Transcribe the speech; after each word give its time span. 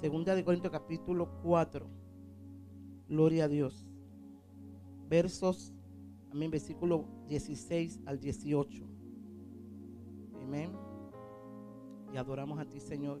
Segunda 0.00 0.36
de 0.36 0.44
Corintios 0.44 0.70
capítulo 0.70 1.28
4. 1.42 1.84
Gloria 3.08 3.46
a 3.46 3.48
Dios. 3.48 3.84
Versos, 5.08 5.74
amén, 6.30 6.52
versículo 6.52 7.04
16 7.26 8.02
al 8.06 8.20
18. 8.20 8.86
Amén. 10.40 10.70
Y 12.14 12.16
adoramos 12.16 12.60
a 12.60 12.64
ti, 12.64 12.78
Señor. 12.78 13.20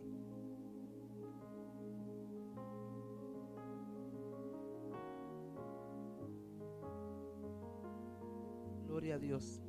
Gloria 8.86 9.16
a 9.16 9.18
Dios. 9.18 9.67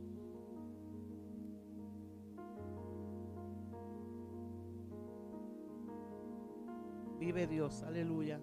Vive 7.30 7.46
Dios, 7.46 7.84
aleluya. 7.84 8.42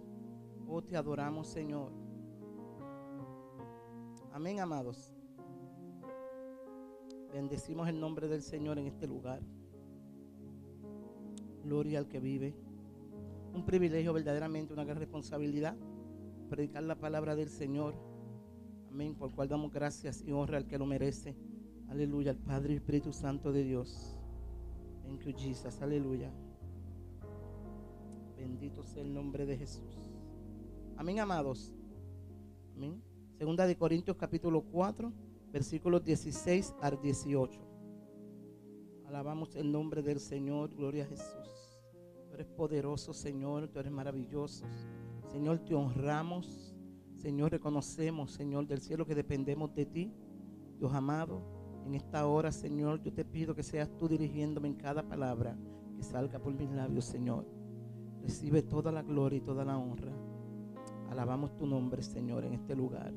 Oh, 0.68 0.80
te 0.80 0.96
adoramos, 0.96 1.48
Señor. 1.48 1.90
Amén, 4.32 4.60
amados. 4.60 5.12
Bendecimos 7.32 7.88
el 7.88 7.98
nombre 7.98 8.28
del 8.28 8.42
Señor 8.42 8.78
en 8.78 8.86
este 8.86 9.08
lugar. 9.08 9.42
Gloria 11.64 11.98
al 11.98 12.06
que 12.06 12.20
vive. 12.20 12.54
Un 13.52 13.66
privilegio, 13.66 14.12
verdaderamente, 14.12 14.72
una 14.72 14.84
gran 14.84 14.98
responsabilidad. 14.98 15.76
Predicar 16.48 16.84
la 16.84 16.94
palabra 16.94 17.34
del 17.34 17.48
Señor. 17.48 17.96
Amén. 18.88 19.16
Por 19.16 19.32
cual 19.32 19.48
damos 19.48 19.72
gracias 19.72 20.22
y 20.24 20.30
honra 20.30 20.58
al 20.58 20.68
que 20.68 20.78
lo 20.78 20.86
merece. 20.86 21.34
Aleluya. 21.88 22.30
Al 22.30 22.38
Padre 22.38 22.74
y 22.74 22.76
Espíritu 22.76 23.12
Santo 23.12 23.50
de 23.50 23.64
Dios. 23.64 24.16
Thank 25.02 25.22
you, 25.22 25.32
Jesus. 25.36 25.82
Aleluya. 25.82 26.30
Bendito 28.46 28.84
sea 28.84 29.02
el 29.02 29.12
nombre 29.12 29.44
de 29.44 29.58
Jesús. 29.58 29.98
Amén, 30.96 31.18
amados. 31.18 31.74
Amén. 32.76 33.02
Segunda 33.36 33.66
de 33.66 33.76
Corintios 33.76 34.16
capítulo 34.16 34.62
4, 34.62 35.12
versículos 35.52 36.04
16 36.04 36.76
al 36.80 37.00
18. 37.00 37.60
Alabamos 39.08 39.56
el 39.56 39.72
nombre 39.72 40.00
del 40.00 40.20
Señor. 40.20 40.72
Gloria 40.76 41.02
a 41.02 41.06
Jesús. 41.08 41.76
Tú 42.28 42.34
eres 42.34 42.46
poderoso, 42.46 43.12
Señor. 43.12 43.66
Tú 43.66 43.80
eres 43.80 43.90
maravilloso. 43.90 44.64
Señor, 45.32 45.58
te 45.58 45.74
honramos. 45.74 46.72
Señor, 47.16 47.50
reconocemos, 47.50 48.30
Señor, 48.30 48.68
del 48.68 48.80
cielo 48.80 49.04
que 49.04 49.16
dependemos 49.16 49.74
de 49.74 49.86
ti. 49.86 50.12
Dios 50.78 50.94
amado, 50.94 51.42
en 51.84 51.96
esta 51.96 52.24
hora, 52.28 52.52
Señor, 52.52 53.02
yo 53.02 53.12
te 53.12 53.24
pido 53.24 53.56
que 53.56 53.64
seas 53.64 53.90
tú 53.98 54.06
dirigiéndome 54.06 54.68
en 54.68 54.74
cada 54.74 55.02
palabra 55.02 55.58
que 55.96 56.04
salga 56.04 56.38
por 56.38 56.54
mis 56.54 56.70
labios, 56.70 57.06
Señor. 57.06 57.55
Recibe 58.26 58.60
toda 58.60 58.90
la 58.90 59.02
gloria 59.02 59.36
y 59.36 59.40
toda 59.40 59.64
la 59.64 59.78
honra. 59.78 60.10
Alabamos 61.10 61.56
tu 61.56 61.64
nombre, 61.64 62.02
Señor, 62.02 62.44
en 62.44 62.54
este 62.54 62.74
lugar. 62.74 63.14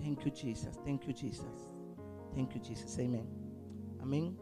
Thank 0.00 0.24
you, 0.24 0.32
Jesus. 0.34 0.76
Thank 0.84 1.02
you, 1.02 1.14
Jesus. 1.14 1.70
Thank 2.34 2.50
you, 2.54 2.60
Jesus. 2.60 2.98
Amén. 2.98 3.24
Amén. 4.00 4.36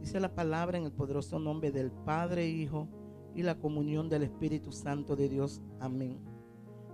Dice 0.00 0.18
la 0.18 0.34
palabra 0.34 0.78
en 0.78 0.84
el 0.84 0.90
poderoso 0.90 1.38
nombre 1.38 1.70
del 1.70 1.92
Padre, 1.92 2.48
Hijo 2.48 2.88
y 3.36 3.44
la 3.44 3.56
comunión 3.60 4.08
del 4.08 4.24
Espíritu 4.24 4.72
Santo 4.72 5.14
de 5.14 5.28
Dios. 5.28 5.62
Amén. 5.78 6.18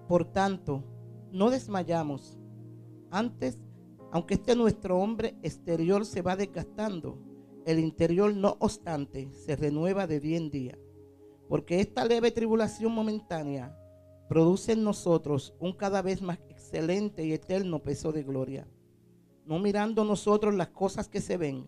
Por 0.06 0.26
tanto, 0.26 0.84
no 1.32 1.48
desmayamos. 1.48 2.38
Antes, 3.10 3.58
aunque 4.12 4.34
este 4.34 4.54
nuestro 4.54 4.98
hombre 4.98 5.38
exterior 5.42 6.04
se 6.04 6.20
va 6.20 6.36
desgastando, 6.36 7.18
el 7.64 7.78
interior 7.78 8.36
no 8.36 8.58
obstante 8.58 9.30
se 9.32 9.56
renueva 9.56 10.06
de 10.06 10.20
día 10.20 10.36
en 10.36 10.50
día. 10.50 10.78
Porque 11.48 11.80
esta 11.80 12.04
leve 12.04 12.30
tribulación 12.30 12.92
momentánea 12.92 13.76
produce 14.28 14.72
en 14.72 14.84
nosotros 14.84 15.54
un 15.58 15.72
cada 15.72 16.02
vez 16.02 16.22
más 16.22 16.38
excelente 16.48 17.24
y 17.24 17.32
eterno 17.32 17.82
peso 17.82 18.12
de 18.12 18.22
gloria. 18.22 18.66
No 19.44 19.58
mirando 19.58 20.04
nosotros 20.04 20.54
las 20.54 20.68
cosas 20.68 21.08
que 21.08 21.20
se 21.20 21.36
ven, 21.36 21.66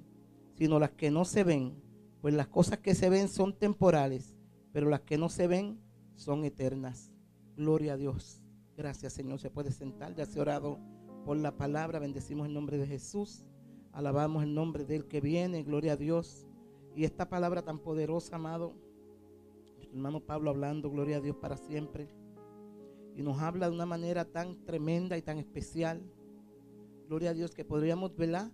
sino 0.55 0.79
las 0.79 0.93
que 0.93 1.11
no 1.11 1.25
se 1.25 1.45
ven. 1.45 1.83
Pues 2.23 2.35
las 2.35 2.49
cosas 2.49 2.79
que 2.79 2.95
se 2.95 3.11
ven 3.11 3.29
son 3.29 3.53
temporales, 3.59 4.35
pero 4.73 4.89
las 4.89 5.03
que 5.03 5.19
no 5.19 5.29
se 5.29 5.47
ven 5.47 5.79
son 6.15 6.45
eternas. 6.45 7.13
Gloria 7.57 7.93
a 7.93 7.97
Dios. 7.97 8.43
Gracias 8.77 9.13
Señor. 9.13 9.39
Se 9.39 9.51
puede 9.51 9.71
sentar. 9.71 10.15
Ya 10.15 10.25
se 10.25 10.41
orado 10.41 10.79
por 11.25 11.37
la 11.37 11.57
palabra. 11.57 11.99
Bendecimos 11.99 12.47
el 12.47 12.55
nombre 12.55 12.79
de 12.79 12.87
Jesús. 12.87 13.45
Alabamos 13.93 14.43
el 14.43 14.55
nombre 14.55 14.85
del 14.87 15.07
que 15.07 15.21
viene. 15.21 15.63
Gloria 15.63 15.93
a 15.93 15.97
Dios. 15.97 16.47
Y 16.95 17.05
esta 17.05 17.29
palabra 17.29 17.63
tan 17.63 17.79
poderosa, 17.79 18.37
amado 18.37 18.75
hermano 19.97 20.21
Pablo 20.21 20.51
hablando, 20.51 20.91
gloria 20.91 21.17
a 21.17 21.21
Dios 21.21 21.37
para 21.37 21.57
siempre. 21.57 22.09
Y 23.15 23.23
nos 23.23 23.41
habla 23.41 23.69
de 23.69 23.75
una 23.75 23.87
manera 23.87 24.27
tan 24.27 24.63
tremenda 24.67 25.17
y 25.17 25.23
tan 25.23 25.39
especial. 25.39 26.03
Gloria 27.09 27.31
a 27.31 27.35
Dios 27.35 27.55
que 27.55 27.65
podríamos, 27.65 28.15
¿verdad? 28.15 28.53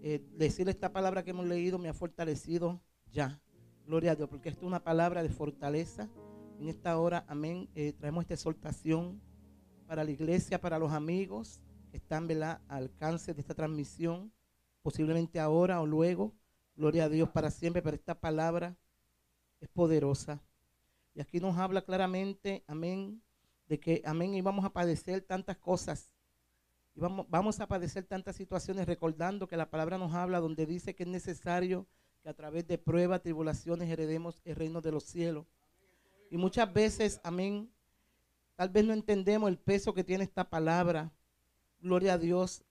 Eh, 0.00 0.24
decir 0.38 0.70
esta 0.70 0.90
palabra 0.90 1.22
que 1.22 1.32
hemos 1.32 1.46
leído 1.46 1.78
me 1.78 1.90
ha 1.90 1.92
fortalecido 1.92 2.80
ya. 3.12 3.42
Gloria 3.84 4.12
a 4.12 4.16
Dios, 4.16 4.30
porque 4.30 4.48
esto 4.48 4.62
es 4.62 4.66
una 4.66 4.82
palabra 4.82 5.22
de 5.22 5.28
fortaleza. 5.28 6.08
En 6.58 6.68
esta 6.68 6.98
hora, 6.98 7.26
amén, 7.28 7.68
eh, 7.74 7.92
traemos 7.92 8.22
esta 8.22 8.34
exhortación 8.34 9.20
para 9.86 10.02
la 10.02 10.10
iglesia, 10.12 10.62
para 10.62 10.78
los 10.78 10.92
amigos 10.92 11.60
que 11.90 11.98
están, 11.98 12.26
¿verdad? 12.26 12.62
Al 12.68 12.84
alcance 12.84 13.34
de 13.34 13.40
esta 13.42 13.54
transmisión, 13.54 14.32
posiblemente 14.80 15.40
ahora 15.40 15.78
o 15.82 15.86
luego. 15.86 16.34
Gloria 16.74 17.04
a 17.04 17.08
Dios 17.10 17.28
para 17.28 17.50
siempre, 17.50 17.82
pero 17.82 17.96
esta 17.96 18.18
palabra 18.18 18.78
es 19.60 19.68
poderosa. 19.68 20.42
Y 21.20 21.22
aquí 21.22 21.38
nos 21.38 21.58
habla 21.58 21.82
claramente, 21.82 22.64
amén, 22.66 23.20
de 23.68 23.78
que, 23.78 24.00
amén, 24.06 24.32
íbamos 24.32 24.64
a 24.64 24.72
padecer 24.72 25.20
tantas 25.20 25.58
cosas. 25.58 26.14
Y 26.94 27.00
vamos, 27.00 27.26
vamos 27.28 27.60
a 27.60 27.66
padecer 27.66 28.04
tantas 28.04 28.36
situaciones 28.36 28.86
recordando 28.86 29.46
que 29.46 29.58
la 29.58 29.68
palabra 29.68 29.98
nos 29.98 30.14
habla 30.14 30.40
donde 30.40 30.64
dice 30.64 30.94
que 30.94 31.02
es 31.02 31.08
necesario 31.10 31.86
que 32.22 32.30
a 32.30 32.32
través 32.32 32.66
de 32.66 32.78
pruebas, 32.78 33.20
tribulaciones 33.20 33.90
heredemos 33.90 34.40
el 34.46 34.56
reino 34.56 34.80
de 34.80 34.92
los 34.92 35.04
cielos. 35.04 35.44
Y 36.30 36.38
muchas 36.38 36.72
veces, 36.72 37.20
amén, 37.22 37.70
tal 38.56 38.70
vez 38.70 38.86
no 38.86 38.94
entendemos 38.94 39.50
el 39.50 39.58
peso 39.58 39.92
que 39.92 40.04
tiene 40.04 40.24
esta 40.24 40.48
palabra. 40.48 41.12
Gloria 41.82 42.14
a 42.14 42.18
Dios. 42.18 42.64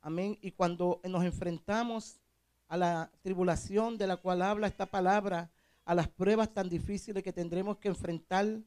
Amén. 0.00 0.38
Y 0.40 0.52
cuando 0.52 1.02
nos 1.04 1.24
enfrentamos 1.24 2.22
a 2.68 2.78
la 2.78 3.12
tribulación 3.20 3.98
de 3.98 4.06
la 4.06 4.16
cual 4.16 4.40
habla 4.40 4.66
esta 4.66 4.86
palabra, 4.86 5.50
a 5.84 5.94
las 5.94 6.08
pruebas 6.08 6.52
tan 6.52 6.68
difíciles 6.68 7.22
que 7.22 7.32
tendremos 7.32 7.78
que 7.78 7.88
enfrentar. 7.88 8.60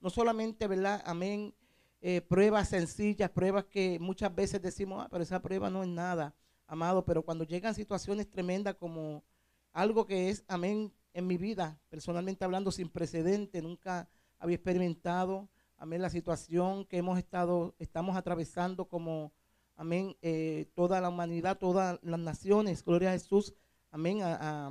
No 0.00 0.10
solamente, 0.10 0.66
¿verdad? 0.66 1.02
Amén. 1.04 1.54
Eh, 2.00 2.20
pruebas 2.20 2.68
sencillas, 2.68 3.30
pruebas 3.30 3.64
que 3.64 3.98
muchas 3.98 4.32
veces 4.34 4.62
decimos, 4.62 5.02
ah, 5.04 5.08
pero 5.10 5.22
esa 5.22 5.42
prueba 5.42 5.68
no 5.70 5.82
es 5.82 5.88
nada, 5.88 6.34
amado. 6.66 7.04
Pero 7.04 7.22
cuando 7.22 7.44
llegan 7.44 7.74
situaciones 7.74 8.30
tremendas 8.30 8.76
como 8.76 9.24
algo 9.72 10.06
que 10.06 10.30
es, 10.30 10.44
amén, 10.46 10.92
en 11.12 11.26
mi 11.26 11.36
vida, 11.36 11.80
personalmente 11.88 12.44
hablando, 12.44 12.70
sin 12.70 12.88
precedente, 12.88 13.60
nunca 13.60 14.08
había 14.38 14.54
experimentado, 14.54 15.48
amén, 15.76 16.02
la 16.02 16.10
situación 16.10 16.84
que 16.84 16.98
hemos 16.98 17.18
estado, 17.18 17.74
estamos 17.78 18.16
atravesando 18.16 18.84
como, 18.84 19.32
amén, 19.74 20.16
eh, 20.22 20.70
toda 20.74 21.00
la 21.00 21.08
humanidad, 21.08 21.58
todas 21.58 21.98
las 22.02 22.20
naciones, 22.20 22.84
gloria 22.84 23.10
a 23.10 23.12
Jesús 23.12 23.54
amén, 23.90 24.20
a, 24.22 24.70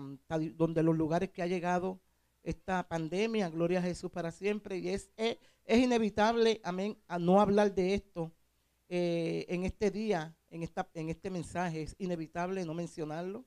donde 0.56 0.84
los 0.84 0.96
lugares 0.96 1.30
que 1.30 1.42
ha 1.42 1.48
llegado 1.48 2.00
esta 2.44 2.88
pandemia, 2.88 3.50
gloria 3.50 3.80
a 3.80 3.84
Jesús 3.84 4.10
para 4.12 4.32
siempre, 4.32 4.78
y 4.78 4.90
es, 4.90 5.10
es, 5.18 5.38
inevitable, 5.68 6.62
amén, 6.64 6.98
a 7.08 7.20
no 7.20 7.42
hablar 7.42 7.74
de 7.74 7.94
esto 7.94 8.32
eh, 8.90 9.46
en 9.50 9.66
este 9.66 9.92
día, 9.92 10.36
en, 10.50 10.64
esta, 10.64 10.88
en 10.94 11.10
este 11.10 11.30
mensaje, 11.30 11.82
es 11.82 11.96
inevitable 12.00 12.64
no 12.66 12.74
mencionarlo, 12.74 13.44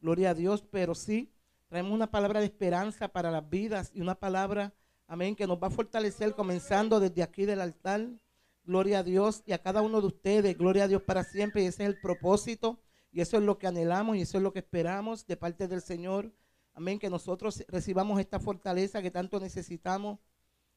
gloria 0.00 0.30
a 0.30 0.34
Dios, 0.34 0.64
pero 0.70 0.94
sí, 0.94 1.32
traemos 1.68 1.92
una 1.92 2.10
palabra 2.10 2.40
de 2.40 2.46
esperanza 2.46 3.08
para 3.08 3.30
las 3.30 3.48
vidas 3.48 3.92
y 3.94 4.00
una 4.00 4.16
palabra, 4.16 4.74
amén, 5.06 5.36
que 5.36 5.46
nos 5.46 5.62
va 5.62 5.68
a 5.68 5.70
fortalecer 5.70 6.34
comenzando 6.34 6.98
desde 6.98 7.22
aquí 7.22 7.44
del 7.44 7.60
altar, 7.60 8.08
gloria 8.64 9.00
a 9.00 9.02
Dios 9.04 9.42
y 9.46 9.52
a 9.52 9.62
cada 9.62 9.80
uno 9.80 10.00
de 10.00 10.08
ustedes, 10.08 10.58
gloria 10.58 10.84
a 10.84 10.88
Dios 10.88 11.02
para 11.02 11.22
siempre, 11.22 11.62
y 11.62 11.66
ese 11.66 11.84
es 11.84 11.90
el 11.90 12.00
propósito 12.00 12.80
y 13.12 13.20
eso 13.20 13.36
es 13.36 13.42
lo 13.42 13.58
que 13.58 13.66
anhelamos 13.66 14.16
y 14.16 14.22
eso 14.22 14.38
es 14.38 14.42
lo 14.42 14.52
que 14.52 14.60
esperamos 14.60 15.26
de 15.26 15.36
parte 15.36 15.66
del 15.66 15.82
Señor. 15.82 16.32
Amén, 16.74 16.98
que 16.98 17.10
nosotros 17.10 17.64
recibamos 17.68 18.20
esta 18.20 18.38
fortaleza 18.38 19.02
que 19.02 19.10
tanto 19.10 19.40
necesitamos 19.40 20.18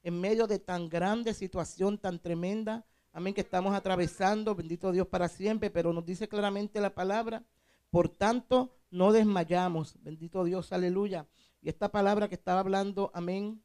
en 0.02 0.20
medio 0.20 0.48
de 0.48 0.60
tan 0.60 0.90
grande 0.90 1.34
situación, 1.34 1.98
tan 1.98 2.20
tremenda. 2.20 2.86
Amén, 3.12 3.34
que 3.34 3.42
estamos 3.42 3.76
atravesando. 3.76 4.56
Bendito 4.56 4.92
Dios 4.92 5.08
para 5.08 5.30
siempre. 5.30 5.70
Pero 5.70 5.94
nos 5.94 6.06
dice 6.06 6.28
claramente 6.28 6.82
la 6.82 6.96
palabra. 6.96 7.44
Por 7.92 8.10
tanto, 8.10 8.76
no 8.90 9.12
desmayamos. 9.12 9.96
Bendito 10.02 10.44
Dios, 10.44 10.74
aleluya. 10.74 11.28
Y 11.62 11.70
esta 11.70 11.92
palabra 11.92 12.28
que 12.28 12.36
estaba 12.36 12.60
hablando, 12.60 13.12
amén, 13.14 13.64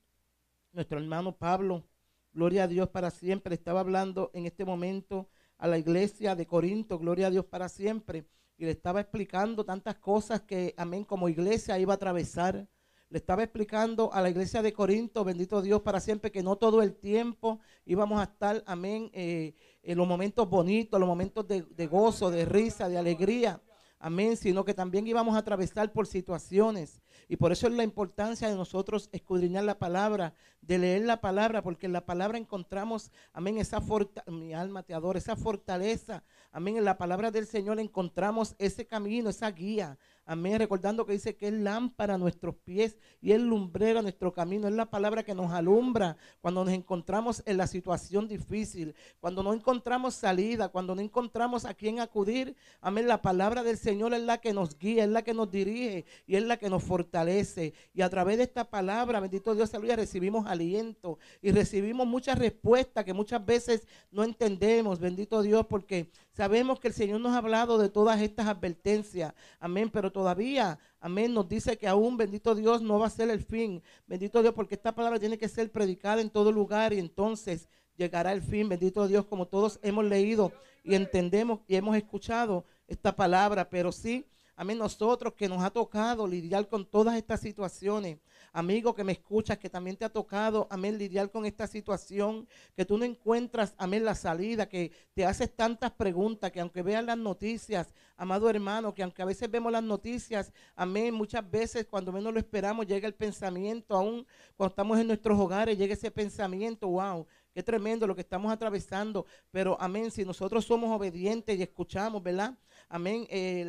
nuestro 0.72 0.98
hermano 0.98 1.34
Pablo, 1.34 1.84
gloria 2.32 2.64
a 2.64 2.68
Dios 2.68 2.88
para 2.90 3.10
siempre, 3.10 3.54
estaba 3.54 3.80
hablando 3.80 4.30
en 4.34 4.46
este 4.46 4.64
momento 4.64 5.28
a 5.58 5.66
la 5.66 5.78
iglesia 5.78 6.34
de 6.34 6.46
Corinto, 6.46 6.98
gloria 6.98 7.26
a 7.26 7.30
Dios 7.30 7.44
para 7.44 7.68
siempre 7.68 8.24
y 8.56 8.64
le 8.64 8.72
estaba 8.72 9.00
explicando 9.00 9.64
tantas 9.64 9.96
cosas 9.96 10.42
que, 10.42 10.74
amén, 10.76 11.04
como 11.04 11.28
iglesia 11.28 11.78
iba 11.78 11.92
a 11.92 11.96
atravesar, 11.96 12.68
le 13.10 13.18
estaba 13.18 13.42
explicando 13.42 14.12
a 14.12 14.20
la 14.20 14.30
iglesia 14.30 14.62
de 14.62 14.72
Corinto, 14.72 15.24
bendito 15.24 15.62
Dios 15.62 15.80
para 15.82 16.00
siempre, 16.00 16.30
que 16.30 16.42
no 16.42 16.56
todo 16.56 16.82
el 16.82 16.94
tiempo 16.94 17.60
íbamos 17.86 18.20
a 18.20 18.24
estar, 18.24 18.62
amén, 18.66 19.10
eh, 19.14 19.54
en 19.82 19.96
los 19.96 20.06
momentos 20.06 20.48
bonitos, 20.48 21.00
los 21.00 21.08
momentos 21.08 21.46
de, 21.46 21.62
de 21.62 21.86
gozo, 21.86 22.30
de 22.30 22.44
risa, 22.44 22.88
de 22.88 22.98
alegría. 22.98 23.62
Amén, 24.00 24.36
sino 24.36 24.64
que 24.64 24.74
también 24.74 25.08
íbamos 25.08 25.34
a 25.34 25.38
atravesar 25.38 25.92
por 25.92 26.06
situaciones. 26.06 27.00
Y 27.28 27.36
por 27.36 27.50
eso 27.50 27.66
es 27.66 27.72
la 27.72 27.82
importancia 27.82 28.48
de 28.48 28.54
nosotros 28.54 29.08
escudriñar 29.12 29.64
la 29.64 29.78
palabra, 29.78 30.34
de 30.62 30.78
leer 30.78 31.04
la 31.04 31.20
palabra, 31.20 31.62
porque 31.62 31.86
en 31.86 31.92
la 31.92 32.06
palabra 32.06 32.38
encontramos, 32.38 33.10
amén, 33.32 33.58
esa 33.58 33.80
fortaleza, 33.80 34.30
mi 34.30 34.54
alma 34.54 34.84
te 34.84 34.94
adora, 34.94 35.18
esa 35.18 35.34
fortaleza. 35.34 36.22
Amén, 36.52 36.76
en 36.76 36.84
la 36.84 36.96
palabra 36.96 37.32
del 37.32 37.46
Señor 37.46 37.80
encontramos 37.80 38.54
ese 38.58 38.86
camino, 38.86 39.30
esa 39.30 39.50
guía. 39.50 39.98
Amén. 40.30 40.58
Recordando 40.58 41.06
que 41.06 41.14
dice 41.14 41.36
que 41.36 41.48
es 41.48 41.54
lámpara 41.54 42.14
a 42.14 42.18
nuestros 42.18 42.54
pies 42.54 42.98
y 43.22 43.32
es 43.32 43.40
lumbrera 43.40 44.00
a 44.00 44.02
nuestro 44.02 44.30
camino. 44.30 44.68
Es 44.68 44.74
la 44.74 44.90
palabra 44.90 45.22
que 45.22 45.34
nos 45.34 45.50
alumbra 45.52 46.18
cuando 46.42 46.66
nos 46.66 46.74
encontramos 46.74 47.42
en 47.46 47.56
la 47.56 47.66
situación 47.66 48.28
difícil, 48.28 48.94
cuando 49.20 49.42
no 49.42 49.54
encontramos 49.54 50.14
salida, 50.14 50.68
cuando 50.68 50.94
no 50.94 51.00
encontramos 51.00 51.64
a 51.64 51.72
quién 51.72 51.98
acudir. 51.98 52.54
Amén. 52.82 53.08
La 53.08 53.22
palabra 53.22 53.62
del 53.62 53.78
Señor 53.78 54.12
es 54.12 54.20
la 54.20 54.36
que 54.36 54.52
nos 54.52 54.78
guía, 54.78 55.04
es 55.04 55.08
la 55.08 55.22
que 55.22 55.32
nos 55.32 55.50
dirige 55.50 56.04
y 56.26 56.36
es 56.36 56.42
la 56.42 56.58
que 56.58 56.68
nos 56.68 56.84
fortalece. 56.84 57.72
Y 57.94 58.02
a 58.02 58.10
través 58.10 58.36
de 58.36 58.42
esta 58.42 58.68
palabra, 58.68 59.20
bendito 59.20 59.54
Dios, 59.54 59.72
aleluya, 59.72 59.96
recibimos 59.96 60.46
aliento 60.46 61.18
y 61.40 61.52
recibimos 61.52 62.06
muchas 62.06 62.38
respuestas 62.38 63.02
que 63.02 63.14
muchas 63.14 63.46
veces 63.46 63.86
no 64.10 64.24
entendemos. 64.24 65.00
Bendito 65.00 65.40
Dios, 65.40 65.64
porque 65.70 66.10
sabemos 66.38 66.78
que 66.78 66.86
el 66.86 66.94
Señor 66.94 67.20
nos 67.20 67.32
ha 67.32 67.38
hablado 67.38 67.78
de 67.78 67.88
todas 67.88 68.20
estas 68.20 68.46
advertencias. 68.46 69.34
Amén. 69.58 69.90
Pero 69.92 70.12
todavía, 70.12 70.78
amén, 71.00 71.34
nos 71.34 71.48
dice 71.48 71.76
que 71.76 71.88
aún, 71.88 72.16
bendito 72.16 72.54
Dios, 72.54 72.80
no 72.80 73.00
va 73.00 73.08
a 73.08 73.10
ser 73.10 73.28
el 73.28 73.42
fin. 73.42 73.82
Bendito 74.06 74.40
Dios, 74.40 74.54
porque 74.54 74.76
esta 74.76 74.94
palabra 74.94 75.18
tiene 75.18 75.36
que 75.36 75.48
ser 75.48 75.72
predicada 75.72 76.20
en 76.20 76.30
todo 76.30 76.52
lugar 76.52 76.92
y 76.92 77.00
entonces 77.00 77.68
llegará 77.96 78.30
el 78.30 78.40
fin. 78.40 78.68
Bendito 78.68 79.08
Dios, 79.08 79.26
como 79.26 79.48
todos 79.48 79.80
hemos 79.82 80.04
leído 80.04 80.52
y 80.84 80.94
entendemos 80.94 81.58
y 81.66 81.74
hemos 81.74 81.96
escuchado 81.96 82.64
esta 82.86 83.16
palabra, 83.16 83.68
pero 83.68 83.90
sí, 83.90 84.24
amén, 84.58 84.76
nosotros 84.76 85.34
que 85.34 85.48
nos 85.48 85.62
ha 85.62 85.70
tocado 85.70 86.26
lidiar 86.26 86.68
con 86.68 86.84
todas 86.84 87.16
estas 87.16 87.40
situaciones. 87.40 88.18
Amigo 88.52 88.92
que 88.92 89.04
me 89.04 89.12
escuchas, 89.12 89.56
que 89.56 89.70
también 89.70 89.96
te 89.96 90.04
ha 90.04 90.08
tocado, 90.08 90.66
amén, 90.68 90.98
lidiar 90.98 91.30
con 91.30 91.46
esta 91.46 91.68
situación, 91.68 92.48
que 92.74 92.84
tú 92.84 92.98
no 92.98 93.04
encuentras, 93.04 93.72
amén, 93.78 94.04
la 94.04 94.16
salida, 94.16 94.68
que 94.68 94.90
te 95.14 95.24
haces 95.24 95.54
tantas 95.54 95.92
preguntas, 95.92 96.50
que 96.50 96.60
aunque 96.60 96.82
veas 96.82 97.04
las 97.04 97.16
noticias, 97.16 97.94
amado 98.16 98.50
hermano, 98.50 98.92
que 98.92 99.04
aunque 99.04 99.22
a 99.22 99.26
veces 99.26 99.48
vemos 99.48 99.70
las 99.70 99.84
noticias, 99.84 100.52
amén, 100.74 101.14
muchas 101.14 101.48
veces 101.48 101.86
cuando 101.88 102.10
menos 102.10 102.32
lo 102.32 102.40
esperamos 102.40 102.84
llega 102.84 103.06
el 103.06 103.14
pensamiento, 103.14 103.94
aún 103.94 104.26
cuando 104.56 104.72
estamos 104.72 104.98
en 104.98 105.06
nuestros 105.06 105.38
hogares, 105.38 105.78
llega 105.78 105.94
ese 105.94 106.10
pensamiento, 106.10 106.88
wow, 106.88 107.28
qué 107.58 107.62
tremendo 107.64 108.06
lo 108.06 108.14
que 108.14 108.20
estamos 108.20 108.52
atravesando, 108.52 109.26
pero 109.50 109.76
amén, 109.80 110.12
si 110.12 110.24
nosotros 110.24 110.64
somos 110.64 110.96
obedientes 110.96 111.58
y 111.58 111.62
escuchamos, 111.62 112.22
¿verdad? 112.22 112.56
amén, 112.88 113.26
eh, 113.30 113.68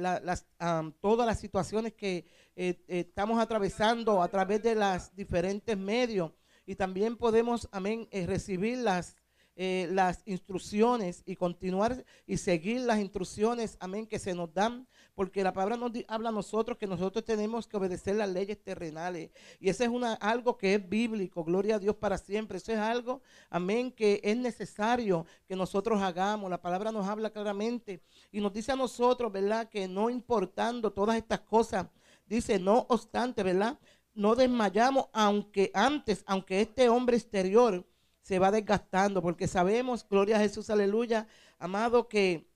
todas 1.02 1.26
las 1.26 1.40
situaciones 1.40 1.94
que 1.96 2.18
eh, 2.56 2.84
eh, 2.88 3.00
estamos 3.00 3.40
atravesando 3.40 4.22
a 4.22 4.28
través 4.28 4.62
de 4.62 4.76
los 4.76 5.16
diferentes 5.16 5.76
medios. 5.76 6.32
Y 6.68 6.76
también 6.76 7.18
podemos, 7.18 7.68
amén, 7.72 8.08
recibir 8.12 8.78
las, 8.78 9.16
las 9.56 10.22
instrucciones 10.28 11.24
y 11.26 11.36
continuar 11.36 12.06
y 12.28 12.38
seguir 12.38 12.82
las 12.82 13.00
instrucciones, 13.00 13.76
amén, 13.80 14.06
que 14.06 14.20
se 14.20 14.36
nos 14.36 14.54
dan 14.54 14.88
porque 15.20 15.44
la 15.44 15.52
palabra 15.52 15.76
nos 15.76 15.92
habla 16.08 16.30
a 16.30 16.32
nosotros 16.32 16.78
que 16.78 16.88
nosotros 16.88 17.26
tenemos 17.26 17.68
que 17.68 17.76
obedecer 17.76 18.16
las 18.16 18.30
leyes 18.30 18.58
terrenales. 18.64 19.32
Y 19.60 19.68
eso 19.68 19.84
es 19.84 19.90
una, 19.90 20.14
algo 20.14 20.56
que 20.56 20.76
es 20.76 20.90
bíblico, 20.90 21.44
gloria 21.44 21.76
a 21.76 21.80
Dios 21.80 21.98
para 21.98 22.18
siempre. 22.18 22.58
Eso 22.58 22.72
es 22.72 22.78
algo, 22.80 23.22
amén, 23.50 23.92
que 23.92 24.22
es 24.24 24.38
necesario 24.38 25.26
que 25.46 25.58
nosotros 25.58 26.02
hagamos. 26.02 26.50
La 26.50 26.62
palabra 26.62 26.94
nos 26.94 27.06
habla 27.06 27.32
claramente 27.32 28.02
y 28.32 28.40
nos 28.40 28.54
dice 28.54 28.72
a 28.72 28.78
nosotros, 28.78 29.30
¿verdad? 29.30 29.68
Que 29.68 29.90
no 29.90 30.10
importando 30.10 30.94
todas 30.94 31.18
estas 31.18 31.42
cosas, 31.42 31.88
dice, 32.26 32.58
no 32.58 32.86
obstante, 32.88 33.44
¿verdad? 33.44 33.78
No 34.14 34.36
desmayamos, 34.36 35.10
aunque 35.12 35.70
antes, 35.74 36.24
aunque 36.28 36.62
este 36.62 36.88
hombre 36.88 37.18
exterior 37.18 37.86
se 38.22 38.40
va 38.40 38.52
desgastando, 38.52 39.22
porque 39.22 39.50
sabemos, 39.50 40.08
gloria 40.10 40.38
a 40.38 40.40
Jesús, 40.40 40.70
aleluya, 40.70 41.28
amado, 41.58 42.08
que 42.08 42.49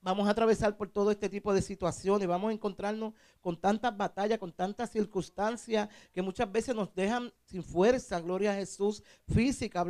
Vamos 0.00 0.28
a 0.28 0.30
atravesar 0.30 0.76
por 0.76 0.88
todo 0.88 1.10
este 1.10 1.28
tipo 1.28 1.52
de 1.52 1.60
situaciones, 1.60 2.28
vamos 2.28 2.50
a 2.50 2.52
encontrarnos 2.52 3.14
con 3.40 3.60
tantas 3.60 3.96
batallas, 3.96 4.38
con 4.38 4.52
tantas 4.52 4.90
circunstancias 4.90 5.88
que 6.12 6.22
muchas 6.22 6.50
veces 6.52 6.72
nos 6.74 6.94
dejan 6.94 7.32
sin 7.44 7.64
fuerza, 7.64 8.20
gloria 8.20 8.52
a 8.52 8.54
Jesús, 8.54 9.02
física, 9.26 9.80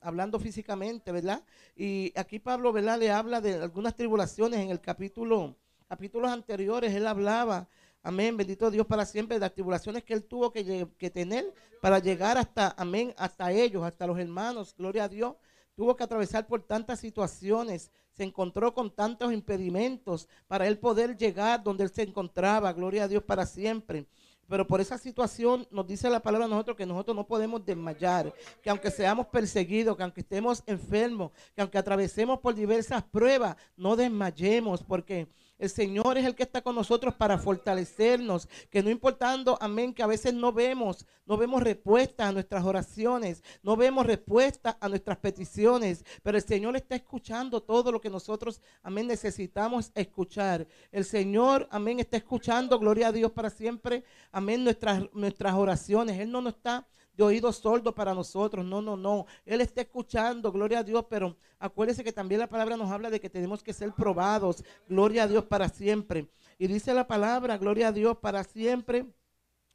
hablando 0.00 0.40
físicamente, 0.40 1.12
¿verdad? 1.12 1.44
Y 1.76 2.18
aquí 2.18 2.38
Pablo, 2.38 2.72
¿verdad? 2.72 2.98
Le 2.98 3.10
habla 3.10 3.42
de 3.42 3.56
algunas 3.56 3.94
tribulaciones 3.94 4.60
en 4.60 4.70
el 4.70 4.80
capítulo, 4.80 5.54
capítulos 5.86 6.30
anteriores, 6.30 6.94
él 6.94 7.06
hablaba, 7.06 7.68
amén, 8.02 8.38
bendito 8.38 8.70
Dios 8.70 8.86
para 8.86 9.04
siempre, 9.04 9.36
de 9.36 9.40
las 9.40 9.52
tribulaciones 9.52 10.02
que 10.02 10.14
él 10.14 10.24
tuvo 10.24 10.50
que, 10.50 10.88
que 10.96 11.10
tener 11.10 11.44
para 11.82 11.98
llegar 11.98 12.38
hasta, 12.38 12.74
amén, 12.78 13.12
hasta 13.18 13.52
ellos, 13.52 13.84
hasta 13.84 14.06
los 14.06 14.18
hermanos, 14.18 14.74
gloria 14.78 15.04
a 15.04 15.08
Dios 15.10 15.34
tuvo 15.78 15.94
que 15.94 16.02
atravesar 16.02 16.44
por 16.48 16.60
tantas 16.60 16.98
situaciones, 16.98 17.92
se 18.10 18.24
encontró 18.24 18.74
con 18.74 18.90
tantos 18.90 19.32
impedimentos 19.32 20.28
para 20.48 20.66
él 20.66 20.76
poder 20.76 21.16
llegar 21.16 21.62
donde 21.62 21.84
él 21.84 21.90
se 21.90 22.02
encontraba, 22.02 22.72
gloria 22.72 23.04
a 23.04 23.08
Dios 23.08 23.22
para 23.22 23.46
siempre. 23.46 24.04
Pero 24.48 24.66
por 24.66 24.80
esa 24.80 24.98
situación 24.98 25.68
nos 25.70 25.86
dice 25.86 26.10
la 26.10 26.18
palabra 26.18 26.46
a 26.46 26.48
nosotros 26.48 26.76
que 26.76 26.84
nosotros 26.84 27.14
no 27.14 27.28
podemos 27.28 27.64
desmayar, 27.64 28.34
que 28.60 28.70
aunque 28.70 28.90
seamos 28.90 29.28
perseguidos, 29.28 29.96
que 29.96 30.02
aunque 30.02 30.22
estemos 30.22 30.64
enfermos, 30.66 31.30
que 31.54 31.60
aunque 31.60 31.78
atravesemos 31.78 32.40
por 32.40 32.56
diversas 32.56 33.04
pruebas, 33.04 33.54
no 33.76 33.94
desmayemos, 33.94 34.82
porque 34.82 35.28
el 35.58 35.70
Señor 35.70 36.18
es 36.18 36.24
el 36.24 36.34
que 36.34 36.44
está 36.44 36.62
con 36.62 36.74
nosotros 36.74 37.14
para 37.14 37.38
fortalecernos, 37.38 38.48
que 38.70 38.82
no 38.82 38.90
importando, 38.90 39.58
amén, 39.60 39.92
que 39.92 40.02
a 40.02 40.06
veces 40.06 40.32
no 40.32 40.52
vemos, 40.52 41.06
no 41.26 41.36
vemos 41.36 41.62
respuesta 41.62 42.28
a 42.28 42.32
nuestras 42.32 42.64
oraciones, 42.64 43.42
no 43.62 43.76
vemos 43.76 44.06
respuesta 44.06 44.78
a 44.80 44.88
nuestras 44.88 45.18
peticiones, 45.18 46.04
pero 46.22 46.38
el 46.38 46.44
Señor 46.44 46.76
está 46.76 46.96
escuchando 46.96 47.62
todo 47.62 47.90
lo 47.90 48.00
que 48.00 48.10
nosotros, 48.10 48.62
amén, 48.82 49.06
necesitamos 49.08 49.90
escuchar. 49.94 50.66
El 50.92 51.04
Señor, 51.04 51.68
amén, 51.70 52.00
está 52.00 52.16
escuchando, 52.16 52.78
gloria 52.78 53.08
a 53.08 53.12
Dios 53.12 53.32
para 53.32 53.50
siempre, 53.50 54.04
amén, 54.30 54.62
nuestras, 54.64 55.02
nuestras 55.12 55.54
oraciones. 55.54 56.18
Él 56.20 56.30
no 56.30 56.40
nos 56.40 56.54
está 56.54 56.86
de 57.18 57.24
oídos 57.24 57.56
sordos 57.56 57.92
para 57.94 58.14
nosotros. 58.14 58.64
No, 58.64 58.80
no, 58.80 58.96
no. 58.96 59.26
Él 59.44 59.60
está 59.60 59.80
escuchando, 59.80 60.52
gloria 60.52 60.78
a 60.78 60.84
Dios, 60.84 61.04
pero 61.10 61.36
acuérdese 61.58 62.04
que 62.04 62.12
también 62.12 62.40
la 62.40 62.48
palabra 62.48 62.76
nos 62.76 62.90
habla 62.90 63.10
de 63.10 63.20
que 63.20 63.28
tenemos 63.28 63.60
que 63.62 63.72
ser 63.72 63.92
probados, 63.92 64.62
gloria 64.88 65.24
a 65.24 65.26
Dios 65.26 65.44
para 65.44 65.68
siempre. 65.68 66.28
Y 66.58 66.68
dice 66.68 66.94
la 66.94 67.08
palabra, 67.08 67.58
gloria 67.58 67.88
a 67.88 67.92
Dios 67.92 68.16
para 68.18 68.44
siempre. 68.44 69.04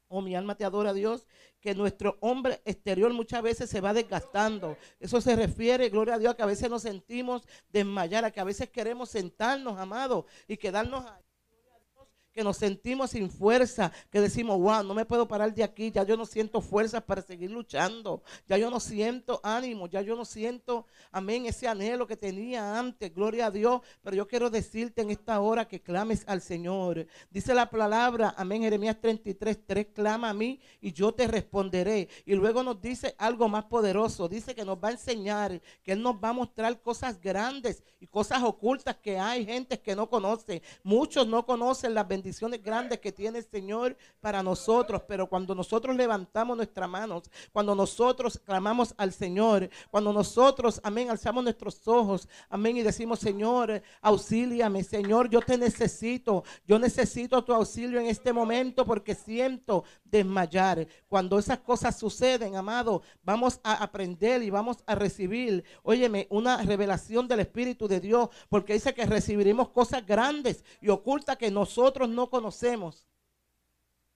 Oh, 0.08 0.22
mi 0.22 0.36
alma 0.36 0.56
te 0.56 0.64
adora, 0.64 0.94
Dios, 0.94 1.28
que 1.60 1.76
nuestro 1.76 2.18
hombre 2.22 2.62
exterior 2.66 3.12
muchas 3.14 3.42
veces 3.42 3.70
se 3.70 3.82
va 3.82 3.94
desgastando. 3.94 4.78
Eso 5.00 5.20
se 5.20 5.36
refiere, 5.36 5.90
gloria 5.90 6.16
a 6.16 6.20
Dios, 6.20 6.34
a 6.34 6.38
que 6.38 6.44
a 6.44 6.48
veces 6.48 6.70
nos 6.70 6.84
sentimos 6.84 7.42
desmayar, 7.70 8.24
a 8.24 8.32
que 8.32 8.40
a 8.40 8.46
veces 8.46 8.70
queremos 8.70 9.10
sentarnos, 9.10 9.78
amados, 9.78 10.26
y 10.48 10.56
quedarnos 10.56 11.04
ahí 11.06 11.24
que 12.34 12.44
nos 12.44 12.58
sentimos 12.58 13.12
sin 13.12 13.30
fuerza, 13.30 13.92
que 14.10 14.20
decimos, 14.20 14.58
wow, 14.60 14.84
no 14.84 14.94
me 14.96 15.06
puedo 15.06 15.28
parar 15.28 15.54
de 15.54 15.63
aquí, 15.63 15.92
ya 15.92 16.04
yo 16.04 16.18
no 16.18 16.25
siento 16.25 16.62
fuerzas 16.62 17.04
para 17.04 17.22
seguir 17.22 17.52
luchando, 17.52 18.24
ya 18.48 18.58
yo 18.58 18.72
no 18.72 18.80
siento 18.80 19.40
ánimo, 19.44 19.88
ya 19.88 20.02
yo 20.02 20.16
no 20.16 20.25
siento, 20.25 20.88
amén, 21.12 21.46
ese 21.46 21.68
anhelo 21.68 22.08
que 22.08 22.18
tenía 22.18 22.78
antes, 22.80 23.13
gloria 23.13 23.48
a 23.48 23.52
Dios, 23.52 23.82
pero 24.02 24.16
yo 24.16 24.28
quiero 24.28 24.50
decirte 24.50 25.04
en 25.04 25.12
esta 25.12 25.40
hora 25.42 25.68
que 25.68 25.80
clames 25.80 26.24
al 26.25 26.42
Señor. 26.42 27.06
Dice 27.30 27.54
la 27.54 27.70
palabra, 27.70 28.34
amén, 28.36 28.63
Jeremías 28.63 29.00
33, 29.00 29.60
3, 29.68 29.88
clama 29.94 30.32
a 30.32 30.34
mí 30.34 30.60
y 30.82 30.92
yo 30.92 31.13
te 31.13 31.28
responderé. 31.28 32.10
Y 32.25 32.34
luego 32.34 32.63
nos 32.63 32.82
dice 32.82 33.13
algo 33.20 33.48
más 33.48 33.66
poderoso, 33.66 34.28
dice 34.28 34.56
que 34.56 34.66
nos 34.66 34.78
va 34.78 34.88
a 34.88 34.94
enseñar, 34.94 35.62
que 35.84 35.92
Él 35.92 36.02
nos 36.02 36.16
va 36.16 36.30
a 36.30 36.34
mostrar 36.34 36.82
cosas 36.82 37.22
grandes 37.22 37.84
y 38.00 38.08
cosas 38.08 38.42
ocultas 38.42 38.98
que 38.98 39.20
hay 39.20 39.46
gente 39.46 39.80
que 39.80 39.96
no 39.96 40.10
conoce. 40.10 40.63
Muchos 40.84 41.28
no 41.28 41.46
conocen 41.46 41.94
las 41.94 42.08
bendiciones 42.08 42.23
bendiciones 42.24 42.63
grandes 42.63 43.00
que 43.00 43.12
tiene 43.12 43.39
el 43.39 43.46
Señor 43.46 43.98
para 44.22 44.42
nosotros. 44.42 45.01
Pero 45.06 45.27
cuando 45.27 45.53
nosotros 45.53 45.94
levantamos 45.94 46.56
nuestras 46.56 46.88
manos, 46.88 47.30
cuando 47.51 47.75
nosotros 47.75 48.39
clamamos 48.46 48.96
al 48.98 49.12
Señor, 49.12 49.70
cuando 49.92 50.13
nosotros, 50.13 50.80
amén, 50.86 51.10
alzamos 51.10 51.44
nuestros 51.44 51.86
ojos, 51.86 52.30
amén, 52.50 52.77
y 52.77 52.82
decimos, 52.82 53.20
Señor, 53.20 53.82
auxíliame, 54.01 54.86
Señor, 54.86 55.30
yo 55.30 55.42
te 55.42 55.58
necesito, 55.58 56.46
yo 56.65 56.80
necesito 56.80 57.44
tu 57.44 57.53
auxilio 57.53 58.00
en 58.00 58.06
este 58.06 58.32
momento 58.32 58.86
porque 58.86 59.15
siento 59.15 59.84
desmayar. 60.06 60.88
Cuando 61.10 61.38
esas 61.38 61.60
cosas 61.60 62.00
suceden, 62.00 62.56
amado, 62.56 63.01
vamos 63.22 63.60
a 63.63 63.84
aprender 63.84 64.44
y 64.44 64.50
vamos 64.50 64.77
a 64.86 64.96
recibir, 64.96 65.65
óyeme, 65.82 66.27
una 66.30 66.56
revelación 66.62 67.27
del 67.27 67.42
Espíritu 67.42 67.89
de 67.89 68.00
Dios, 68.00 68.30
porque 68.48 68.74
dice 68.74 68.94
que 68.94 69.06
recibiremos 69.06 69.70
cosas 69.70 70.06
grandes 70.06 70.63
y 70.80 70.88
ocultas 70.88 71.36
que 71.36 71.51
nosotros 71.51 72.12
no 72.13 72.29
conocemos. 72.29 73.05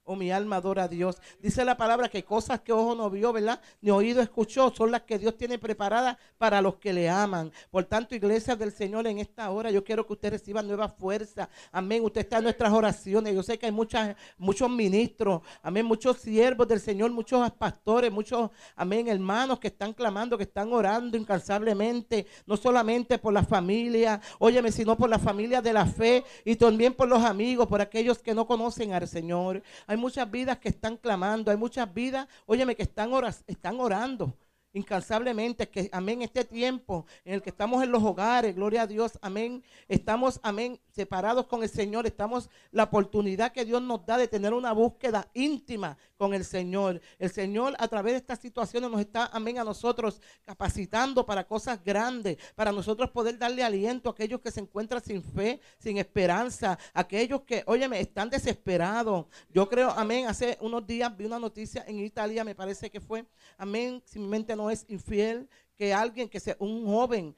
Oh, 0.10 0.16
mi 0.16 0.32
alma 0.32 0.56
adora 0.56 0.84
a 0.84 0.88
Dios. 0.88 1.18
Dice 1.42 1.66
la 1.66 1.76
palabra 1.76 2.08
que 2.08 2.24
cosas 2.24 2.62
que 2.62 2.72
ojo 2.72 2.96
no 2.96 3.10
vio, 3.10 3.34
¿verdad? 3.34 3.60
Ni 3.82 3.92
oído 3.92 4.22
escuchó, 4.22 4.74
son 4.74 4.90
las 4.90 5.02
que 5.02 5.20
Dios 5.20 5.36
tiene 5.36 5.60
preparadas 5.60 6.18
para 6.38 6.62
los 6.62 6.78
que 6.78 6.94
le 6.94 7.10
aman. 7.10 7.52
Por 7.70 7.84
tanto, 7.84 8.16
iglesia 8.16 8.56
del 8.56 8.72
Señor, 8.72 9.06
en 9.06 9.20
esta 9.20 9.52
hora 9.52 9.70
yo 9.70 9.84
quiero 9.84 10.08
que 10.08 10.14
usted 10.14 10.30
reciba 10.30 10.64
nueva 10.64 10.88
fuerza. 10.88 11.50
Amén. 11.74 12.06
Usted 12.06 12.22
está 12.22 12.38
en 12.38 12.46
nuestras 12.46 12.72
oraciones. 12.72 13.36
Yo 13.36 13.44
sé 13.44 13.60
que 13.60 13.66
hay 13.66 13.72
muchas, 13.74 14.16
muchos 14.38 14.70
ministros, 14.70 15.42
amén, 15.62 15.86
muchos 15.86 16.20
siervos 16.20 16.70
del 16.70 16.80
Señor, 16.80 17.12
muchos 17.12 17.52
pastores, 17.52 18.10
muchos, 18.10 18.50
amén, 18.78 19.10
hermanos 19.10 19.60
que 19.60 19.68
están 19.68 19.92
clamando, 19.92 20.38
que 20.38 20.44
están 20.44 20.72
orando 20.72 21.18
incansablemente, 21.18 22.28
no 22.46 22.56
solamente 22.56 23.18
por 23.18 23.34
la 23.34 23.44
familia, 23.44 24.22
óyeme, 24.40 24.72
sino 24.72 24.96
por 24.96 25.10
la 25.10 25.20
familia 25.20 25.62
de 25.62 25.74
la 25.74 25.86
fe 25.86 26.24
y 26.46 26.56
también 26.56 26.94
por 26.94 27.10
los 27.10 27.22
amigos, 27.24 27.68
por 27.68 27.82
aquellos 27.82 28.20
que 28.20 28.34
no 28.34 28.48
conocen 28.48 28.94
al 28.94 29.06
Señor. 29.06 29.62
Hay 29.86 29.97
muchas 29.98 30.30
vidas 30.30 30.60
que 30.60 30.70
están 30.70 30.98
clamando, 30.98 31.52
hay 31.52 31.58
muchas 31.58 31.94
vidas, 31.94 32.28
óyeme, 32.46 32.76
que 32.76 32.84
están, 32.84 33.12
están 33.48 33.80
orando 33.80 34.38
incansablemente, 34.78 35.68
que 35.68 35.90
amén, 35.92 36.22
este 36.22 36.46
tiempo 36.46 37.06
en 37.26 37.36
el 37.36 37.42
que 37.42 37.50
estamos 37.50 37.84
en 37.84 37.92
los 37.92 38.04
hogares, 38.04 38.56
gloria 38.56 38.84
a 38.84 38.88
Dios, 38.88 39.18
amén, 39.22 39.64
estamos, 39.88 40.40
amén, 40.44 40.80
separados 40.92 41.48
con 41.48 41.64
el 41.64 41.70
Señor, 41.70 42.06
estamos 42.06 42.50
la 42.72 42.84
oportunidad 42.84 43.52
que 43.52 43.66
Dios 43.66 43.82
nos 43.82 44.06
da 44.06 44.18
de 44.18 44.28
tener 44.28 44.54
una 44.54 44.72
búsqueda 44.72 45.28
íntima 45.34 45.98
con 46.18 46.34
el 46.34 46.44
Señor. 46.46 47.02
El 47.20 47.30
Señor 47.30 47.76
a 47.78 47.88
través 47.88 48.14
de 48.14 48.18
estas 48.18 48.40
situaciones 48.40 48.90
nos 48.90 49.00
está, 49.00 49.30
amén, 49.34 49.60
a 49.60 49.64
nosotros 49.64 50.22
capacitando 50.46 51.26
para 51.26 51.46
cosas 51.46 51.84
grandes, 51.84 52.38
para 52.56 52.72
nosotros 52.72 53.10
poder 53.12 53.38
darle 53.38 53.64
aliento 53.64 54.10
a 54.10 54.12
aquellos 54.12 54.42
que 54.42 54.52
se 54.52 54.60
encuentran 54.60 55.04
sin 55.04 55.24
fe, 55.24 55.60
sin 55.80 55.98
esperanza, 55.98 56.78
aquellos 56.94 57.42
que, 57.42 57.64
óyeme, 57.66 58.00
están 58.00 58.30
desesperados. 58.30 59.26
Yo 59.50 59.68
creo, 59.68 59.92
amén, 59.92 60.28
hace 60.28 60.58
unos 60.62 60.86
días 60.86 61.16
vi 61.16 61.26
una 61.26 61.40
noticia 61.40 61.84
en 61.88 62.00
Italia, 62.00 62.44
me 62.44 62.56
parece 62.56 62.90
que 62.90 63.02
fue, 63.02 63.26
amén, 63.58 64.02
si 64.06 64.20
mi 64.20 64.28
mente 64.28 64.56
no 64.56 64.67
es 64.70 64.86
infiel, 64.90 65.50
que 65.76 65.94
alguien, 65.94 66.28
que 66.28 66.40
sea 66.40 66.56
un 66.60 66.86
joven, 66.86 67.36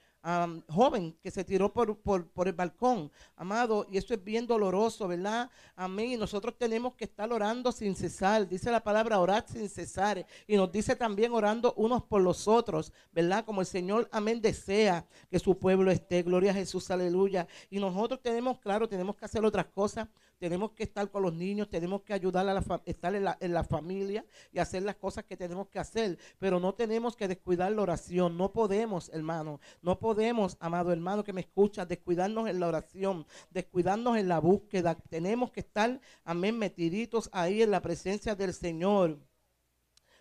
joven 0.67 1.17
que 1.21 1.31
se 1.31 1.43
tiró 1.43 1.71
por, 1.71 2.47
el 2.47 2.53
balcón, 2.53 3.11
amado, 3.35 3.85
y 3.89 3.97
eso 3.97 4.13
es 4.13 4.23
bien 4.23 4.45
doloroso, 4.45 5.07
¿verdad? 5.07 5.49
Amén. 5.75 6.19
Nosotros 6.19 6.55
tenemos 6.57 6.93
que 6.95 7.05
estar 7.05 7.31
orando 7.31 7.71
sin 7.71 7.95
cesar. 7.95 8.47
Dice 8.47 8.71
la 8.71 8.83
palabra 8.83 9.19
orar 9.19 9.45
sin 9.47 9.69
cesar. 9.69 10.25
Y 10.47 10.57
nos 10.57 10.71
dice 10.71 10.95
también 10.95 11.33
orando 11.33 11.73
unos 11.77 12.03
por 12.03 12.21
los 12.21 12.47
otros, 12.47 12.91
¿verdad? 13.11 13.45
Como 13.45 13.61
el 13.61 13.67
Señor, 13.67 14.09
amén, 14.11 14.41
desea 14.41 15.05
que 15.29 15.39
su 15.39 15.57
pueblo 15.57 15.91
esté. 15.91 16.23
Gloria 16.23 16.51
a 16.51 16.55
Jesús, 16.55 16.91
aleluya. 16.91 17.47
Y 17.69 17.79
nosotros 17.79 18.21
tenemos, 18.21 18.59
claro, 18.59 18.89
tenemos 18.89 19.15
que 19.15 19.25
hacer 19.25 19.43
otras 19.45 19.67
cosas 19.67 20.07
tenemos 20.39 20.71
que 20.71 20.83
estar 20.83 21.09
con 21.11 21.21
los 21.21 21.33
niños, 21.33 21.69
tenemos 21.69 22.01
que 22.01 22.13
ayudar 22.13 22.47
a 22.47 22.53
la 22.53 22.81
estar 22.85 23.13
en 23.13 23.25
la, 23.25 23.37
en 23.39 23.53
la, 23.53 23.63
familia 23.63 24.25
y 24.51 24.59
hacer 24.59 24.83
las 24.83 24.95
cosas 24.95 25.25
que 25.25 25.37
tenemos 25.37 25.67
que 25.67 25.79
hacer, 25.79 26.17
pero 26.39 26.59
no 26.59 26.73
tenemos 26.73 27.15
que 27.15 27.27
descuidar 27.27 27.71
la 27.71 27.81
oración, 27.81 28.37
no 28.37 28.51
podemos, 28.51 29.09
hermano, 29.09 29.59
no 29.81 29.99
podemos, 29.99 30.57
amado 30.59 30.91
hermano 30.91 31.23
que 31.23 31.33
me 31.33 31.41
escucha, 31.41 31.85
descuidarnos 31.85 32.49
en 32.49 32.59
la 32.59 32.67
oración, 32.67 33.27
descuidarnos 33.51 34.17
en 34.17 34.27
la 34.27 34.39
búsqueda, 34.39 34.95
tenemos 35.09 35.51
que 35.51 35.59
estar, 35.59 35.99
amén, 36.23 36.57
metiditos 36.57 37.29
ahí 37.33 37.61
en 37.61 37.71
la 37.71 37.81
presencia 37.81 38.35
del 38.35 38.53
Señor. 38.53 39.28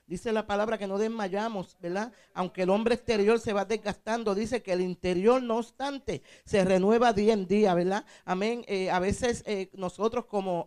Dice 0.09 0.33
la 0.33 0.47
palabra 0.47 0.79
que 0.79 0.87
no 0.87 0.97
desmayamos, 0.97 1.77
¿verdad? 1.81 2.13
Aunque 2.33 2.63
el 2.63 2.71
hombre 2.71 2.95
exterior 2.95 3.39
se 3.39 3.53
va 3.53 3.67
desgastando, 3.67 4.35
dice 4.35 4.63
que 4.63 4.73
el 4.73 4.81
interior, 4.81 5.43
no 5.43 5.59
obstante, 5.59 6.23
se 6.47 6.65
renueva 6.65 7.13
día 7.13 7.35
en 7.35 7.47
día, 7.47 7.75
¿verdad? 7.75 8.07
Amén. 8.25 8.65
Eh, 8.69 8.91
a 8.91 9.01
veces 9.01 9.43
eh, 9.47 9.69
nosotros 9.75 10.25
como 10.25 10.67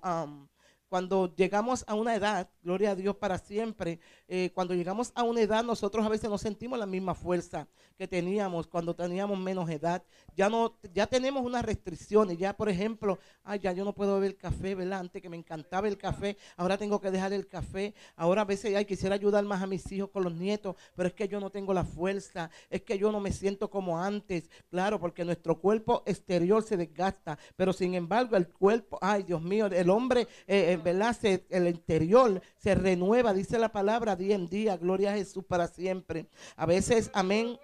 cuando 0.91 1.33
llegamos 1.37 1.85
a 1.87 1.95
una 1.95 2.15
edad, 2.15 2.49
gloria 2.61 2.91
a 2.91 2.95
Dios 2.95 3.15
para 3.15 3.37
siempre, 3.37 4.01
eh, 4.27 4.51
cuando 4.53 4.73
llegamos 4.73 5.13
a 5.15 5.23
una 5.23 5.39
edad 5.39 5.63
nosotros 5.63 6.05
a 6.05 6.09
veces 6.09 6.29
no 6.29 6.37
sentimos 6.37 6.77
la 6.77 6.85
misma 6.85 7.15
fuerza 7.15 7.65
que 7.97 8.09
teníamos 8.09 8.67
cuando 8.67 8.93
teníamos 8.93 9.39
menos 9.39 9.69
edad. 9.69 10.03
Ya 10.35 10.49
no, 10.49 10.77
ya 10.93 11.07
tenemos 11.07 11.45
unas 11.45 11.63
restricciones, 11.63 12.37
ya 12.37 12.57
por 12.57 12.67
ejemplo, 12.67 13.19
ay, 13.45 13.59
ya 13.59 13.71
yo 13.71 13.85
no 13.85 13.93
puedo 13.93 14.15
beber 14.15 14.35
café, 14.35 14.75
¿verdad? 14.75 14.99
Antes 14.99 15.21
que 15.21 15.29
me 15.29 15.37
encantaba 15.37 15.87
el 15.87 15.97
café, 15.97 16.35
ahora 16.57 16.77
tengo 16.77 16.99
que 16.99 17.09
dejar 17.09 17.31
el 17.31 17.47
café, 17.47 17.93
ahora 18.17 18.41
a 18.41 18.45
veces 18.45 18.75
ay, 18.75 18.83
quisiera 18.83 19.15
ayudar 19.15 19.45
más 19.45 19.61
a 19.61 19.67
mis 19.67 19.89
hijos 19.93 20.09
con 20.09 20.25
los 20.25 20.33
nietos, 20.33 20.75
pero 20.93 21.07
es 21.07 21.13
que 21.13 21.29
yo 21.29 21.39
no 21.39 21.51
tengo 21.51 21.73
la 21.73 21.85
fuerza, 21.85 22.49
es 22.69 22.81
que 22.81 22.97
yo 22.97 23.13
no 23.13 23.21
me 23.21 23.31
siento 23.31 23.69
como 23.69 23.97
antes, 23.97 24.49
claro, 24.69 24.99
porque 24.99 25.23
nuestro 25.23 25.57
cuerpo 25.57 26.03
exterior 26.05 26.63
se 26.63 26.75
desgasta, 26.75 27.39
pero 27.55 27.71
sin 27.71 27.93
embargo 27.93 28.35
el 28.35 28.49
cuerpo, 28.49 28.99
ay 29.01 29.23
Dios 29.23 29.41
mío, 29.41 29.67
el 29.67 29.89
hombre, 29.89 30.27
eh, 30.47 30.73
eh 30.73 30.80
¿verdad? 30.81 31.15
el 31.23 31.67
interior 31.67 32.41
se 32.57 32.75
renueva, 32.75 33.33
dice 33.33 33.57
la 33.57 33.71
palabra 33.71 34.15
día 34.15 34.35
en 34.35 34.47
día, 34.47 34.77
gloria 34.77 35.11
a 35.11 35.15
Jesús 35.15 35.43
para 35.45 35.67
siempre. 35.67 36.27
A 36.55 36.65
veces, 36.65 37.09
amén, 37.13 37.57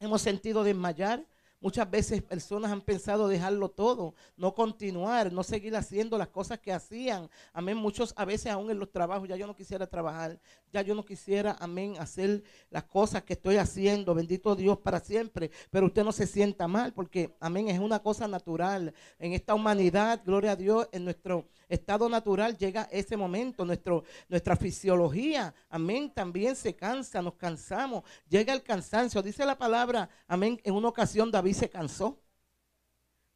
hemos 0.00 0.22
sentido 0.22 0.64
desmayar, 0.64 1.24
Muchas 1.60 1.90
veces 1.90 2.22
personas 2.22 2.70
han 2.70 2.80
pensado 2.80 3.26
dejarlo 3.26 3.68
todo, 3.68 4.14
no 4.36 4.54
continuar, 4.54 5.32
no 5.32 5.42
seguir 5.42 5.74
haciendo 5.74 6.16
las 6.16 6.28
cosas 6.28 6.60
que 6.60 6.72
hacían. 6.72 7.28
Amén. 7.52 7.76
Muchos 7.76 8.14
a 8.16 8.24
veces 8.24 8.52
aún 8.52 8.70
en 8.70 8.78
los 8.78 8.92
trabajos, 8.92 9.28
ya 9.28 9.34
yo 9.34 9.44
no 9.44 9.56
quisiera 9.56 9.84
trabajar, 9.88 10.38
ya 10.72 10.82
yo 10.82 10.94
no 10.94 11.04
quisiera, 11.04 11.56
amén, 11.60 11.96
hacer 11.98 12.42
las 12.70 12.84
cosas 12.84 13.22
que 13.22 13.34
estoy 13.34 13.56
haciendo. 13.56 14.14
Bendito 14.14 14.54
Dios 14.54 14.78
para 14.78 15.00
siempre. 15.00 15.50
Pero 15.70 15.86
usted 15.86 16.04
no 16.04 16.12
se 16.12 16.26
sienta 16.26 16.68
mal 16.68 16.92
porque, 16.92 17.34
amén, 17.40 17.68
es 17.68 17.78
una 17.78 18.00
cosa 18.00 18.28
natural. 18.28 18.94
En 19.18 19.32
esta 19.32 19.54
humanidad, 19.54 20.22
gloria 20.24 20.52
a 20.52 20.56
Dios, 20.56 20.88
en 20.92 21.04
nuestro 21.04 21.48
estado 21.68 22.08
natural 22.08 22.56
llega 22.56 22.88
ese 22.90 23.16
momento. 23.16 23.64
Nuestro, 23.64 24.04
nuestra 24.28 24.56
fisiología, 24.56 25.54
amén, 25.68 26.12
también 26.14 26.56
se 26.56 26.74
cansa, 26.74 27.22
nos 27.22 27.34
cansamos. 27.34 28.04
Llega 28.28 28.52
el 28.52 28.62
cansancio. 28.62 29.22
Dice 29.22 29.44
la 29.44 29.56
palabra, 29.56 30.08
amén, 30.26 30.60
en 30.64 30.74
una 30.74 30.88
ocasión 30.88 31.30
David 31.30 31.54
se 31.54 31.68
cansó. 31.68 32.18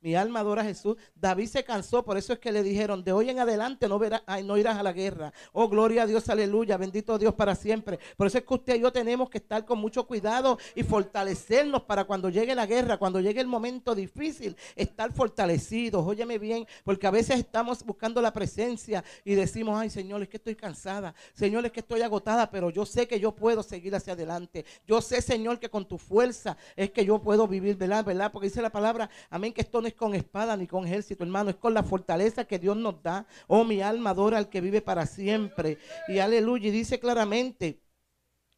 Mi 0.03 0.17
alma 0.17 0.41
adora 0.41 0.63
a 0.63 0.65
Jesús. 0.65 0.97
David 1.15 1.47
se 1.47 1.63
cansó, 1.63 2.05
por 2.05 2.19
eso 2.19 2.33
es 2.33 2.41
que 2.41 2.51
le 2.51 2.65
dijeron, 2.65 3.05
de 3.05 3.13
hoy 3.13 3.31
en 3.31 3.39
adelante 3.39 3.89
no, 3.89 4.01
verás, 4.01 4.23
no 4.45 4.59
irás 4.59 4.77
a 4.77 4.83
la 4.83 4.93
guerra. 4.93 5.33
Oh, 5.53 5.69
gloria 5.69 6.03
a 6.03 6.07
Dios, 6.07 6.29
aleluya, 6.29 6.77
bendito 6.77 7.17
Dios 7.19 7.35
para 7.35 7.55
siempre. 7.55 8.01
Por 8.17 8.27
eso 8.27 8.39
es 8.39 8.45
que 8.45 8.53
usted 8.55 8.75
y 8.75 8.81
yo 8.81 8.93
tenemos 8.93 9.31
que 9.31 9.39
estar 9.39 9.65
con 9.65 9.79
mucho 9.79 10.05
cuidado 10.05 10.59
y 10.75 10.83
fortalecernos 10.83 11.83
para 11.83 12.05
cuando 12.05 12.31
llegue 12.31 12.53
la 12.57 12.67
guerra, 12.67 12.97
cuando 12.97 13.21
llegue 13.21 13.41
el 13.41 13.47
momento 13.47 13.95
difícil, 13.95 14.57
estar 14.75 15.13
fortalecidos. 15.13 16.05
Óyeme 16.05 16.37
bien, 16.39 16.67
porque 16.83 17.07
a 17.07 17.13
veces 17.13 17.39
estamos 17.39 17.85
buscando 17.85 18.21
la 18.21 18.33
presencia 18.33 19.05
y 19.25 19.37
decimos, 19.37 19.79
ay 19.79 19.89
Señor, 19.89 20.23
es 20.23 20.29
que 20.29 20.39
estoy 20.39 20.57
cansada. 20.57 21.15
Señor, 21.33 21.65
es 21.65 21.71
que 21.71 21.81
estoy 21.81 22.03
agotada, 22.03 22.51
pero 22.51 22.71
yo 22.71 22.85
sé 22.85 23.07
que 23.07 23.21
yo 23.21 23.37
puedo 23.37 23.63
seguir 23.63 23.95
hacia 23.95 24.15
adelante. 24.15 24.65
Yo 24.85 25.01
sé, 25.01 25.23
Señor, 25.23 25.61
que 25.61 25.71
con 25.71 25.87
tu 25.87 25.97
fuerza 25.97 26.57
es 26.75 26.91
que 26.91 27.05
yo 27.05 27.23
puedo 27.23 27.47
vivir, 27.47 27.77
¿verdad? 27.77 28.05
¿verdad? 28.05 28.33
Porque 28.33 28.49
dice 28.49 28.61
la 28.61 28.71
palabra, 28.71 29.09
amén, 29.31 29.53
que 29.53 29.61
esto 29.61 29.81
no 29.81 29.92
con 29.95 30.15
espada 30.15 30.57
ni 30.57 30.67
con 30.67 30.87
ejército, 30.87 31.25
hermano, 31.25 31.51
es 31.51 31.57
con 31.57 31.75
la 31.75 31.83
fortaleza 31.83 32.45
que 32.45 32.59
Dios 32.59 32.77
nos 32.77 33.03
da. 33.03 33.27
Oh, 33.47 33.65
mi 33.65 33.81
alma 33.81 34.11
adora 34.11 34.39
al 34.39 34.49
que 34.49 34.61
vive 34.61 34.81
para 34.81 35.07
siempre. 35.07 35.79
Y 36.09 36.19
aleluya, 36.19 36.69
y 36.69 36.71
dice 36.71 36.99
claramente, 36.99 37.81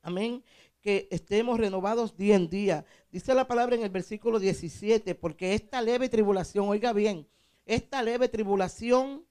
amén, 0.02 0.42
que 0.84 1.08
estemos 1.10 1.58
renovados 1.58 2.16
día 2.16 2.36
en 2.36 2.50
día. 2.50 2.84
Dice 3.10 3.34
la 3.34 3.48
palabra 3.48 3.74
en 3.74 3.82
el 3.82 3.88
versículo 3.88 4.38
17, 4.38 5.14
porque 5.14 5.54
esta 5.54 5.80
leve 5.80 6.10
tribulación, 6.10 6.68
oiga 6.68 6.92
bien, 6.92 7.26
esta 7.64 8.02
leve 8.02 8.28
tribulación, 8.28 9.24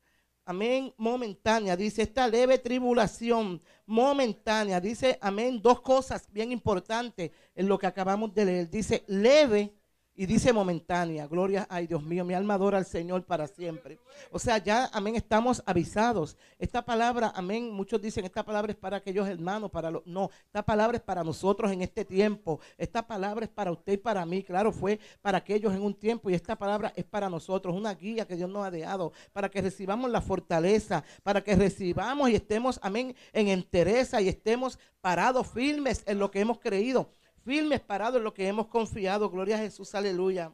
amén, 0.46 0.94
momentánea, 0.98 1.78
dice 1.78 2.02
esta 2.02 2.28
leve 2.28 2.58
tribulación 2.58 3.62
momentánea, 3.86 4.82
dice, 4.82 5.20
amén, 5.22 5.62
dos 5.62 5.82
cosas 5.82 6.28
bien 6.32 6.52
importantes 6.52 7.32
en 7.54 7.68
lo 7.68 7.78
que 7.78 7.86
acabamos 7.86 8.34
de 8.34 8.46
leer. 8.46 8.70
Dice 8.70 9.04
leve 9.08 9.74
y 10.16 10.28
dice 10.28 10.54
momentánea, 10.54 11.28
gloria, 11.28 11.66
ay 11.70 11.88
Dios 11.88 12.04
mío, 12.04 12.24
mi 12.24 12.36
alma 12.36 12.54
adora 12.54 12.78
al 12.78 12.86
Señor 12.86 13.24
para 13.24 13.48
siempre. 13.48 13.98
O 14.30 14.38
sea, 14.38 14.60
ya, 14.60 14.90
amén, 14.94 15.16
estamos 15.16 15.64
avisados. 15.66 16.38
Esta 16.60 16.86
palabra, 16.86 17.32
amén, 17.36 17.72
muchos 17.72 18.00
dicen, 18.00 18.24
esta 18.24 18.44
palabra 18.44 18.72
es 18.72 18.78
para 18.78 18.98
aquellos 18.98 19.28
hermanos, 19.28 19.72
para 19.72 19.90
los... 19.90 20.06
No, 20.06 20.30
esta 20.46 20.64
palabra 20.64 20.98
es 20.98 21.04
para 21.04 21.24
nosotros 21.24 21.72
en 21.72 21.82
este 21.82 22.06
tiempo. 22.06 22.60
Esta 22.78 23.06
palabra 23.06 23.46
es 23.46 23.52
para 23.52 23.72
usted 23.72 23.94
y 23.94 23.98
para 23.98 24.24
mí. 24.26 24.44
Claro, 24.44 24.72
fue 24.72 25.00
para 25.22 25.40
aquellos 25.40 25.74
en 25.74 25.82
un 25.82 25.96
tiempo 25.96 26.30
y 26.30 26.36
esta 26.36 26.56
palabra 26.56 26.94
es 26.96 27.06
para 27.06 27.28
nosotros. 27.28 27.76
Una 27.76 27.96
guía 27.96 28.28
que 28.28 28.36
Dios 28.36 28.50
nos 28.50 28.66
ha 28.66 28.72
dejado 28.72 29.14
para 29.32 29.50
que 29.50 29.62
recibamos 29.62 30.12
la 30.12 30.22
fortaleza, 30.22 31.04
para 31.24 31.44
que 31.44 31.56
recibamos 31.56 32.30
y 32.30 32.36
estemos, 32.36 32.80
amén, 32.84 33.16
en 33.32 33.48
entereza 33.48 34.22
y 34.22 34.30
estemos 34.30 34.78
parados 35.02 35.48
firmes 35.48 36.04
en 36.06 36.20
lo 36.20 36.30
que 36.30 36.40
hemos 36.40 36.60
creído 36.60 37.10
firmes 37.44 37.82
parados 37.82 38.18
en 38.18 38.24
lo 38.24 38.34
que 38.34 38.48
hemos 38.48 38.68
confiado. 38.68 39.30
Gloria 39.30 39.56
a 39.56 39.60
Jesús, 39.60 39.94
aleluya. 39.96 40.52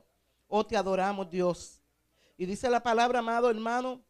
Oh, 0.47 0.65
te 0.65 0.75
adoramos, 0.75 1.29
Dios. 1.29 1.79
Y 2.37 2.45
dice 2.45 2.69
la 2.69 2.81
palabra, 2.81 3.19
amado 3.19 3.49
hermano, 3.49 4.01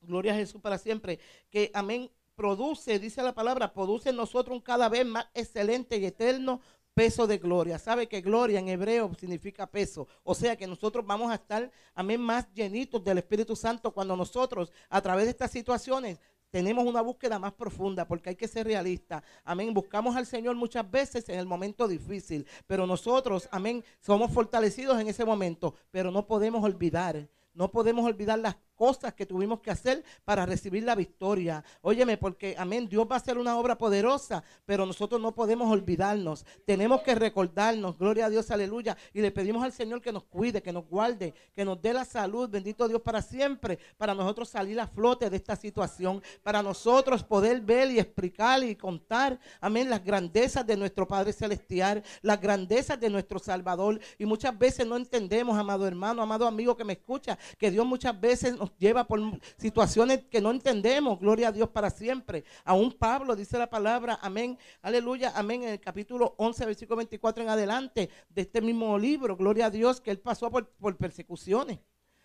gloria 0.00 0.32
a 0.32 0.36
Jesús 0.36 0.60
para 0.60 0.78
siempre, 0.78 1.18
que 1.50 1.70
amén, 1.74 2.10
produce, 2.34 2.98
dice 2.98 3.22
la 3.22 3.34
palabra, 3.34 3.72
produce 3.72 4.10
en 4.10 4.16
nosotros 4.16 4.56
un 4.56 4.62
cada 4.62 4.88
vez 4.88 5.04
más 5.04 5.26
excelente 5.34 5.96
y 5.96 6.06
eterno 6.06 6.60
peso 6.94 7.26
de 7.26 7.38
gloria. 7.38 7.78
¿Sabe 7.78 8.06
que 8.06 8.20
gloria 8.20 8.58
en 8.58 8.68
hebreo 8.68 9.12
significa 9.18 9.66
peso? 9.66 10.06
O 10.22 10.34
sea 10.34 10.56
que 10.56 10.66
nosotros 10.66 11.04
vamos 11.04 11.30
a 11.30 11.34
estar, 11.34 11.70
amén, 11.94 12.20
más 12.20 12.46
llenitos 12.54 13.02
del 13.04 13.18
Espíritu 13.18 13.56
Santo 13.56 13.92
cuando 13.92 14.16
nosotros, 14.16 14.72
a 14.88 15.00
través 15.02 15.24
de 15.24 15.32
estas 15.32 15.50
situaciones, 15.50 16.20
tenemos 16.56 16.86
una 16.86 17.02
búsqueda 17.02 17.38
más 17.38 17.52
profunda 17.52 18.08
porque 18.08 18.30
hay 18.30 18.34
que 18.34 18.48
ser 18.48 18.66
realista. 18.66 19.22
Amén. 19.44 19.74
Buscamos 19.74 20.16
al 20.16 20.24
Señor 20.24 20.56
muchas 20.56 20.90
veces 20.90 21.28
en 21.28 21.38
el 21.38 21.44
momento 21.44 21.86
difícil, 21.86 22.46
pero 22.66 22.86
nosotros, 22.86 23.46
amén, 23.52 23.84
somos 24.00 24.32
fortalecidos 24.32 24.98
en 24.98 25.06
ese 25.06 25.26
momento, 25.26 25.74
pero 25.90 26.10
no 26.10 26.26
podemos 26.26 26.64
olvidar 26.64 27.28
no 27.56 27.70
podemos 27.70 28.04
olvidar 28.04 28.38
las 28.38 28.56
cosas 28.76 29.14
que 29.14 29.26
tuvimos 29.26 29.60
que 29.60 29.70
hacer 29.70 30.04
para 30.24 30.46
recibir 30.46 30.84
la 30.84 30.94
victoria. 30.94 31.64
Óyeme, 31.80 32.16
porque 32.16 32.54
amén, 32.58 32.88
Dios 32.88 33.06
va 33.10 33.16
a 33.16 33.18
hacer 33.18 33.38
una 33.38 33.58
obra 33.58 33.76
poderosa, 33.76 34.44
pero 34.64 34.86
nosotros 34.86 35.20
no 35.20 35.34
podemos 35.34 35.70
olvidarnos. 35.70 36.44
Tenemos 36.64 37.02
que 37.02 37.14
recordarnos, 37.14 37.98
gloria 37.98 38.26
a 38.26 38.30
Dios, 38.30 38.50
aleluya. 38.50 38.96
Y 39.12 39.20
le 39.20 39.32
pedimos 39.32 39.64
al 39.64 39.72
Señor 39.72 40.00
que 40.00 40.12
nos 40.12 40.24
cuide, 40.24 40.62
que 40.62 40.72
nos 40.72 40.86
guarde, 40.86 41.34
que 41.54 41.64
nos 41.64 41.80
dé 41.80 41.92
la 41.92 42.04
salud, 42.04 42.48
bendito 42.48 42.86
Dios, 42.86 43.02
para 43.02 43.22
siempre, 43.22 43.78
para 43.96 44.14
nosotros 44.14 44.48
salir 44.48 44.78
a 44.78 44.86
flote 44.86 45.30
de 45.30 45.36
esta 45.36 45.56
situación, 45.56 46.22
para 46.42 46.62
nosotros 46.62 47.24
poder 47.24 47.60
ver 47.60 47.90
y 47.90 47.98
explicar 47.98 48.62
y 48.62 48.76
contar, 48.76 49.38
amén, 49.60 49.90
las 49.90 50.04
grandezas 50.04 50.66
de 50.66 50.76
nuestro 50.76 51.08
Padre 51.08 51.32
Celestial, 51.32 52.02
las 52.22 52.40
grandezas 52.40 53.00
de 53.00 53.10
nuestro 53.10 53.38
Salvador. 53.38 53.98
Y 54.18 54.26
muchas 54.26 54.56
veces 54.56 54.86
no 54.86 54.96
entendemos, 54.96 55.58
amado 55.58 55.86
hermano, 55.86 56.22
amado 56.22 56.46
amigo 56.46 56.76
que 56.76 56.84
me 56.84 56.92
escucha, 56.94 57.38
que 57.58 57.70
Dios 57.70 57.86
muchas 57.86 58.18
veces 58.20 58.56
nos 58.56 58.65
lleva 58.78 59.06
por 59.06 59.20
situaciones 59.56 60.24
que 60.30 60.40
no 60.40 60.50
entendemos. 60.50 61.18
Gloria 61.18 61.48
a 61.48 61.52
Dios 61.52 61.68
para 61.70 61.90
siempre. 61.90 62.44
Aún 62.64 62.92
Pablo 62.92 63.36
dice 63.36 63.58
la 63.58 63.68
palabra, 63.68 64.18
amén, 64.22 64.58
aleluya, 64.82 65.32
amén, 65.34 65.62
en 65.62 65.70
el 65.70 65.80
capítulo 65.80 66.34
11, 66.38 66.66
versículo 66.66 66.96
24 66.96 67.42
en 67.42 67.48
adelante 67.50 68.10
de 68.28 68.42
este 68.42 68.60
mismo 68.60 68.98
libro. 68.98 69.36
Gloria 69.36 69.66
a 69.66 69.70
Dios 69.70 70.00
que 70.00 70.10
él 70.10 70.18
pasó 70.18 70.50
por, 70.50 70.68
por 70.68 70.96
persecuciones. 70.96 71.78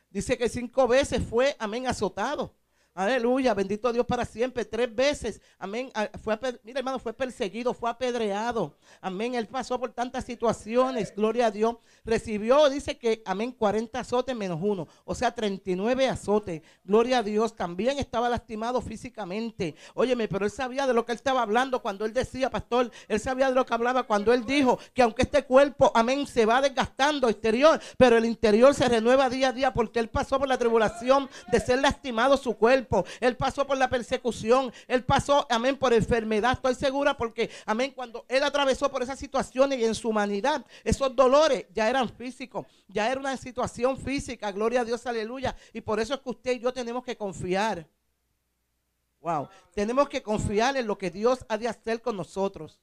Dice 0.10 0.38
que 0.38 0.50
cinco 0.50 0.88
veces 0.88 1.24
fue, 1.24 1.55
amén, 1.60 1.88
azotado. 1.88 2.53
Aleluya, 2.93 3.53
bendito 3.53 3.93
Dios 3.93 4.05
para 4.05 4.25
siempre. 4.25 4.65
Tres 4.65 4.93
veces, 4.93 5.41
amén. 5.57 5.89
Fue, 6.21 6.38
mira, 6.63 6.79
hermano, 6.79 7.00
fue 7.00 7.13
perseguido, 7.13 7.74
fue 7.74 7.89
apedreado. 7.89 8.75
Amén. 9.00 9.33
Él 9.33 9.48
pasó 9.48 9.79
por 9.79 9.93
tantas 9.93 10.25
situaciones. 10.25 11.15
Gloria 11.15 11.45
a 11.45 11.51
Dios. 11.51 11.77
Recibió, 12.03 12.69
dice 12.69 12.98
que, 12.98 13.21
amén, 13.25 13.53
40 13.53 13.98
azotes 13.98 14.36
menos 14.36 14.60
uno. 14.62 14.89
O 15.05 15.15
sea, 15.15 15.33
39 15.33 16.10
azotes. 16.10 16.63
Gloria 16.83 17.19
a 17.19 17.24
Dios. 17.24 17.55
También 17.55 17.98
estaba 17.98 18.27
lastimado 18.27 18.81
físicamente. 18.81 19.74
Óyeme, 19.93 20.27
pero 20.27 20.43
él 20.43 20.51
sabía 20.51 20.86
de 20.86 20.93
lo 20.93 21.05
que 21.05 21.13
él 21.13 21.17
estaba 21.17 21.43
hablando 21.43 21.81
cuando 21.81 22.03
él 22.03 22.12
decía, 22.12 22.50
pastor. 22.50 22.91
Él 23.07 23.21
sabía 23.21 23.48
de 23.48 23.55
lo 23.55 23.65
que 23.65 23.74
hablaba 23.74 24.03
cuando 24.03 24.33
él 24.33 24.45
dijo 24.45 24.77
que 24.93 25.01
aunque 25.01 25.21
este 25.21 25.45
cuerpo, 25.45 25.93
amén, 25.95 26.27
se 26.27 26.45
va 26.45 26.60
desgastando 26.60 27.29
exterior, 27.29 27.79
pero 27.95 28.17
el 28.17 28.25
interior 28.25 28.75
se 28.75 28.89
renueva 28.89 29.29
día 29.29 29.50
a 29.50 29.53
día 29.53 29.74
porque 29.74 30.00
él 30.00 30.10
pasó 30.10 30.38
por 30.38 30.50
la 30.50 30.57
tribulación 30.57 31.29
de 31.50 31.60
ser 31.62 31.79
lastimado 31.79 32.36
su 32.36 32.57
cuerpo. 32.57 32.80
Él 33.19 33.35
pasó 33.38 33.65
por 33.65 33.77
la 33.77 33.89
persecución. 33.89 34.71
Él 34.88 35.03
pasó, 35.03 35.45
amén, 35.50 35.77
por 35.77 35.93
enfermedad. 35.93 36.53
Estoy 36.53 36.75
segura 36.75 37.17
porque, 37.17 37.50
amén, 37.65 37.91
cuando 37.95 38.25
él 38.27 38.43
atravesó 38.43 38.89
por 38.91 39.03
esas 39.03 39.19
situaciones 39.19 39.79
y 39.79 39.85
en 39.85 39.95
su 39.95 40.09
humanidad, 40.09 40.65
esos 40.83 41.15
dolores 41.15 41.65
ya 41.73 41.89
eran 41.89 42.09
físicos. 42.09 42.65
Ya 42.88 43.11
era 43.11 43.19
una 43.19 43.38
situación 43.38 43.97
física. 43.97 44.51
Gloria 44.51 44.81
a 44.81 44.85
Dios, 44.85 45.05
aleluya. 45.05 45.55
Y 45.73 45.81
por 45.81 46.00
eso 46.00 46.13
es 46.13 46.19
que 46.21 46.29
usted 46.29 46.51
y 46.53 46.59
yo 46.59 46.73
tenemos 46.73 47.03
que 47.03 47.15
confiar. 47.15 47.88
Wow. 49.21 49.50
Tenemos 49.73 50.09
que 50.09 50.21
confiar 50.21 50.75
en 50.77 50.88
lo 50.88 50.97
que 50.97 51.11
Dios 51.11 51.45
ha 51.47 51.57
de 51.57 51.67
hacer 51.67 52.01
con 52.01 52.17
nosotros. 52.17 52.81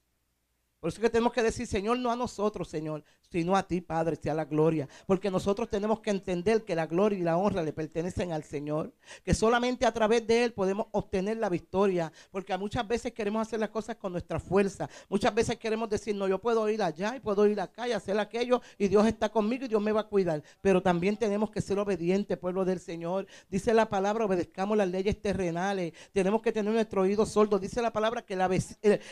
Por 0.79 0.87
eso 0.89 1.01
que 1.01 1.09
tenemos 1.09 1.33
que 1.33 1.43
decir, 1.43 1.67
Señor, 1.67 1.99
no 1.99 2.09
a 2.09 2.15
nosotros, 2.15 2.69
Señor, 2.69 3.03
sino 3.29 3.55
a 3.57 3.67
ti, 3.67 3.81
Padre, 3.81 4.15
sea 4.15 4.33
la 4.33 4.45
gloria. 4.45 4.87
Porque 5.05 5.29
nosotros 5.29 5.69
tenemos 5.69 5.99
que 5.99 6.09
entender 6.09 6.63
que 6.63 6.73
la 6.73 6.87
gloria 6.87 7.19
y 7.19 7.21
la 7.21 7.35
honra 7.35 7.63
le 7.63 7.73
pertenecen 7.73 8.31
al 8.31 8.45
Señor. 8.45 8.93
Que 9.25 9.33
solamente 9.33 9.85
a 9.85 9.91
través 9.91 10.25
de 10.25 10.45
Él 10.45 10.53
podemos 10.53 10.87
obtener 10.91 11.35
la 11.35 11.49
victoria. 11.49 12.13
Porque 12.31 12.57
muchas 12.57 12.87
veces 12.87 13.11
queremos 13.11 13.45
hacer 13.45 13.59
las 13.59 13.69
cosas 13.69 13.97
con 13.97 14.13
nuestra 14.13 14.39
fuerza. 14.39 14.89
Muchas 15.09 15.35
veces 15.35 15.57
queremos 15.57 15.89
decir, 15.89 16.15
no, 16.15 16.29
yo 16.29 16.39
puedo 16.39 16.69
ir 16.69 16.81
allá 16.81 17.13
y 17.17 17.19
puedo 17.19 17.45
ir 17.45 17.59
acá 17.59 17.85
y 17.85 17.91
hacer 17.91 18.17
aquello. 18.17 18.61
Y 18.77 18.87
Dios 18.87 19.05
está 19.05 19.27
conmigo 19.27 19.65
y 19.65 19.67
Dios 19.67 19.81
me 19.81 19.91
va 19.91 20.01
a 20.01 20.07
cuidar. 20.07 20.41
Pero 20.61 20.81
también 20.81 21.17
tenemos 21.17 21.51
que 21.51 21.59
ser 21.59 21.77
obedientes, 21.77 22.37
pueblo 22.37 22.63
del 22.63 22.79
Señor. 22.79 23.27
Dice 23.49 23.73
la 23.73 23.89
palabra, 23.89 24.23
obedezcamos 24.23 24.77
las 24.77 24.87
leyes 24.87 25.21
terrenales. 25.21 25.91
Tenemos 26.13 26.41
que 26.41 26.53
tener 26.53 26.73
nuestro 26.73 27.01
oído 27.01 27.25
sordo. 27.25 27.59
Dice 27.59 27.81
la 27.81 27.91
palabra 27.91 28.21
que 28.21 28.35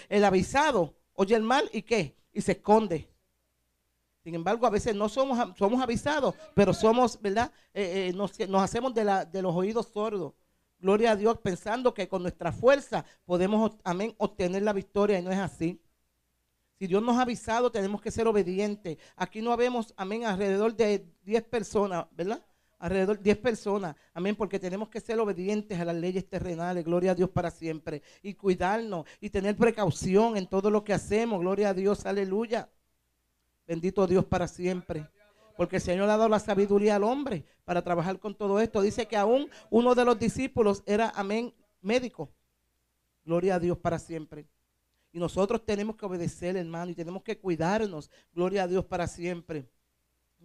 el 0.09 0.23
avisado 0.23 0.95
oye 1.17 1.35
el 1.35 1.43
mal 1.43 1.69
y 1.73 1.81
qué? 1.81 2.15
Y 2.31 2.41
se 2.41 2.53
esconde. 2.53 3.09
Sin 4.23 4.35
embargo, 4.35 4.65
a 4.65 4.69
veces 4.69 4.95
no 4.95 5.09
somos, 5.09 5.57
somos 5.57 5.81
avisados, 5.81 6.35
pero 6.53 6.73
somos, 6.73 7.19
¿verdad? 7.21 7.51
Eh, 7.73 8.09
eh, 8.09 8.13
nos, 8.13 8.61
hacemos 8.61 8.93
de, 8.93 9.03
la, 9.03 9.25
de 9.25 9.41
los 9.41 9.55
oídos 9.55 9.87
sordos. 9.87 10.33
Gloria 10.79 11.11
a 11.11 11.15
Dios, 11.15 11.39
pensando 11.39 11.93
que 11.93 12.07
con 12.07 12.21
nuestra 12.21 12.51
fuerza 12.51 13.03
podemos, 13.25 13.77
amén, 13.83 14.13
obtener 14.17 14.61
la 14.63 14.73
victoria 14.73 15.17
y 15.17 15.23
no 15.23 15.31
es 15.31 15.39
así. 15.39 15.81
Si 16.77 16.85
Dios 16.85 17.01
nos 17.01 17.17
ha 17.17 17.23
avisado, 17.23 17.71
tenemos 17.71 18.01
que 18.01 18.11
ser 18.11 18.27
obedientes. 18.27 18.97
Aquí 19.15 19.41
no 19.41 19.51
habemos, 19.51 19.93
amén, 19.97 20.25
alrededor 20.25 20.75
de 20.75 21.07
10 21.23 21.43
personas, 21.45 22.05
¿verdad? 22.11 22.45
Alrededor 22.79 23.19
10 23.19 23.37
personas, 23.37 23.95
amén, 24.13 24.35
porque 24.35 24.59
tenemos 24.59 24.89
que 24.89 24.99
ser 24.99 25.19
obedientes 25.19 25.79
a 25.79 25.85
las 25.85 25.95
leyes 25.95 26.27
terrenales, 26.27 26.85
gloria 26.85 27.11
a 27.11 27.15
Dios 27.15 27.29
para 27.29 27.49
siempre, 27.49 28.03
y 28.21 28.33
cuidarnos 28.33 29.05
y 29.19 29.29
tener 29.29 29.55
precaución 29.55 30.37
en 30.37 30.47
todo 30.47 30.69
lo 30.69 30.83
que 30.83 30.93
hacemos, 30.93 31.39
gloria 31.39 31.69
a 31.69 31.73
Dios, 31.73 32.05
aleluya. 32.05 32.69
Bendito 33.67 34.07
Dios 34.07 34.25
para 34.25 34.47
siempre. 34.47 35.07
Porque 35.57 35.77
el 35.77 35.81
Señor 35.81 36.09
ha 36.09 36.17
dado 36.17 36.29
la 36.29 36.39
sabiduría 36.39 36.95
al 36.95 37.03
hombre 37.03 37.43
para 37.65 37.81
trabajar 37.81 38.19
con 38.19 38.35
todo 38.35 38.59
esto. 38.59 38.81
Dice 38.81 39.07
que 39.07 39.17
aún 39.17 39.49
uno 39.71 39.95
de 39.95 40.05
los 40.05 40.17
discípulos 40.17 40.83
era, 40.85 41.11
amén, 41.15 41.53
médico. 41.81 42.29
Gloria 43.25 43.55
a 43.55 43.59
Dios 43.59 43.77
para 43.77 43.97
siempre. 43.97 44.47
Y 45.11 45.19
nosotros 45.19 45.65
tenemos 45.65 45.95
que 45.95 46.05
obedecer, 46.05 46.55
hermano, 46.55 46.91
y 46.91 46.95
tenemos 46.95 47.23
que 47.23 47.39
cuidarnos. 47.39 48.11
Gloria 48.33 48.63
a 48.63 48.67
Dios 48.67 48.85
para 48.85 49.07
siempre. 49.07 49.67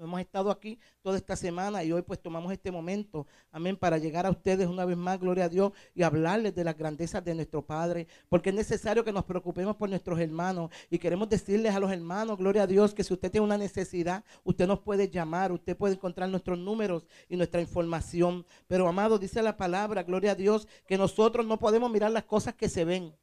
Hemos 0.02 0.20
estado 0.20 0.50
aquí 0.50 0.80
toda 1.00 1.16
esta 1.16 1.36
semana 1.36 1.84
y 1.84 1.92
hoy 1.92 2.02
pues 2.02 2.20
tomamos 2.20 2.52
este 2.52 2.72
momento, 2.72 3.24
amén, 3.52 3.76
para 3.76 3.98
llegar 3.98 4.26
a 4.26 4.30
ustedes 4.30 4.66
una 4.66 4.84
vez 4.84 4.96
más, 4.96 5.20
gloria 5.20 5.44
a 5.44 5.48
Dios, 5.48 5.72
y 5.94 6.02
hablarles 6.02 6.56
de 6.56 6.64
las 6.64 6.76
grandezas 6.76 7.24
de 7.24 7.36
nuestro 7.36 7.64
Padre, 7.64 8.08
porque 8.28 8.50
es 8.50 8.56
necesario 8.56 9.04
que 9.04 9.12
nos 9.12 9.24
preocupemos 9.24 9.76
por 9.76 9.88
nuestros 9.88 10.18
hermanos 10.18 10.72
y 10.90 10.98
queremos 10.98 11.28
decirles 11.28 11.72
a 11.72 11.78
los 11.78 11.92
hermanos, 11.92 12.36
gloria 12.36 12.64
a 12.64 12.66
Dios, 12.66 12.94
que 12.94 13.04
si 13.04 13.14
usted 13.14 13.30
tiene 13.30 13.44
una 13.44 13.56
necesidad, 13.56 14.24
usted 14.42 14.66
nos 14.66 14.80
puede 14.80 15.08
llamar, 15.08 15.52
usted 15.52 15.76
puede 15.76 15.94
encontrar 15.94 16.28
nuestros 16.28 16.58
números 16.58 17.06
y 17.28 17.36
nuestra 17.36 17.60
información. 17.60 18.44
Pero 18.66 18.88
amado, 18.88 19.20
dice 19.20 19.40
la 19.40 19.56
palabra, 19.56 20.02
gloria 20.02 20.32
a 20.32 20.34
Dios, 20.34 20.66
que 20.88 20.98
nosotros 20.98 21.46
no 21.46 21.60
podemos 21.60 21.88
mirar 21.92 22.10
las 22.10 22.24
cosas 22.24 22.54
que 22.54 22.68
se 22.68 22.84
ven. 22.84 23.14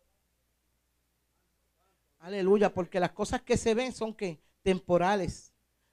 Aleluya, 2.19 2.73
porque 2.73 3.01
las 3.01 3.11
cosas 3.11 3.41
que 3.41 3.57
se 3.57 3.73
ven 3.73 3.91
son 3.91 4.13
que 4.13 4.39
temporales 4.61 5.48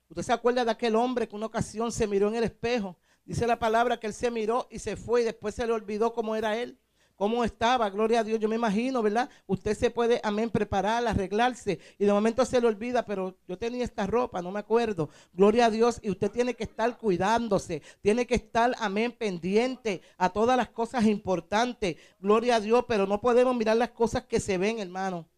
Usted 0.08 0.22
se 0.22 0.32
acuerda 0.32 0.64
de 0.64 0.70
aquel 0.70 0.94
hombre 0.96 1.28
que 1.28 1.36
una 1.36 1.46
ocasión 1.46 1.90
se 1.90 2.06
miró 2.06 2.28
en 2.28 2.36
el 2.36 2.44
espejo. 2.44 2.96
Dice 3.24 3.46
la 3.46 3.58
palabra 3.58 3.98
que 3.98 4.06
él 4.06 4.14
se 4.14 4.30
miró 4.30 4.68
y 4.70 4.78
se 4.78 4.96
fue 4.96 5.22
y 5.22 5.24
después 5.24 5.54
se 5.54 5.66
le 5.66 5.72
olvidó 5.72 6.14
cómo 6.14 6.36
era 6.36 6.56
él, 6.56 6.78
cómo 7.16 7.42
estaba. 7.42 7.90
Gloria 7.90 8.20
a 8.20 8.24
Dios. 8.24 8.38
Yo 8.38 8.48
me 8.48 8.54
imagino, 8.54 9.02
¿verdad? 9.02 9.28
Usted 9.48 9.76
se 9.76 9.90
puede, 9.90 10.20
amén, 10.22 10.48
preparar, 10.48 11.04
arreglarse 11.04 11.80
y 11.98 12.04
de 12.04 12.12
momento 12.12 12.44
se 12.44 12.60
le 12.60 12.68
olvida, 12.68 13.04
pero 13.04 13.36
yo 13.48 13.58
tenía 13.58 13.82
esta 13.82 14.06
ropa, 14.06 14.40
no 14.42 14.52
me 14.52 14.60
acuerdo. 14.60 15.10
Gloria 15.32 15.66
a 15.66 15.70
Dios. 15.70 15.98
Y 16.02 16.10
usted 16.10 16.30
tiene 16.30 16.54
que 16.54 16.62
estar 16.62 16.96
cuidándose, 16.96 17.82
tiene 18.00 18.28
que 18.28 18.36
estar, 18.36 18.76
amén, 18.78 19.10
pendiente 19.10 20.02
a 20.18 20.28
todas 20.28 20.56
las 20.56 20.68
cosas 20.68 21.04
importantes. 21.04 21.96
Gloria 22.20 22.56
a 22.56 22.60
Dios, 22.60 22.84
pero 22.86 23.08
no 23.08 23.20
podemos 23.20 23.56
mirar 23.56 23.76
las 23.76 23.90
cosas 23.90 24.24
que 24.24 24.38
se 24.38 24.56
ven, 24.56 24.78
hermano. 24.78 25.28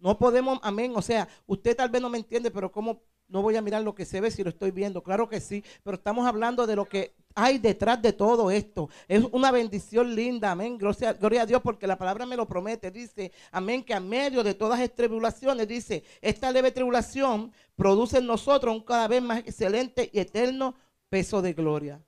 No 0.00 0.18
podemos, 0.18 0.58
amén. 0.62 0.92
O 0.96 1.02
sea, 1.02 1.28
usted 1.46 1.76
tal 1.76 1.90
vez 1.90 2.02
no 2.02 2.08
me 2.08 2.18
entiende, 2.18 2.50
pero 2.50 2.72
¿cómo 2.72 3.02
no 3.28 3.42
voy 3.42 3.56
a 3.56 3.62
mirar 3.62 3.82
lo 3.82 3.94
que 3.94 4.04
se 4.04 4.20
ve 4.20 4.30
si 4.30 4.42
lo 4.42 4.50
estoy 4.50 4.70
viendo. 4.70 5.02
Claro 5.02 5.28
que 5.28 5.40
sí, 5.40 5.62
pero 5.82 5.96
estamos 5.96 6.26
hablando 6.26 6.66
de 6.66 6.76
lo 6.76 6.86
que 6.86 7.14
hay 7.34 7.58
detrás 7.58 8.00
de 8.02 8.12
todo 8.12 8.50
esto. 8.50 8.88
Es 9.06 9.22
una 9.30 9.50
bendición 9.50 10.14
linda, 10.14 10.50
amén. 10.50 10.76
Gloria, 10.78 11.12
gloria, 11.12 11.42
a 11.42 11.46
Dios 11.46 11.62
porque 11.62 11.86
la 11.86 11.98
palabra 11.98 12.26
me 12.26 12.36
lo 12.36 12.46
promete. 12.46 12.90
Dice, 12.90 13.30
amén, 13.52 13.84
que 13.84 13.94
a 13.94 14.00
medio 14.00 14.42
de 14.42 14.54
todas 14.54 14.80
estas 14.80 14.96
tribulaciones, 14.96 15.68
dice, 15.68 16.02
esta 16.20 16.50
leve 16.50 16.72
tribulación 16.72 17.52
produce 17.76 18.18
en 18.18 18.26
nosotros 18.26 18.74
un 18.74 18.82
cada 18.82 19.06
vez 19.06 19.22
más 19.22 19.38
excelente 19.38 20.10
y 20.12 20.18
eterno 20.18 20.74
peso 21.08 21.40
de 21.40 21.52
gloria. 21.52 22.02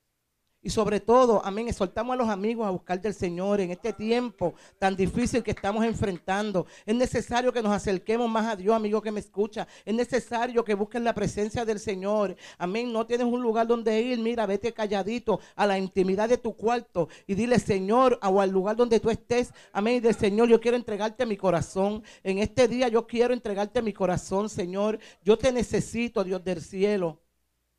Y 0.63 0.69
sobre 0.69 1.01
todo, 1.01 1.41
amén, 1.43 1.69
exhortamos 1.69 2.13
a 2.13 2.17
los 2.17 2.29
amigos 2.29 2.67
a 2.67 2.71
buscar 2.71 3.01
del 3.01 3.15
Señor 3.15 3.63
en 3.63 3.71
este 3.71 3.95
tiempo 3.95 4.53
tan 4.79 4.95
difícil 4.95 5.43
que 5.43 5.53
estamos 5.53 5.83
enfrentando. 5.87 6.67
Es 6.85 6.95
necesario 6.95 7.51
que 7.51 7.63
nos 7.63 7.73
acerquemos 7.73 8.29
más 8.29 8.47
a 8.47 8.57
Dios, 8.57 8.77
amigo 8.77 9.01
que 9.01 9.11
me 9.11 9.21
escucha. 9.21 9.67
Es 9.87 9.95
necesario 9.95 10.63
que 10.63 10.75
busquen 10.75 11.03
la 11.03 11.15
presencia 11.15 11.65
del 11.65 11.81
Señor. 11.81 12.37
Amén, 12.59 12.93
no 12.93 13.07
tienes 13.07 13.27
un 13.27 13.41
lugar 13.41 13.67
donde 13.67 14.03
ir. 14.03 14.19
Mira, 14.19 14.45
vete 14.45 14.71
calladito 14.75 15.41
a 15.57 15.67
la 15.67 15.79
intimidad 15.79 16.29
de 16.29 16.37
tu 16.37 16.55
cuarto 16.55 17.09
y 17.27 17.35
dile, 17.35 17.59
Señor, 17.59 18.19
o 18.23 18.39
al 18.43 18.51
lugar 18.51 18.77
donde 18.77 19.01
tú 19.01 19.09
estés. 19.09 19.55
Amén, 19.73 20.03
del 20.03 20.15
Señor, 20.15 20.47
yo 20.49 20.61
quiero 20.61 20.77
entregarte 20.77 21.25
mi 21.25 21.39
corazón. 21.39 22.03
En 22.23 22.37
este 22.37 22.69
día 22.69 22.89
yo 22.89 23.07
quiero 23.07 23.33
entregarte 23.33 23.81
mi 23.81 23.95
corazón, 23.95 24.51
Señor. 24.51 24.99
Yo 25.25 25.39
te 25.39 25.53
necesito, 25.53 26.23
Dios 26.23 26.45
del 26.45 26.61
cielo. 26.61 27.19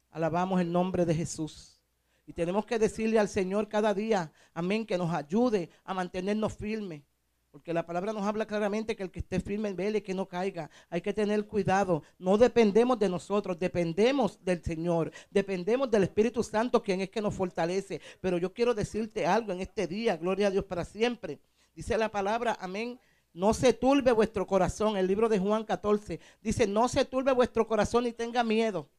Alabamos 0.10 0.60
el 0.60 0.72
nombre 0.72 1.06
de 1.06 1.14
Jesús. 1.14 1.81
Y 2.26 2.34
tenemos 2.34 2.66
que 2.66 2.80
decirle 2.80 3.20
al 3.20 3.30
Señor 3.30 3.68
cada 3.68 3.94
día, 3.94 4.32
amén, 4.54 4.86
que 4.86 4.98
nos 4.98 5.14
ayude 5.14 5.70
a 5.84 5.94
mantenernos 5.94 6.54
firmes. 6.54 7.04
Porque 7.52 7.74
la 7.74 7.86
palabra 7.86 8.14
nos 8.14 8.24
habla 8.24 8.46
claramente 8.46 8.96
que 8.96 9.04
el 9.04 9.12
que 9.12 9.20
esté 9.20 9.42
firme 9.42 9.74
vele 9.74 10.02
que 10.02 10.14
no 10.14 10.26
caiga. 10.26 10.70
Hay 10.90 11.02
que 11.02 11.12
tener 11.12 11.46
cuidado. 11.46 12.02
No 12.18 12.38
dependemos 12.38 12.98
de 12.98 13.10
nosotros, 13.10 13.60
dependemos 13.60 14.40
del 14.42 14.64
Señor. 14.64 15.12
Dependemos 15.30 15.92
del 15.92 16.04
Espíritu 16.04 16.44
Santo, 16.44 16.82
quien 16.82 17.02
es 17.02 17.10
que 17.10 17.22
nos 17.22 17.36
fortalece. 17.36 18.00
Pero 18.22 18.38
yo 18.38 18.54
quiero 18.54 18.74
decirte 18.74 19.26
algo 19.26 19.52
en 19.52 19.60
este 19.60 19.86
día, 19.86 20.16
gloria 20.16 20.48
a 20.48 20.52
Dios 20.52 20.64
para 20.64 20.86
siempre. 20.86 21.42
Dice 21.76 21.98
la 21.98 22.10
palabra, 22.10 22.58
amén. 22.62 22.98
No 23.34 23.54
se 23.54 23.74
turbe 23.74 24.14
vuestro 24.14 24.48
corazón. 24.48 24.96
El 24.96 25.08
libro 25.08 25.28
de 25.28 25.40
Juan 25.40 25.66
14 25.66 26.22
dice, 26.42 26.68
no 26.68 26.88
se 26.88 27.04
turbe 27.04 27.34
vuestro 27.34 27.68
corazón 27.68 28.08
y 28.08 28.14
tenga 28.14 28.46
miedo. 28.46 28.90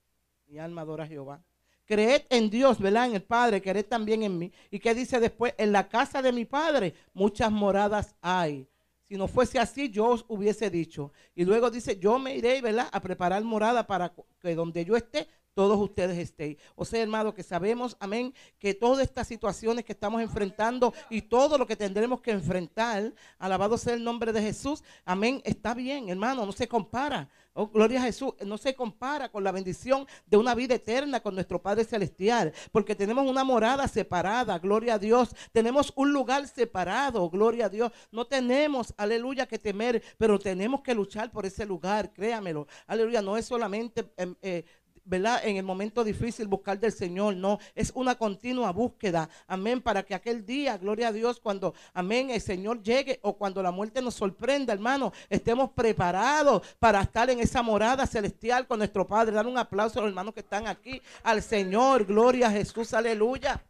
Mi 0.46 0.58
alma 0.58 0.82
adora 0.82 1.04
a 1.04 1.06
Jehová. 1.06 1.42
Creed 1.86 2.22
en 2.30 2.48
Dios, 2.48 2.78
¿verdad? 2.78 3.06
En 3.06 3.14
el 3.14 3.22
Padre, 3.22 3.60
creed 3.60 3.86
también 3.86 4.22
en 4.22 4.38
mí. 4.38 4.52
¿Y 4.70 4.78
qué 4.78 4.94
dice 4.94 5.20
después? 5.20 5.54
En 5.58 5.72
la 5.72 5.88
casa 5.88 6.22
de 6.22 6.32
mi 6.32 6.44
Padre 6.44 6.94
muchas 7.12 7.50
moradas 7.50 8.14
hay. 8.20 8.68
Si 9.08 9.16
no 9.16 9.28
fuese 9.28 9.58
así, 9.58 9.90
yo 9.90 10.06
os 10.06 10.24
hubiese 10.28 10.70
dicho. 10.70 11.12
Y 11.34 11.44
luego 11.44 11.70
dice, 11.70 11.98
yo 11.98 12.18
me 12.18 12.36
iré, 12.36 12.62
¿verdad? 12.62 12.88
A 12.92 13.00
preparar 13.00 13.44
morada 13.44 13.86
para 13.86 14.14
que 14.40 14.54
donde 14.54 14.84
yo 14.84 14.96
esté, 14.96 15.28
todos 15.54 15.78
ustedes 15.78 16.18
estén. 16.18 16.56
O 16.74 16.84
sea, 16.84 17.02
hermano, 17.02 17.34
que 17.34 17.42
sabemos, 17.42 17.96
amén, 18.00 18.34
que 18.58 18.74
todas 18.74 19.02
estas 19.02 19.28
situaciones 19.28 19.84
que 19.84 19.92
estamos 19.92 20.22
enfrentando 20.22 20.92
y 21.10 21.22
todo 21.22 21.58
lo 21.58 21.66
que 21.66 21.76
tendremos 21.76 22.20
que 22.20 22.30
enfrentar, 22.30 23.12
alabado 23.38 23.76
sea 23.76 23.94
el 23.94 24.04
nombre 24.04 24.32
de 24.32 24.42
Jesús, 24.42 24.82
amén, 25.04 25.40
está 25.44 25.74
bien, 25.74 26.08
hermano, 26.08 26.46
no 26.46 26.52
se 26.52 26.68
compara. 26.68 27.28
Oh, 27.54 27.68
gloria 27.68 28.00
a 28.00 28.04
Jesús, 28.04 28.32
no 28.46 28.56
se 28.56 28.74
compara 28.74 29.28
con 29.28 29.44
la 29.44 29.52
bendición 29.52 30.06
de 30.26 30.38
una 30.38 30.54
vida 30.54 30.74
eterna 30.74 31.20
con 31.20 31.34
nuestro 31.34 31.60
Padre 31.60 31.84
Celestial, 31.84 32.50
porque 32.70 32.94
tenemos 32.94 33.28
una 33.28 33.44
morada 33.44 33.86
separada, 33.88 34.58
gloria 34.58 34.94
a 34.94 34.98
Dios, 34.98 35.36
tenemos 35.52 35.92
un 35.94 36.14
lugar 36.14 36.48
separado, 36.48 37.28
gloria 37.28 37.66
a 37.66 37.68
Dios, 37.68 37.92
no 38.10 38.26
tenemos, 38.26 38.94
aleluya, 38.96 39.46
que 39.46 39.58
temer, 39.58 40.02
pero 40.16 40.38
tenemos 40.38 40.80
que 40.80 40.94
luchar 40.94 41.30
por 41.30 41.44
ese 41.44 41.66
lugar, 41.66 42.14
créamelo, 42.14 42.66
aleluya, 42.86 43.20
no 43.20 43.36
es 43.36 43.44
solamente... 43.44 44.10
Em, 44.16 44.34
eh, 44.40 44.64
¿verdad? 45.04 45.40
En 45.44 45.56
el 45.56 45.64
momento 45.64 46.04
difícil 46.04 46.46
buscar 46.46 46.78
del 46.78 46.92
Señor, 46.92 47.36
no, 47.36 47.58
es 47.74 47.92
una 47.94 48.14
continua 48.14 48.70
búsqueda, 48.72 49.28
amén, 49.46 49.80
para 49.80 50.02
que 50.02 50.14
aquel 50.14 50.44
día, 50.44 50.78
gloria 50.78 51.08
a 51.08 51.12
Dios, 51.12 51.40
cuando, 51.40 51.74
amén, 51.92 52.30
el 52.30 52.40
Señor 52.40 52.82
llegue 52.82 53.18
o 53.22 53.36
cuando 53.36 53.62
la 53.62 53.70
muerte 53.70 54.00
nos 54.00 54.14
sorprenda, 54.14 54.72
hermano, 54.72 55.12
estemos 55.28 55.70
preparados 55.70 56.62
para 56.78 57.00
estar 57.02 57.30
en 57.30 57.40
esa 57.40 57.62
morada 57.62 58.06
celestial 58.06 58.66
con 58.66 58.78
nuestro 58.78 59.06
Padre. 59.06 59.32
Dar 59.32 59.46
un 59.46 59.58
aplauso 59.58 59.98
a 59.98 60.02
los 60.02 60.10
hermanos 60.10 60.34
que 60.34 60.40
están 60.40 60.66
aquí, 60.66 61.00
al 61.22 61.42
Señor, 61.42 62.04
gloria 62.04 62.48
a 62.48 62.50
Jesús, 62.50 62.94
aleluya. 62.94 63.62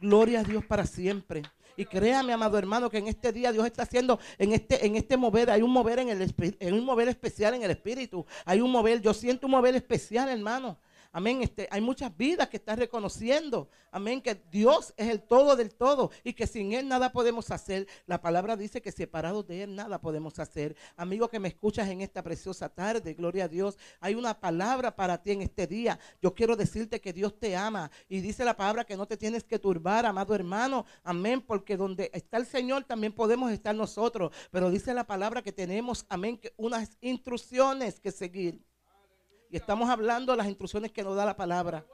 Gloria 0.00 0.40
a 0.40 0.42
Dios 0.42 0.64
para 0.64 0.84
siempre. 0.84 1.42
Y 1.76 1.84
créame, 1.86 2.32
amado 2.32 2.58
hermano, 2.58 2.90
que 2.90 2.98
en 2.98 3.08
este 3.08 3.32
día 3.32 3.52
Dios 3.52 3.66
está 3.66 3.82
haciendo, 3.82 4.18
en 4.38 4.52
este, 4.52 4.84
en 4.86 4.96
este 4.96 5.16
mover, 5.16 5.50
hay 5.50 5.62
un 5.62 5.70
mover 5.70 5.98
en 5.98 6.10
el 6.10 6.34
en 6.60 6.74
un 6.74 6.84
mover 6.84 7.08
especial 7.08 7.54
en 7.54 7.62
el 7.62 7.70
espíritu. 7.70 8.26
Hay 8.44 8.60
un 8.60 8.70
mover, 8.70 9.00
yo 9.00 9.14
siento 9.14 9.46
un 9.46 9.52
mover 9.52 9.74
especial, 9.74 10.28
hermano. 10.28 10.78
Amén. 11.14 11.42
Este, 11.42 11.68
hay 11.70 11.82
muchas 11.82 12.16
vidas 12.16 12.48
que 12.48 12.56
están 12.56 12.78
reconociendo. 12.78 13.68
Amén. 13.90 14.22
Que 14.22 14.34
Dios 14.50 14.94
es 14.96 15.08
el 15.08 15.22
todo 15.22 15.56
del 15.56 15.74
todo 15.74 16.10
y 16.24 16.32
que 16.32 16.46
sin 16.46 16.72
Él 16.72 16.88
nada 16.88 17.12
podemos 17.12 17.50
hacer. 17.50 17.86
La 18.06 18.22
palabra 18.22 18.56
dice 18.56 18.80
que 18.80 18.90
separados 18.90 19.46
de 19.46 19.64
Él 19.64 19.76
nada 19.76 20.00
podemos 20.00 20.38
hacer. 20.38 20.74
Amigo 20.96 21.28
que 21.28 21.38
me 21.38 21.48
escuchas 21.48 21.88
en 21.90 22.00
esta 22.00 22.22
preciosa 22.22 22.70
tarde, 22.70 23.12
gloria 23.12 23.44
a 23.44 23.48
Dios. 23.48 23.76
Hay 24.00 24.14
una 24.14 24.40
palabra 24.40 24.96
para 24.96 25.22
ti 25.22 25.32
en 25.32 25.42
este 25.42 25.66
día. 25.66 25.98
Yo 26.22 26.32
quiero 26.32 26.56
decirte 26.56 27.02
que 27.02 27.12
Dios 27.12 27.38
te 27.38 27.54
ama 27.56 27.90
y 28.08 28.20
dice 28.20 28.42
la 28.42 28.56
palabra 28.56 28.84
que 28.84 28.96
no 28.96 29.06
te 29.06 29.18
tienes 29.18 29.44
que 29.44 29.58
turbar, 29.58 30.06
amado 30.06 30.34
hermano. 30.34 30.86
Amén. 31.04 31.42
Porque 31.42 31.76
donde 31.76 32.10
está 32.14 32.38
el 32.38 32.46
Señor 32.46 32.84
también 32.84 33.12
podemos 33.12 33.52
estar 33.52 33.74
nosotros. 33.74 34.32
Pero 34.50 34.70
dice 34.70 34.94
la 34.94 35.04
palabra 35.04 35.42
que 35.42 35.52
tenemos, 35.52 36.06
amén, 36.08 36.38
que 36.38 36.54
unas 36.56 36.96
instrucciones 37.02 38.00
que 38.00 38.12
seguir. 38.12 38.71
Y 39.52 39.56
estamos 39.56 39.90
hablando 39.90 40.32
de 40.32 40.38
las 40.38 40.46
instrucciones 40.46 40.92
que 40.92 41.02
nos 41.02 41.14
da 41.14 41.26
la 41.26 41.36
palabra. 41.36 41.84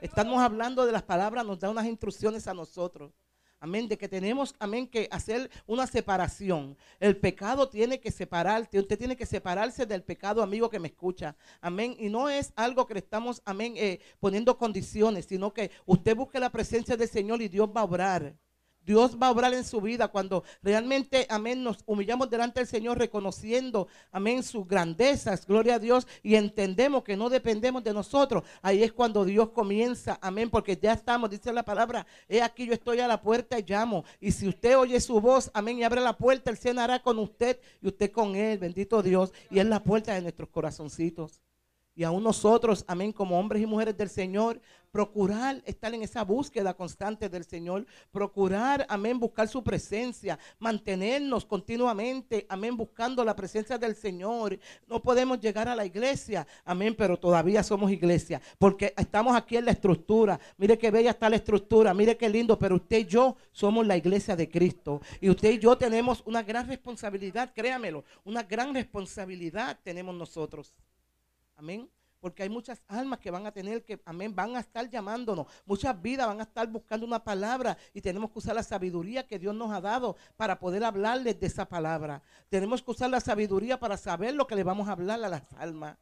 Estamos 0.00 0.40
hablando 0.40 0.84
de 0.84 0.90
las 0.90 1.04
palabras, 1.04 1.46
nos 1.46 1.60
da 1.60 1.70
unas 1.70 1.86
instrucciones 1.86 2.48
a 2.48 2.54
nosotros. 2.54 3.12
Amén, 3.60 3.86
de 3.86 3.96
que 3.96 4.08
tenemos, 4.08 4.56
amén, 4.58 4.88
que 4.88 5.06
hacer 5.12 5.48
una 5.68 5.86
separación. 5.86 6.76
El 6.98 7.16
pecado 7.18 7.68
tiene 7.68 8.00
que 8.00 8.10
separarte. 8.10 8.80
Usted 8.80 8.98
tiene 8.98 9.16
que 9.16 9.26
separarse 9.26 9.86
del 9.86 10.02
pecado, 10.02 10.42
amigo 10.42 10.68
que 10.68 10.80
me 10.80 10.88
escucha. 10.88 11.36
Amén. 11.60 11.94
Y 12.00 12.08
no 12.08 12.28
es 12.28 12.52
algo 12.56 12.84
que 12.84 12.94
le 12.94 13.00
estamos, 13.00 13.40
amén, 13.44 13.74
eh, 13.76 14.00
poniendo 14.18 14.58
condiciones, 14.58 15.26
sino 15.26 15.54
que 15.54 15.70
usted 15.86 16.16
busque 16.16 16.40
la 16.40 16.50
presencia 16.50 16.96
del 16.96 17.08
Señor 17.08 17.42
y 17.42 17.46
Dios 17.46 17.68
va 17.68 17.82
a 17.82 17.84
obrar. 17.84 18.34
Dios 18.84 19.16
va 19.20 19.28
a 19.28 19.30
obrar 19.30 19.54
en 19.54 19.64
su 19.64 19.80
vida 19.80 20.08
cuando 20.08 20.44
realmente, 20.62 21.26
amén, 21.30 21.62
nos 21.62 21.78
humillamos 21.86 22.28
delante 22.28 22.60
del 22.60 22.66
Señor 22.66 22.98
reconociendo, 22.98 23.88
amén, 24.10 24.42
sus 24.42 24.66
grandezas, 24.66 25.46
gloria 25.46 25.76
a 25.76 25.78
Dios, 25.78 26.06
y 26.22 26.34
entendemos 26.34 27.04
que 27.04 27.16
no 27.16 27.28
dependemos 27.28 27.84
de 27.84 27.94
nosotros. 27.94 28.44
Ahí 28.60 28.82
es 28.82 28.92
cuando 28.92 29.24
Dios 29.24 29.50
comienza, 29.50 30.18
amén, 30.20 30.50
porque 30.50 30.76
ya 30.76 30.92
estamos, 30.92 31.30
dice 31.30 31.52
la 31.52 31.64
palabra, 31.64 32.06
he 32.28 32.42
aquí 32.42 32.66
yo 32.66 32.72
estoy 32.72 33.00
a 33.00 33.08
la 33.08 33.20
puerta 33.20 33.58
y 33.58 33.64
llamo. 33.64 34.04
Y 34.20 34.32
si 34.32 34.48
usted 34.48 34.76
oye 34.76 35.00
su 35.00 35.20
voz, 35.20 35.50
amén, 35.54 35.78
y 35.78 35.84
abre 35.84 36.00
la 36.00 36.16
puerta, 36.16 36.50
Él 36.50 36.56
cenará 36.56 37.02
con 37.02 37.18
usted 37.18 37.58
y 37.80 37.88
usted 37.88 38.10
con 38.10 38.34
Él, 38.34 38.58
bendito 38.58 39.02
Dios, 39.02 39.32
y 39.50 39.58
es 39.58 39.66
la 39.66 39.82
puerta 39.82 40.14
de 40.14 40.22
nuestros 40.22 40.48
corazoncitos. 40.48 41.40
Y 41.94 42.04
aún 42.04 42.22
nosotros, 42.22 42.84
amén, 42.88 43.12
como 43.12 43.38
hombres 43.38 43.62
y 43.62 43.66
mujeres 43.66 43.96
del 43.96 44.08
Señor, 44.08 44.60
procurar 44.92 45.62
estar 45.64 45.92
en 45.94 46.02
esa 46.02 46.22
búsqueda 46.22 46.74
constante 46.74 47.28
del 47.28 47.44
Señor, 47.44 47.86
procurar, 48.10 48.86
amén, 48.90 49.18
buscar 49.18 49.48
su 49.48 49.64
presencia, 49.64 50.38
mantenernos 50.58 51.46
continuamente, 51.46 52.46
amén, 52.48 52.76
buscando 52.76 53.24
la 53.24 53.34
presencia 53.34 53.78
del 53.78 53.96
Señor. 53.96 54.58
No 54.86 55.02
podemos 55.02 55.40
llegar 55.40 55.66
a 55.66 55.74
la 55.74 55.86
iglesia, 55.86 56.46
amén, 56.64 56.94
pero 56.96 57.18
todavía 57.18 57.62
somos 57.62 57.90
iglesia, 57.90 58.40
porque 58.58 58.92
estamos 58.96 59.34
aquí 59.34 59.56
en 59.56 59.64
la 59.64 59.72
estructura. 59.72 60.38
Mire 60.58 60.78
qué 60.78 60.90
bella 60.90 61.10
está 61.10 61.30
la 61.30 61.36
estructura, 61.36 61.94
mire 61.94 62.16
qué 62.18 62.28
lindo, 62.28 62.58
pero 62.58 62.76
usted 62.76 62.98
y 62.98 63.04
yo 63.06 63.36
somos 63.50 63.86
la 63.86 63.96
iglesia 63.96 64.36
de 64.36 64.50
Cristo. 64.50 65.00
Y 65.20 65.30
usted 65.30 65.52
y 65.52 65.58
yo 65.58 65.76
tenemos 65.76 66.22
una 66.26 66.42
gran 66.42 66.68
responsabilidad, 66.68 67.52
créamelo, 67.54 68.04
una 68.24 68.42
gran 68.42 68.74
responsabilidad 68.74 69.78
tenemos 69.82 70.14
nosotros. 70.14 70.74
Amén. 71.56 71.90
Porque 72.20 72.44
hay 72.44 72.48
muchas 72.48 72.80
almas 72.86 73.18
que 73.18 73.32
van 73.32 73.46
a 73.46 73.52
tener 73.52 73.84
que, 73.84 74.00
amén, 74.04 74.32
van 74.32 74.54
a 74.54 74.60
estar 74.60 74.88
llamándonos. 74.88 75.46
Muchas 75.66 76.00
vidas 76.00 76.28
van 76.28 76.38
a 76.38 76.44
estar 76.44 76.68
buscando 76.68 77.04
una 77.04 77.24
palabra 77.24 77.76
y 77.92 78.00
tenemos 78.00 78.30
que 78.30 78.38
usar 78.38 78.54
la 78.54 78.62
sabiduría 78.62 79.26
que 79.26 79.40
Dios 79.40 79.54
nos 79.56 79.72
ha 79.72 79.80
dado 79.80 80.16
para 80.36 80.60
poder 80.60 80.84
hablarles 80.84 81.40
de 81.40 81.48
esa 81.48 81.68
palabra. 81.68 82.22
Tenemos 82.48 82.80
que 82.80 82.92
usar 82.92 83.10
la 83.10 83.20
sabiduría 83.20 83.80
para 83.80 83.96
saber 83.96 84.34
lo 84.34 84.46
que 84.46 84.54
le 84.54 84.62
vamos 84.62 84.88
a 84.88 84.92
hablar 84.92 85.22
a 85.24 85.28
las 85.28 85.42
almas. 85.56 85.96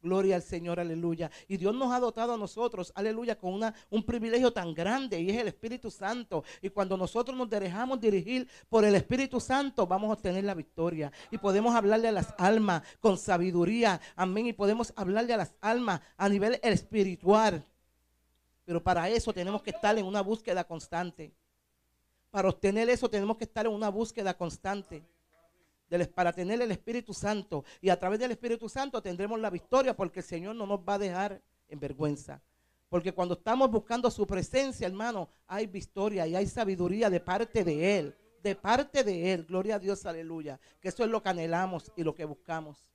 Gloria 0.00 0.36
al 0.36 0.42
Señor, 0.42 0.78
aleluya. 0.78 1.28
Y 1.48 1.56
Dios 1.56 1.74
nos 1.74 1.92
ha 1.92 1.98
dotado 1.98 2.34
a 2.34 2.36
nosotros, 2.36 2.92
aleluya, 2.94 3.36
con 3.36 3.52
una, 3.52 3.74
un 3.90 4.04
privilegio 4.04 4.52
tan 4.52 4.72
grande 4.72 5.20
y 5.20 5.30
es 5.30 5.36
el 5.36 5.48
Espíritu 5.48 5.90
Santo. 5.90 6.44
Y 6.62 6.70
cuando 6.70 6.96
nosotros 6.96 7.36
nos 7.36 7.50
dejamos 7.50 8.00
dirigir 8.00 8.48
por 8.68 8.84
el 8.84 8.94
Espíritu 8.94 9.40
Santo, 9.40 9.88
vamos 9.88 10.10
a 10.10 10.12
obtener 10.12 10.44
la 10.44 10.54
victoria. 10.54 11.10
Y 11.32 11.38
podemos 11.38 11.74
hablarle 11.74 12.08
a 12.08 12.12
las 12.12 12.32
almas 12.38 12.82
con 13.00 13.18
sabiduría, 13.18 14.00
amén. 14.14 14.46
Y 14.46 14.52
podemos 14.52 14.92
hablarle 14.94 15.34
a 15.34 15.38
las 15.38 15.54
almas 15.60 16.00
a 16.16 16.28
nivel 16.28 16.60
espiritual. 16.62 17.64
Pero 18.64 18.82
para 18.82 19.08
eso 19.08 19.32
tenemos 19.32 19.62
que 19.62 19.70
estar 19.70 19.98
en 19.98 20.04
una 20.04 20.20
búsqueda 20.20 20.62
constante. 20.62 21.32
Para 22.30 22.48
obtener 22.48 22.88
eso 22.88 23.10
tenemos 23.10 23.36
que 23.36 23.44
estar 23.44 23.66
en 23.66 23.72
una 23.72 23.88
búsqueda 23.88 24.34
constante 24.34 25.02
para 26.14 26.32
tener 26.32 26.60
el 26.60 26.70
Espíritu 26.70 27.14
Santo. 27.14 27.64
Y 27.80 27.88
a 27.88 27.98
través 27.98 28.18
del 28.18 28.30
Espíritu 28.30 28.68
Santo 28.68 29.02
tendremos 29.02 29.40
la 29.40 29.50
victoria 29.50 29.96
porque 29.96 30.20
el 30.20 30.24
Señor 30.24 30.56
no 30.56 30.66
nos 30.66 30.80
va 30.80 30.94
a 30.94 30.98
dejar 30.98 31.42
en 31.68 31.80
vergüenza. 31.80 32.42
Porque 32.88 33.12
cuando 33.12 33.34
estamos 33.34 33.70
buscando 33.70 34.10
su 34.10 34.26
presencia, 34.26 34.86
hermano, 34.86 35.28
hay 35.46 35.66
victoria 35.66 36.26
y 36.26 36.34
hay 36.34 36.46
sabiduría 36.46 37.10
de 37.10 37.20
parte 37.20 37.64
de 37.64 37.98
Él. 37.98 38.16
De 38.42 38.54
parte 38.54 39.04
de 39.04 39.32
Él. 39.32 39.44
Gloria 39.44 39.76
a 39.76 39.78
Dios, 39.78 40.06
aleluya. 40.06 40.58
Que 40.80 40.88
eso 40.88 41.04
es 41.04 41.10
lo 41.10 41.22
que 41.22 41.28
anhelamos 41.28 41.92
y 41.96 42.02
lo 42.02 42.14
que 42.14 42.24
buscamos. 42.24 42.86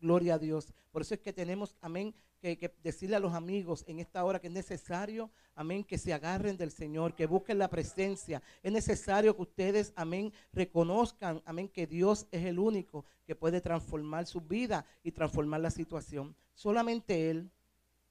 Gloria 0.00 0.34
a 0.34 0.38
Dios. 0.38 0.72
Por 0.92 1.02
eso 1.02 1.14
es 1.14 1.20
que 1.20 1.32
tenemos, 1.32 1.76
amén, 1.80 2.14
que, 2.40 2.72
decirle 2.82 3.16
a 3.16 3.20
los 3.20 3.34
amigos 3.34 3.84
en 3.86 3.98
esta 3.98 4.24
hora 4.24 4.40
que 4.40 4.46
es 4.46 4.52
necesario, 4.52 5.30
amén, 5.54 5.84
que 5.84 5.98
se 5.98 6.12
agarren 6.12 6.56
del 6.56 6.70
Señor, 6.70 7.14
que 7.14 7.26
busquen 7.26 7.58
la 7.58 7.68
presencia. 7.68 8.42
Es 8.62 8.72
necesario 8.72 9.34
que 9.34 9.42
ustedes, 9.42 9.92
amén, 9.96 10.32
reconozcan, 10.52 11.42
amén, 11.44 11.68
que 11.68 11.86
Dios 11.86 12.26
es 12.30 12.44
el 12.44 12.58
único 12.58 13.04
que 13.26 13.34
puede 13.34 13.60
transformar 13.60 14.26
su 14.26 14.40
vida 14.40 14.86
y 15.02 15.12
transformar 15.12 15.60
la 15.60 15.70
situación. 15.70 16.34
Solamente 16.54 17.30
Él, 17.30 17.50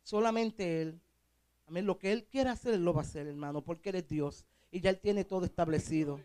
solamente 0.04 0.82
Él. 0.82 1.00
Amén, 1.68 1.86
lo 1.86 1.98
que 1.98 2.12
Él 2.12 2.26
quiera 2.26 2.52
hacer, 2.52 2.74
Él 2.74 2.84
lo 2.84 2.94
va 2.94 3.02
a 3.02 3.06
hacer, 3.06 3.28
hermano, 3.28 3.62
porque 3.62 3.90
Él 3.90 3.96
es 3.96 4.08
Dios 4.08 4.46
y 4.72 4.82
ya 4.82 4.90
Él 4.90 5.00
tiene 5.00 5.24
todo 5.24 5.46
establecido. 5.46 6.20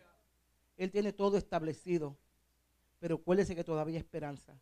Él 0.77 0.91
tiene 0.91 1.13
todo 1.13 1.37
establecido. 1.37 2.17
Pero 2.99 3.15
acuérdese 3.15 3.55
que 3.55 3.63
todavía 3.63 3.95
hay 3.95 3.99
esperanza. 3.99 4.57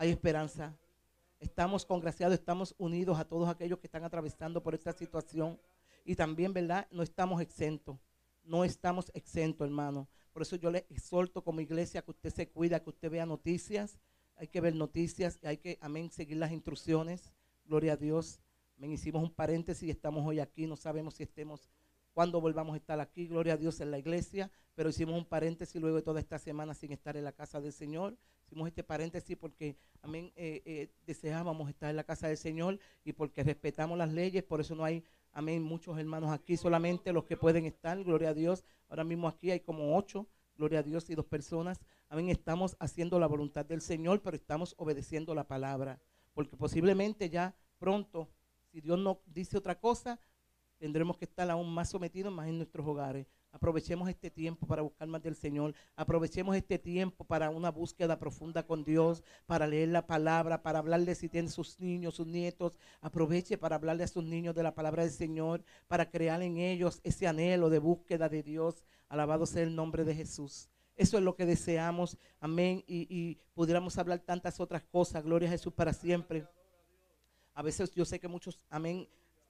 Hay 0.00 0.10
esperanza 0.10 0.78
Estamos 1.40 1.84
congraciados, 1.84 2.34
estamos 2.34 2.74
unidos 2.78 3.18
a 3.18 3.24
todos 3.24 3.48
aquellos 3.48 3.78
que 3.78 3.86
están 3.86 4.02
atravesando 4.02 4.60
por 4.62 4.74
esta 4.74 4.92
situación. 4.92 5.60
Y 6.04 6.16
también, 6.16 6.52
¿verdad? 6.52 6.88
No 6.90 7.02
estamos 7.02 7.40
exentos. 7.40 7.96
No 8.42 8.64
estamos 8.64 9.10
exentos, 9.14 9.64
hermano. 9.64 10.08
Por 10.32 10.42
eso 10.42 10.56
yo 10.56 10.70
le 10.70 10.86
exhorto 10.90 11.44
como 11.44 11.60
iglesia 11.60 12.02
que 12.02 12.10
usted 12.10 12.30
se 12.30 12.48
cuida, 12.48 12.82
que 12.82 12.90
usted 12.90 13.10
vea 13.10 13.24
noticias. 13.24 14.00
Hay 14.34 14.48
que 14.48 14.60
ver 14.60 14.74
noticias 14.74 15.38
y 15.42 15.46
hay 15.46 15.58
que, 15.58 15.78
amén, 15.80 16.10
seguir 16.10 16.38
las 16.38 16.50
instrucciones. 16.50 17.32
Gloria 17.64 17.92
a 17.92 17.96
Dios. 17.96 18.40
Amén. 18.76 18.92
Hicimos 18.92 19.22
un 19.22 19.32
paréntesis 19.32 19.86
y 19.86 19.90
estamos 19.90 20.26
hoy 20.26 20.40
aquí. 20.40 20.66
No 20.66 20.74
sabemos 20.74 21.14
si 21.14 21.22
estemos 21.22 21.68
cuando 22.18 22.40
volvamos 22.40 22.74
a 22.74 22.78
estar 22.78 22.98
aquí, 22.98 23.28
gloria 23.28 23.52
a 23.52 23.56
Dios 23.56 23.80
en 23.80 23.92
la 23.92 23.98
iglesia, 24.00 24.50
pero 24.74 24.88
hicimos 24.88 25.16
un 25.16 25.24
paréntesis 25.24 25.80
luego 25.80 25.98
de 25.98 26.02
toda 26.02 26.18
esta 26.18 26.36
semana 26.36 26.74
sin 26.74 26.90
estar 26.90 27.16
en 27.16 27.22
la 27.22 27.30
casa 27.30 27.60
del 27.60 27.72
Señor. 27.72 28.18
Hicimos 28.44 28.66
este 28.66 28.82
paréntesis 28.82 29.36
porque, 29.36 29.76
amén, 30.02 30.32
eh, 30.34 30.60
eh, 30.64 30.90
deseábamos 31.06 31.68
estar 31.68 31.90
en 31.90 31.94
la 31.94 32.02
casa 32.02 32.26
del 32.26 32.36
Señor 32.36 32.80
y 33.04 33.12
porque 33.12 33.44
respetamos 33.44 33.96
las 33.96 34.12
leyes, 34.12 34.42
por 34.42 34.60
eso 34.60 34.74
no 34.74 34.84
hay, 34.84 35.04
amén, 35.30 35.62
muchos 35.62 35.96
hermanos 35.96 36.32
aquí, 36.32 36.56
solamente 36.56 37.12
los 37.12 37.22
que 37.22 37.36
pueden 37.36 37.66
estar, 37.66 38.02
gloria 38.02 38.30
a 38.30 38.34
Dios. 38.34 38.64
Ahora 38.88 39.04
mismo 39.04 39.28
aquí 39.28 39.52
hay 39.52 39.60
como 39.60 39.96
ocho, 39.96 40.26
gloria 40.56 40.80
a 40.80 40.82
Dios, 40.82 41.08
y 41.10 41.14
dos 41.14 41.26
personas. 41.26 41.78
Amén, 42.08 42.30
estamos 42.30 42.76
haciendo 42.80 43.20
la 43.20 43.28
voluntad 43.28 43.64
del 43.64 43.80
Señor, 43.80 44.22
pero 44.22 44.34
estamos 44.34 44.74
obedeciendo 44.76 45.36
la 45.36 45.46
palabra, 45.46 46.00
porque 46.34 46.56
posiblemente 46.56 47.30
ya 47.30 47.54
pronto, 47.78 48.28
si 48.72 48.80
Dios 48.80 48.98
no 48.98 49.20
dice 49.24 49.56
otra 49.56 49.78
cosa, 49.78 50.18
tendremos 50.78 51.16
que 51.16 51.24
estar 51.24 51.50
aún 51.50 51.72
más 51.72 51.90
sometidos 51.90 52.32
más 52.32 52.48
en 52.48 52.56
nuestros 52.56 52.86
hogares. 52.86 53.26
Aprovechemos 53.50 54.08
este 54.08 54.30
tiempo 54.30 54.66
para 54.66 54.82
buscar 54.82 55.08
más 55.08 55.22
del 55.22 55.34
Señor. 55.34 55.74
Aprovechemos 55.96 56.54
este 56.56 56.78
tiempo 56.78 57.24
para 57.24 57.50
una 57.50 57.70
búsqueda 57.70 58.18
profunda 58.18 58.62
con 58.62 58.84
Dios, 58.84 59.22
para 59.46 59.66
leer 59.66 59.88
la 59.88 60.06
palabra, 60.06 60.62
para 60.62 60.78
hablarle 60.78 61.14
si 61.14 61.28
tienen 61.28 61.50
sus 61.50 61.80
niños, 61.80 62.14
sus 62.14 62.26
nietos. 62.26 62.78
Aproveche 63.00 63.56
para 63.58 63.76
hablarle 63.76 64.04
a 64.04 64.08
sus 64.08 64.24
niños 64.24 64.54
de 64.54 64.62
la 64.62 64.74
palabra 64.74 65.02
del 65.02 65.12
Señor, 65.12 65.64
para 65.86 66.10
crear 66.10 66.42
en 66.42 66.58
ellos 66.58 67.00
ese 67.02 67.26
anhelo 67.26 67.70
de 67.70 67.78
búsqueda 67.78 68.28
de 68.28 68.42
Dios. 68.42 68.84
Alabado 69.08 69.46
sea 69.46 69.62
el 69.62 69.74
nombre 69.74 70.04
de 70.04 70.14
Jesús. 70.14 70.68
Eso 70.94 71.16
es 71.16 71.24
lo 71.24 71.34
que 71.34 71.46
deseamos. 71.46 72.18
Amén. 72.40 72.84
Y, 72.86 73.06
y 73.08 73.38
pudiéramos 73.54 73.96
hablar 73.98 74.18
tantas 74.18 74.60
otras 74.60 74.82
cosas. 74.84 75.24
Gloria 75.24 75.48
a 75.48 75.52
Jesús 75.52 75.72
para 75.72 75.92
siempre. 75.92 76.46
A 77.54 77.62
veces 77.62 77.90
yo 77.92 78.04
sé 78.04 78.20
que 78.20 78.28
muchos, 78.28 78.60
amén, 78.70 79.08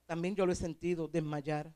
también 0.09 0.35
yo 0.35 0.47
lo 0.47 0.53
he 0.53 0.57
sentido 0.57 1.07
desmayar. 1.07 1.71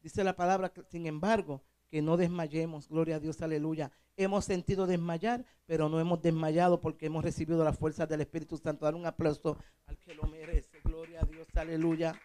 Dice 0.00 0.24
la 0.24 0.34
palabra, 0.34 0.72
sin 0.88 1.06
embargo, 1.06 1.62
que 1.90 2.00
no 2.00 2.16
desmayemos. 2.16 2.88
Gloria 2.88 3.16
a 3.16 3.20
Dios, 3.20 3.42
aleluya. 3.42 3.92
Hemos 4.16 4.46
sentido 4.46 4.86
desmayar, 4.86 5.44
pero 5.66 5.90
no 5.90 6.00
hemos 6.00 6.22
desmayado 6.22 6.80
porque 6.80 7.06
hemos 7.06 7.22
recibido 7.22 7.62
la 7.62 7.74
fuerza 7.74 8.06
del 8.06 8.22
Espíritu 8.22 8.56
Santo. 8.56 8.86
Dar 8.86 8.94
un 8.94 9.04
aplauso 9.04 9.58
al 9.84 9.98
que 9.98 10.14
lo 10.14 10.22
merece. 10.22 10.80
Gloria 10.82 11.20
a 11.20 11.26
Dios, 11.26 11.46
aleluya. 11.54 12.18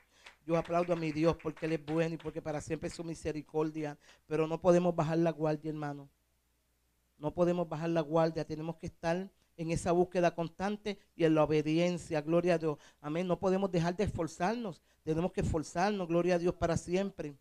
Yo 0.45 0.55
aplaudo 0.57 0.93
a 0.93 0.95
mi 0.95 1.11
Dios 1.11 1.35
porque 1.35 1.65
Él 1.65 1.73
es 1.73 1.85
bueno 1.85 2.15
y 2.15 2.17
porque 2.17 2.41
para 2.41 2.61
siempre 2.61 2.87
es 2.87 2.93
su 2.93 3.03
misericordia. 3.03 3.97
Pero 4.27 4.47
no 4.47 4.61
podemos 4.61 4.95
bajar 4.95 5.17
la 5.17 5.31
guardia, 5.31 5.71
hermano. 5.71 6.09
No 7.17 7.33
podemos 7.33 7.67
bajar 7.67 7.89
la 7.89 8.01
guardia. 8.01 8.45
Tenemos 8.45 8.77
que 8.77 8.87
estar 8.87 9.29
en 9.59 9.71
esa 9.71 9.91
búsqueda 9.91 10.33
constante 10.33 10.97
y 11.17 11.25
en 11.25 11.35
la 11.35 11.43
obediencia. 11.43 12.21
Gloria 12.21 12.53
a 12.53 12.57
Dios. 12.57 12.77
Amén. 13.01 13.27
No 13.27 13.37
podemos 13.37 13.69
dejar 13.69 13.95
de 13.95 14.05
esforzarnos. 14.05 14.81
Tenemos 15.03 15.33
que 15.33 15.41
esforzarnos, 15.41 16.07
gloria 16.07 16.35
a 16.35 16.39
Dios, 16.39 16.55
para 16.55 16.77
siempre. 16.77 17.35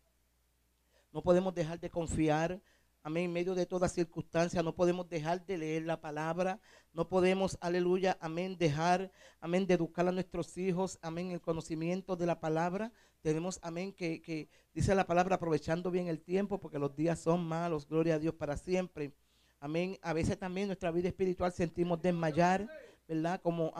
No 1.13 1.23
podemos 1.23 1.55
dejar 1.55 1.79
de 1.79 1.89
confiar. 1.89 2.59
Amén. 3.03 3.25
En 3.25 3.31
medio 3.31 3.55
de 3.55 3.65
toda 3.65 3.87
circunstancia, 3.87 4.61
no 4.61 4.75
podemos 4.75 5.07
dejar 5.07 5.45
de 5.45 5.57
leer 5.57 5.83
la 5.83 6.01
palabra. 6.01 6.59
No 6.91 7.07
podemos, 7.07 7.57
aleluya, 7.61 8.17
amén, 8.19 8.57
dejar, 8.57 9.13
amén, 9.39 9.65
de 9.65 9.75
educar 9.75 10.05
a 10.05 10.11
nuestros 10.11 10.57
hijos, 10.57 10.99
amén, 11.01 11.31
el 11.31 11.39
conocimiento 11.39 12.17
de 12.17 12.25
la 12.25 12.41
palabra. 12.41 12.91
Tenemos, 13.21 13.59
amén, 13.61 13.93
que, 13.93 14.21
que 14.21 14.49
dice 14.73 14.93
la 14.93 15.07
palabra, 15.07 15.37
aprovechando 15.37 15.89
bien 15.89 16.07
el 16.07 16.19
tiempo, 16.19 16.59
porque 16.59 16.79
los 16.79 16.93
días 16.97 17.17
son 17.19 17.45
malos. 17.45 17.87
Gloria 17.87 18.15
a 18.15 18.19
Dios 18.19 18.33
para 18.33 18.57
siempre. 18.57 19.13
Amén. 19.59 19.97
A 20.01 20.13
veces 20.13 20.37
también 20.37 20.67
nuestra 20.67 20.89
vida 20.91 21.09
espiritual 21.09 21.51
sentimos 21.51 22.01
desmayar, 22.01 22.67
¿verdad? 23.07 23.41
Como 23.41 23.73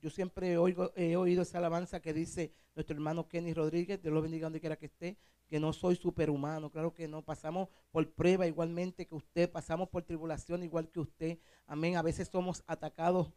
yo 0.00 0.10
siempre 0.10 0.58
oigo, 0.58 0.92
he 0.96 1.14
oído 1.16 1.42
esa 1.42 1.58
alabanza 1.58 2.00
que 2.00 2.12
dice 2.12 2.52
nuestro 2.74 2.94
hermano 2.94 3.28
Kenny 3.28 3.54
Rodríguez, 3.54 4.02
Dios 4.02 4.12
lo 4.12 4.22
bendiga 4.22 4.46
donde 4.46 4.58
quiera 4.58 4.76
que 4.76 4.86
esté, 4.86 5.18
que 5.46 5.60
no 5.60 5.72
soy 5.72 5.94
superhumano. 5.94 6.70
Claro 6.70 6.92
que 6.92 7.06
no, 7.06 7.22
pasamos 7.22 7.68
por 7.92 8.10
prueba 8.12 8.46
igualmente 8.46 9.06
que 9.06 9.14
usted, 9.14 9.50
pasamos 9.50 9.88
por 9.88 10.02
tribulación 10.02 10.64
igual 10.64 10.90
que 10.90 11.00
usted. 11.00 11.38
Amén. 11.66 11.96
A 11.96 12.02
veces 12.02 12.28
somos 12.28 12.64
atacados 12.66 13.32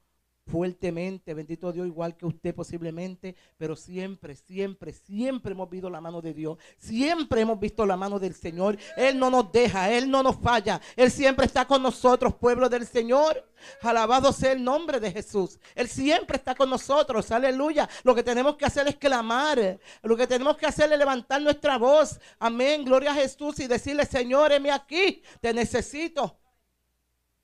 fuertemente, 0.46 1.34
bendito 1.34 1.72
Dios, 1.72 1.88
igual 1.88 2.16
que 2.16 2.26
usted 2.26 2.54
posiblemente, 2.54 3.36
pero 3.58 3.76
siempre, 3.76 4.36
siempre, 4.36 4.94
siempre 4.94 5.54
hemos 5.54 5.70
visto 5.70 5.90
la 5.90 6.02
mano 6.02 6.22
de 6.22 6.34
Dios, 6.34 6.58
siempre 6.78 7.42
hemos 7.42 7.60
visto 7.60 7.86
la 7.86 7.98
mano 7.98 8.20
del 8.20 8.34
Señor. 8.34 8.78
Él 8.98 9.18
no 9.18 9.30
nos 9.30 9.52
deja, 9.52 9.90
Él 9.92 10.10
no 10.10 10.22
nos 10.22 10.36
falla, 10.38 10.82
Él 10.96 11.12
siempre 11.12 11.46
está 11.46 11.66
con 11.66 11.82
nosotros, 11.82 12.36
pueblo 12.36 12.70
del 12.70 12.86
Señor. 12.86 13.50
Alabado 13.82 14.34
sea 14.34 14.52
el 14.52 14.64
nombre 14.64 15.00
de 15.00 15.12
Jesús. 15.12 15.58
Él 15.74 15.88
siempre 15.88 16.36
está 16.36 16.54
con 16.54 16.70
nosotros, 16.70 17.32
aleluya. 17.32 17.90
Lo 18.04 18.14
que 18.14 18.24
tenemos 18.24 18.58
que 18.58 18.66
hacer 18.66 18.88
es 18.88 18.98
clamar, 18.98 19.80
lo 20.02 20.18
que 20.18 20.28
tenemos 20.28 20.58
que 20.58 20.66
hacer 20.66 20.92
es 20.92 21.00
levantar 21.00 21.42
nuestra 21.42 21.78
voz, 21.78 22.20
amén, 22.40 22.84
gloria 22.84 23.12
a 23.12 23.16
Jesús 23.16 23.60
y 23.60 23.68
decirle, 23.68 24.06
Señor, 24.06 24.52
heme 24.52 24.72
aquí, 24.72 25.24
te 25.40 25.54
necesito. 25.54 26.38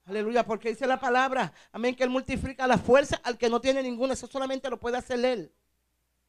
Aleluya, 0.10 0.44
porque 0.44 0.70
dice 0.70 0.88
la 0.88 1.00
palabra, 1.00 1.54
amén, 1.72 1.96
que 1.96 2.04
Él 2.04 2.10
multiplica 2.10 2.66
la 2.66 2.80
fuerza 2.80 3.22
al 3.24 3.38
que 3.38 3.48
no 3.48 3.62
tiene 3.62 3.84
ninguna. 3.84 4.14
Eso 4.14 4.26
solamente 4.26 4.68
lo 4.68 4.80
puede 4.80 4.98
hacer 4.98 5.24
Él. 5.24 5.54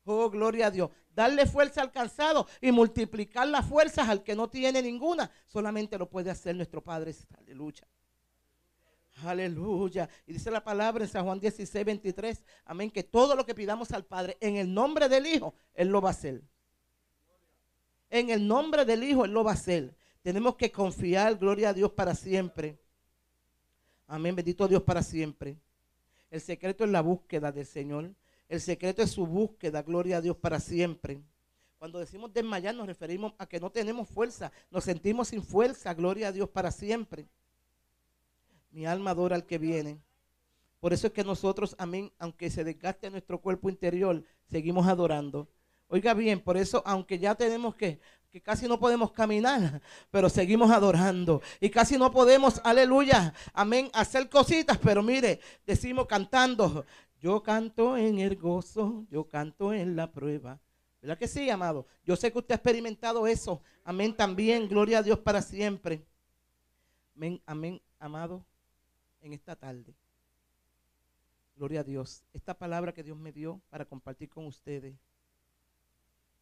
Oh, 0.05 0.29
gloria 0.29 0.67
a 0.67 0.71
Dios. 0.71 0.91
Darle 1.15 1.47
fuerza 1.47 1.81
al 1.81 1.91
cansado 1.91 2.47
y 2.61 2.73
multiplicar 2.73 3.49
las 3.49 3.67
fuerzas 3.67 4.07
al 4.11 4.23
que 4.23 4.37
no 4.37 4.51
tiene 4.51 4.83
ninguna. 4.83 5.31
Solamente 5.47 5.97
lo 5.97 6.11
puede 6.11 6.31
hacer 6.31 6.55
nuestro 6.57 6.85
Padre. 6.85 7.15
Aleluya. 7.39 7.89
Aleluya. 9.25 10.11
Y 10.27 10.35
dice 10.35 10.51
la 10.51 10.63
palabra 10.63 11.05
en 11.05 11.11
San 11.11 11.25
Juan 11.25 11.41
16, 11.41 11.83
23. 11.83 12.45
Amén. 12.67 12.91
Que 12.91 13.03
todo 13.03 13.35
lo 13.35 13.47
que 13.47 13.55
pidamos 13.55 13.93
al 13.93 14.05
Padre 14.05 14.37
en 14.43 14.57
el 14.57 14.75
nombre 14.75 15.09
del 15.09 15.27
Hijo, 15.27 15.55
Él 15.73 15.89
lo 15.89 16.03
va 16.03 16.11
a 16.11 16.13
hacer. 16.13 16.43
En 18.11 18.29
el 18.29 18.47
nombre 18.47 18.85
del 18.85 19.05
Hijo, 19.05 19.25
Él 19.25 19.33
lo 19.33 19.43
va 19.43 19.53
a 19.53 19.55
hacer. 19.55 19.97
Tenemos 20.21 20.57
que 20.57 20.71
confiar, 20.71 21.37
gloria 21.37 21.71
a 21.71 21.73
Dios, 21.73 21.93
para 21.93 22.15
siempre. 22.15 22.79
Amén, 24.13 24.35
bendito 24.35 24.67
Dios 24.67 24.83
para 24.83 25.05
siempre. 25.05 25.57
El 26.33 26.41
secreto 26.41 26.83
es 26.83 26.91
la 26.91 27.01
búsqueda 27.01 27.53
del 27.53 27.65
Señor. 27.65 28.11
El 28.49 28.61
secreto 28.61 29.03
es 29.03 29.13
su 29.13 29.25
búsqueda, 29.25 29.83
gloria 29.83 30.17
a 30.17 30.21
Dios 30.21 30.37
para 30.37 30.59
siempre. 30.59 31.21
Cuando 31.79 32.01
decimos 32.01 32.33
desmayar 32.33 32.75
nos 32.75 32.89
referimos 32.89 33.35
a 33.39 33.47
que 33.47 33.61
no 33.61 33.71
tenemos 33.71 34.09
fuerza, 34.09 34.51
nos 34.69 34.83
sentimos 34.83 35.29
sin 35.29 35.45
fuerza, 35.45 35.95
gloria 35.95 36.27
a 36.27 36.33
Dios 36.33 36.49
para 36.49 36.73
siempre. 36.73 37.29
Mi 38.73 38.85
alma 38.85 39.13
adora 39.13 39.37
al 39.37 39.47
que 39.47 39.59
viene. 39.59 40.01
Por 40.81 40.93
eso 40.93 41.07
es 41.07 41.13
que 41.13 41.23
nosotros, 41.23 41.77
amén, 41.79 42.11
aunque 42.19 42.51
se 42.51 42.65
desgaste 42.65 43.11
nuestro 43.11 43.41
cuerpo 43.41 43.71
interior, 43.71 44.25
seguimos 44.51 44.89
adorando. 44.89 45.47
Oiga 45.87 46.15
bien, 46.15 46.41
por 46.41 46.57
eso, 46.57 46.83
aunque 46.85 47.21
ya 47.21 47.37
tenemos 47.37 47.77
que, 47.77 48.01
que 48.31 48.41
casi 48.41 48.69
no 48.69 48.79
podemos 48.79 49.11
caminar, 49.13 49.83
pero 50.11 50.29
seguimos 50.29 50.71
adorando. 50.71 51.43
Y 51.61 51.69
casi 51.69 51.99
no 51.99 52.11
podemos, 52.13 52.61
aleluya, 52.65 53.35
amén, 53.53 53.91
hacer 53.93 54.29
cositas, 54.29 54.79
pero 54.79 55.03
mire, 55.03 55.41
decimos 55.67 56.07
cantando, 56.07 56.87
yo 57.21 57.43
canto 57.43 57.97
en 57.97 58.21
el 58.21 58.37
gozo, 58.37 59.05
yo 59.11 59.27
canto 59.27 59.73
en 59.75 59.97
la 59.97 60.13
prueba. 60.13 60.61
¿Verdad 61.03 61.19
que 61.19 61.29
sí, 61.29 61.51
amado? 61.51 61.87
Yo 62.05 62.15
sé 62.15 62.31
que 62.31 62.39
usted 62.39 62.53
ha 62.53 62.57
experimentado 62.57 63.27
eso. 63.27 63.63
Amén 63.85 64.15
también, 64.15 64.69
gloria 64.69 64.99
a 64.99 65.03
Dios 65.03 65.19
para 65.19 65.43
siempre. 65.43 66.05
Amén, 67.17 67.43
amén, 67.47 67.83
amado, 67.99 68.45
en 69.23 69.33
esta 69.33 69.57
tarde. 69.57 69.95
Gloria 71.57 71.81
a 71.81 71.85
Dios. 71.85 72.23
Esta 72.33 72.55
palabra 72.55 72.93
que 72.93 73.03
Dios 73.03 73.19
me 73.19 73.33
dio 73.33 73.61
para 73.71 73.85
compartir 73.85 74.31
con 74.31 74.47
ustedes 74.47 74.95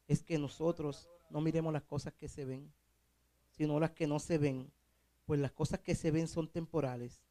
es 0.08 0.22
que 0.22 0.38
nosotros 0.38 1.06
no 1.30 1.40
miremos 1.42 1.72
las 1.72 1.84
cosas 1.84 2.14
que 2.14 2.28
se 2.28 2.46
ven, 2.46 2.72
sino 3.50 3.78
las 3.78 3.92
que 3.92 4.06
no 4.06 4.18
se 4.18 4.38
ven. 4.38 4.72
Pues 5.26 5.38
las 5.38 5.52
cosas 5.52 5.80
que 5.80 5.94
se 5.94 6.10
ven 6.10 6.26
son 6.26 6.48
temporales, 6.48 7.22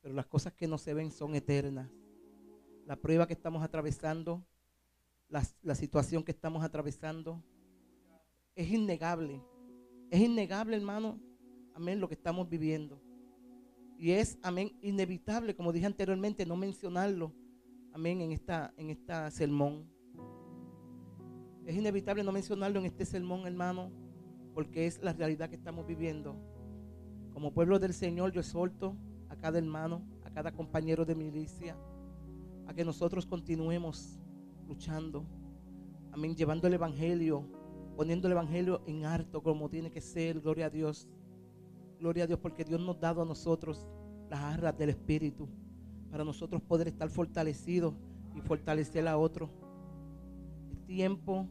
pero 0.00 0.14
las 0.14 0.26
cosas 0.26 0.52
que 0.52 0.68
no 0.68 0.78
se 0.78 0.94
ven 0.94 1.10
son 1.10 1.34
eternas. 1.34 1.90
La 2.86 2.94
prueba 2.94 3.26
que 3.26 3.32
estamos 3.32 3.62
atravesando, 3.62 4.46
la, 5.28 5.74
situación 5.74 6.22
que 6.22 6.30
estamos 6.30 6.62
atravesando, 6.62 7.42
es 8.54 8.70
innegable. 8.70 9.42
Es 10.10 10.20
innegable, 10.20 10.76
hermano, 10.76 11.20
amén, 11.74 12.00
lo 12.00 12.08
que 12.08 12.14
estamos 12.14 12.48
viviendo. 12.48 13.02
Y 13.98 14.12
es, 14.12 14.38
amén, 14.42 14.78
inevitable, 14.80 15.56
como 15.56 15.72
dije 15.72 15.86
anteriormente, 15.86 16.46
no 16.46 16.56
mencionarlo, 16.56 17.34
amén, 17.92 18.20
en 18.20 18.30
esta, 18.30 18.72
en 18.76 18.90
esta 18.90 19.30
sermón. 19.32 19.90
Es 21.70 21.76
inevitable 21.76 22.24
no 22.24 22.32
mencionarlo 22.32 22.80
en 22.80 22.86
este 22.86 23.04
sermón, 23.04 23.46
hermano, 23.46 23.92
porque 24.54 24.88
es 24.88 25.00
la 25.04 25.12
realidad 25.12 25.48
que 25.48 25.54
estamos 25.54 25.86
viviendo. 25.86 26.34
Como 27.32 27.54
pueblo 27.54 27.78
del 27.78 27.94
Señor, 27.94 28.32
yo 28.32 28.40
exhorto 28.40 28.96
a 29.28 29.36
cada 29.36 29.58
hermano, 29.58 30.02
a 30.24 30.30
cada 30.30 30.50
compañero 30.50 31.04
de 31.04 31.14
milicia, 31.14 31.76
a 32.66 32.74
que 32.74 32.84
nosotros 32.84 33.24
continuemos 33.24 34.18
luchando. 34.66 35.24
Amén, 36.10 36.34
llevando 36.34 36.66
el 36.66 36.74
Evangelio, 36.74 37.46
poniendo 37.96 38.26
el 38.26 38.32
Evangelio 38.32 38.82
en 38.88 39.04
alto 39.04 39.40
como 39.40 39.70
tiene 39.70 39.92
que 39.92 40.00
ser. 40.00 40.40
Gloria 40.40 40.66
a 40.66 40.70
Dios. 40.70 41.06
Gloria 42.00 42.24
a 42.24 42.26
Dios 42.26 42.40
porque 42.40 42.64
Dios 42.64 42.80
nos 42.80 42.96
ha 42.96 43.00
dado 43.00 43.22
a 43.22 43.24
nosotros 43.24 43.86
las 44.28 44.40
arras 44.40 44.76
del 44.76 44.90
Espíritu 44.90 45.48
para 46.10 46.24
nosotros 46.24 46.60
poder 46.62 46.88
estar 46.88 47.08
fortalecidos 47.10 47.94
y 48.34 48.40
fortalecer 48.40 49.06
a 49.06 49.16
otros. 49.16 49.48
Es 50.72 50.84
tiempo 50.84 51.46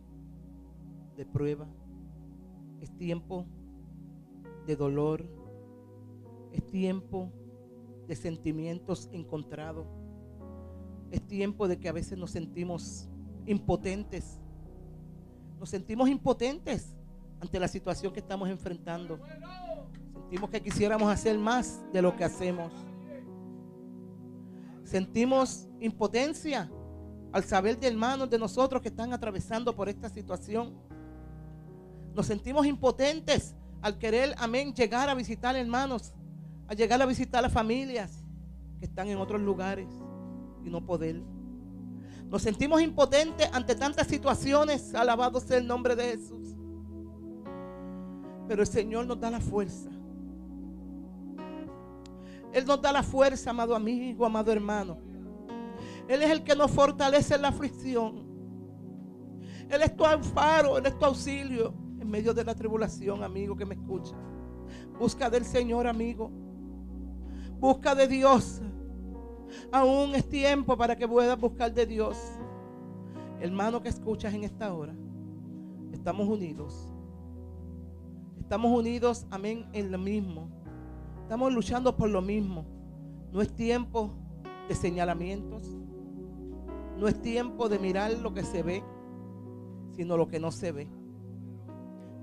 de 1.19 1.25
prueba. 1.25 1.67
Es 2.79 2.95
tiempo 2.95 3.45
de 4.65 4.77
dolor. 4.77 5.25
Es 6.53 6.65
tiempo 6.65 7.29
de 8.08 8.15
sentimientos 8.15 9.10
encontrados. 9.12 9.86
Es 11.12 11.21
tiempo 11.27 11.67
de 11.67 11.77
que 11.77 11.89
a 11.89 11.91
veces 11.91 12.17
nos 12.17 12.32
sentimos 12.32 13.10
impotentes. 13.45 14.39
Nos 15.60 15.69
sentimos 15.69 16.08
impotentes 16.08 16.95
ante 17.41 17.60
la 17.60 17.67
situación 17.67 18.13
que 18.13 18.21
estamos 18.21 18.47
enfrentando. 18.47 19.19
Sentimos 20.21 20.49
que 20.49 20.62
quisiéramos 20.62 21.12
hacer 21.12 21.38
más 21.38 21.84
de 21.91 22.01
lo 22.01 22.15
que 22.15 22.23
hacemos. 22.23 22.71
Sentimos 24.86 25.67
impotencia 25.82 26.71
al 27.34 27.43
saber 27.43 27.77
de 27.77 27.88
hermanos 27.88 28.29
de 28.29 28.39
nosotros 28.39 28.82
que 28.82 28.88
están 28.88 29.12
atravesando 29.12 29.75
por 29.75 29.89
esta 29.89 30.08
situación. 30.08 30.88
Nos 32.13 32.26
sentimos 32.26 32.65
impotentes 32.65 33.56
al 33.82 33.98
querer, 33.98 34.36
amén, 34.38 34.74
llegar 34.74 35.10
a 35.10 35.13
visitar 35.13 35.56
hermanos, 35.56 36.13
a 36.67 36.74
llegar 36.74 37.02
a 37.02 37.06
visitar 37.06 37.43
a 37.45 37.50
familias 37.50 38.24
que 38.80 38.86
están 38.86 39.08
en 39.08 39.17
otros 39.17 39.41
lugares 39.41 39.88
y 40.63 40.69
no 40.69 40.86
poder. 40.86 41.22
Nos 42.30 42.41
sentimos 42.41 42.82
impotentes 42.82 43.50
ante 43.54 43.76
tantas 43.76 44.08
situaciones, 44.08 44.93
alabado 44.93 45.39
sea 45.39 45.58
el 45.58 45.67
nombre 45.67 45.95
de 45.95 46.04
Jesús. 46.04 46.56
Pero 48.48 48.62
el 48.62 48.67
Señor 48.67 49.06
nos 49.08 49.19
da 49.19 49.32
la 49.32 49.39
fuerza. 49.39 49.89
Él 52.52 52.65
nos 52.65 52.82
da 52.82 52.91
la 52.91 53.04
fuerza, 53.04 53.52
amado 53.52 53.76
amigo, 53.76 54.26
amado 54.26 54.52
hermano. 54.52 54.98
Él 56.08 56.24
es 56.24 56.32
el 56.32 56.43
que 56.43 56.56
nos 56.56 56.72
fortalece 56.72 57.36
en 57.36 57.43
la 57.43 57.50
aflicción. 57.50 58.28
Él 59.69 59.84
es 59.84 59.95
tu 59.95 60.04
amparo, 60.04 60.78
Él 60.78 60.86
es 60.86 60.98
tu 60.98 61.06
auxilio 61.06 61.88
medio 62.10 62.34
de 62.34 62.43
la 62.43 62.56
tribulación, 62.56 63.24
amigo 63.24 63.56
que 63.56 63.65
me 63.65 63.76
escucha. 63.76 64.15
Busca 65.00 65.30
del 65.30 65.45
Señor, 65.45 65.88
amigo. 65.88 66.30
Busca 67.60 67.95
de 67.95 68.08
Dios. 68.08 68.62
Aún 69.72 70.15
es 70.15 70.28
tiempo 70.28 70.78
para 70.78 70.95
que 70.95 71.08
puedas 71.08 71.39
buscar 71.39 71.74
de 71.74 71.86
Dios. 71.86 72.17
Hermano 73.39 73.82
que 73.82 73.89
escuchas 73.89 74.34
en 74.34 74.43
esta 74.43 74.74
hora, 74.74 74.93
estamos 75.93 76.28
unidos. 76.28 76.93
Estamos 78.39 78.78
unidos, 78.78 79.26
amén, 79.30 79.67
en 79.74 79.91
lo 79.91 79.98
mismo. 79.98 80.50
Estamos 81.22 81.54
luchando 81.54 81.95
por 81.95 82.10
lo 82.10 82.22
mismo. 82.22 82.65
No 83.32 83.41
es 83.41 83.56
tiempo 83.56 84.12
de 84.67 84.76
señalamientos. 84.76 85.63
No 86.98 87.08
es 87.08 87.22
tiempo 87.22 87.69
de 87.69 87.80
mirar 87.80 88.12
lo 88.13 88.34
que 88.34 88.43
se 88.43 88.63
ve, 88.63 88.84
sino 89.91 90.17
lo 90.17 90.28
que 90.28 90.39
no 90.39 90.52
se 90.52 90.72
ve. 90.72 90.98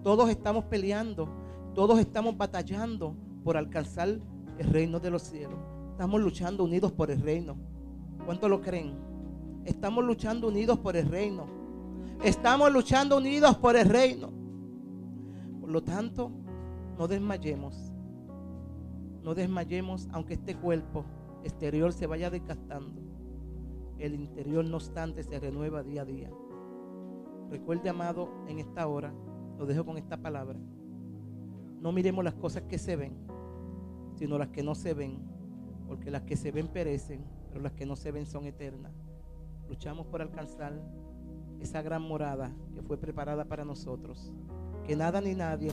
Todos 0.06 0.30
estamos 0.30 0.62
peleando, 0.66 1.28
todos 1.74 1.98
estamos 1.98 2.36
batallando 2.36 3.16
por 3.42 3.56
alcanzar 3.56 4.20
el 4.56 4.70
reino 4.70 5.00
de 5.00 5.10
los 5.10 5.22
cielos. 5.22 5.58
Estamos 5.90 6.20
luchando 6.20 6.62
unidos 6.62 6.92
por 6.92 7.10
el 7.10 7.20
reino. 7.20 7.56
¿Cuánto 8.24 8.48
lo 8.48 8.60
creen? 8.60 8.94
Estamos 9.64 10.04
luchando 10.04 10.46
unidos 10.46 10.78
por 10.78 10.96
el 10.96 11.08
reino. 11.08 11.46
Estamos 12.22 12.72
luchando 12.72 13.16
unidos 13.16 13.56
por 13.56 13.74
el 13.74 13.88
reino. 13.88 14.30
Por 15.60 15.70
lo 15.70 15.82
tanto, 15.82 16.30
no 16.96 17.08
desmayemos. 17.08 17.90
No 19.24 19.34
desmayemos 19.34 20.06
aunque 20.12 20.34
este 20.34 20.54
cuerpo 20.54 21.04
exterior 21.42 21.92
se 21.92 22.06
vaya 22.06 22.30
desgastando. 22.30 23.00
El 23.98 24.14
interior, 24.14 24.64
no 24.64 24.76
obstante, 24.76 25.24
se 25.24 25.40
renueva 25.40 25.82
día 25.82 26.02
a 26.02 26.04
día. 26.04 26.30
Recuerde, 27.50 27.88
amado, 27.88 28.28
en 28.46 28.60
esta 28.60 28.86
hora, 28.86 29.12
lo 29.58 29.66
dejo 29.66 29.84
con 29.84 29.96
esta 29.98 30.16
palabra. 30.16 30.58
No 31.80 31.92
miremos 31.92 32.24
las 32.24 32.34
cosas 32.34 32.64
que 32.64 32.78
se 32.78 32.96
ven, 32.96 33.14
sino 34.14 34.38
las 34.38 34.48
que 34.48 34.62
no 34.62 34.74
se 34.74 34.94
ven, 34.94 35.18
porque 35.86 36.10
las 36.10 36.22
que 36.22 36.36
se 36.36 36.50
ven 36.50 36.68
perecen, 36.68 37.24
pero 37.50 37.62
las 37.62 37.72
que 37.72 37.86
no 37.86 37.96
se 37.96 38.10
ven 38.12 38.26
son 38.26 38.46
eternas. 38.46 38.92
Luchamos 39.68 40.06
por 40.06 40.22
alcanzar 40.22 40.72
esa 41.60 41.82
gran 41.82 42.02
morada 42.02 42.52
que 42.74 42.82
fue 42.82 42.96
preparada 42.96 43.44
para 43.44 43.64
nosotros. 43.64 44.32
Que 44.84 44.96
nada 44.96 45.20
ni 45.20 45.34
nadie 45.34 45.70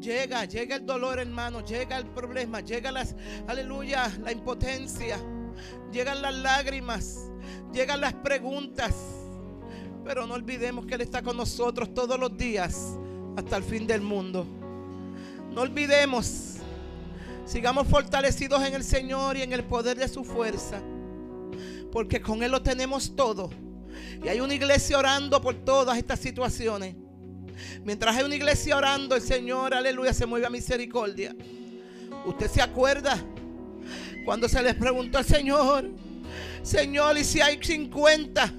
Llega, 0.00 0.44
llega 0.44 0.76
el 0.76 0.86
dolor, 0.86 1.18
hermano. 1.18 1.64
Llega 1.64 1.98
el 1.98 2.06
problema. 2.06 2.60
Llega 2.60 2.92
las, 2.92 3.14
aleluya, 3.46 4.10
la 4.22 4.32
impotencia. 4.32 5.18
Llegan 5.92 6.22
las 6.22 6.34
lágrimas. 6.34 7.30
Llegan 7.72 8.00
las 8.00 8.14
preguntas. 8.14 8.94
Pero 10.04 10.26
no 10.26 10.34
olvidemos 10.34 10.86
que 10.86 10.94
Él 10.94 11.00
está 11.00 11.22
con 11.22 11.36
nosotros 11.36 11.92
todos 11.92 12.18
los 12.18 12.36
días 12.36 12.96
hasta 13.36 13.56
el 13.56 13.64
fin 13.64 13.86
del 13.86 14.02
mundo. 14.02 14.46
No 15.50 15.62
olvidemos. 15.62 16.56
Sigamos 17.44 17.86
fortalecidos 17.86 18.62
en 18.64 18.74
el 18.74 18.84
Señor 18.84 19.36
y 19.36 19.42
en 19.42 19.52
el 19.52 19.64
poder 19.64 19.96
de 19.96 20.08
su 20.08 20.24
fuerza. 20.24 20.80
Porque 21.90 22.20
con 22.20 22.42
Él 22.42 22.50
lo 22.50 22.62
tenemos 22.62 23.14
todo. 23.16 23.50
Y 24.22 24.28
hay 24.28 24.40
una 24.40 24.54
iglesia 24.54 24.98
orando 24.98 25.40
por 25.40 25.54
todas 25.54 25.96
estas 25.96 26.20
situaciones. 26.20 26.94
Mientras 27.84 28.16
hay 28.16 28.24
una 28.24 28.34
iglesia 28.34 28.76
orando, 28.76 29.14
el 29.14 29.22
Señor, 29.22 29.74
aleluya, 29.74 30.12
se 30.12 30.26
mueve 30.26 30.46
a 30.46 30.50
misericordia. 30.50 31.34
¿Usted 32.24 32.50
se 32.50 32.62
acuerda 32.62 33.18
cuando 34.24 34.48
se 34.48 34.62
les 34.62 34.74
preguntó 34.74 35.18
al 35.18 35.24
Señor, 35.24 35.90
Señor, 36.62 37.16
y 37.18 37.24
si 37.24 37.40
hay 37.40 37.58
50? 37.62 38.52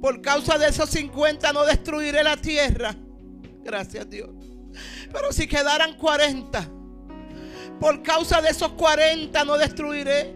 Por 0.00 0.20
causa 0.20 0.58
de 0.58 0.68
esos 0.68 0.90
50 0.90 1.52
no 1.52 1.64
destruiré 1.64 2.22
la 2.22 2.36
tierra. 2.36 2.94
Gracias 3.62 4.08
Dios. 4.08 4.30
Pero 5.12 5.32
si 5.32 5.46
quedaran 5.46 5.96
40, 5.96 6.68
por 7.78 8.02
causa 8.02 8.40
de 8.40 8.50
esos 8.50 8.72
40 8.72 9.44
no 9.44 9.58
destruiré. 9.58 10.34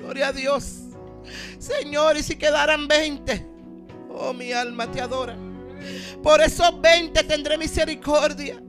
Gloria 0.00 0.28
a 0.28 0.32
Dios. 0.32 0.78
Señor, 1.58 2.16
y 2.16 2.22
si 2.22 2.36
quedaran 2.36 2.88
20, 2.88 3.52
Oh, 4.14 4.32
mi 4.32 4.52
alma 4.52 4.90
te 4.90 5.00
adora. 5.00 5.34
Por 6.22 6.40
esos 6.40 6.80
20 6.80 7.22
tendré 7.24 7.58
misericordia. 7.58 8.62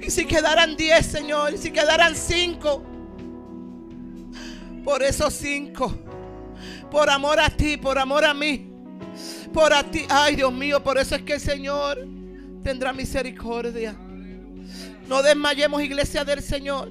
Y 0.00 0.10
si 0.10 0.26
quedaran 0.26 0.76
10, 0.76 1.06
Señor, 1.06 1.54
y 1.54 1.58
si 1.58 1.70
quedaran 1.70 2.14
5, 2.14 2.82
por 4.84 5.02
esos 5.02 5.34
5, 5.34 5.94
por 6.90 7.10
amor 7.10 7.40
a 7.40 7.50
ti, 7.50 7.76
por 7.76 7.98
amor 7.98 8.24
a 8.24 8.32
mí, 8.32 8.70
por 9.52 9.72
a 9.72 9.82
ti, 9.82 10.06
ay 10.08 10.36
Dios 10.36 10.52
mío, 10.52 10.82
por 10.82 10.98
eso 10.98 11.16
es 11.16 11.22
que 11.22 11.34
el 11.34 11.40
Señor 11.40 12.06
tendrá 12.62 12.92
misericordia. 12.92 13.96
No 15.08 15.22
desmayemos, 15.22 15.82
iglesia 15.82 16.24
del 16.24 16.42
Señor. 16.42 16.90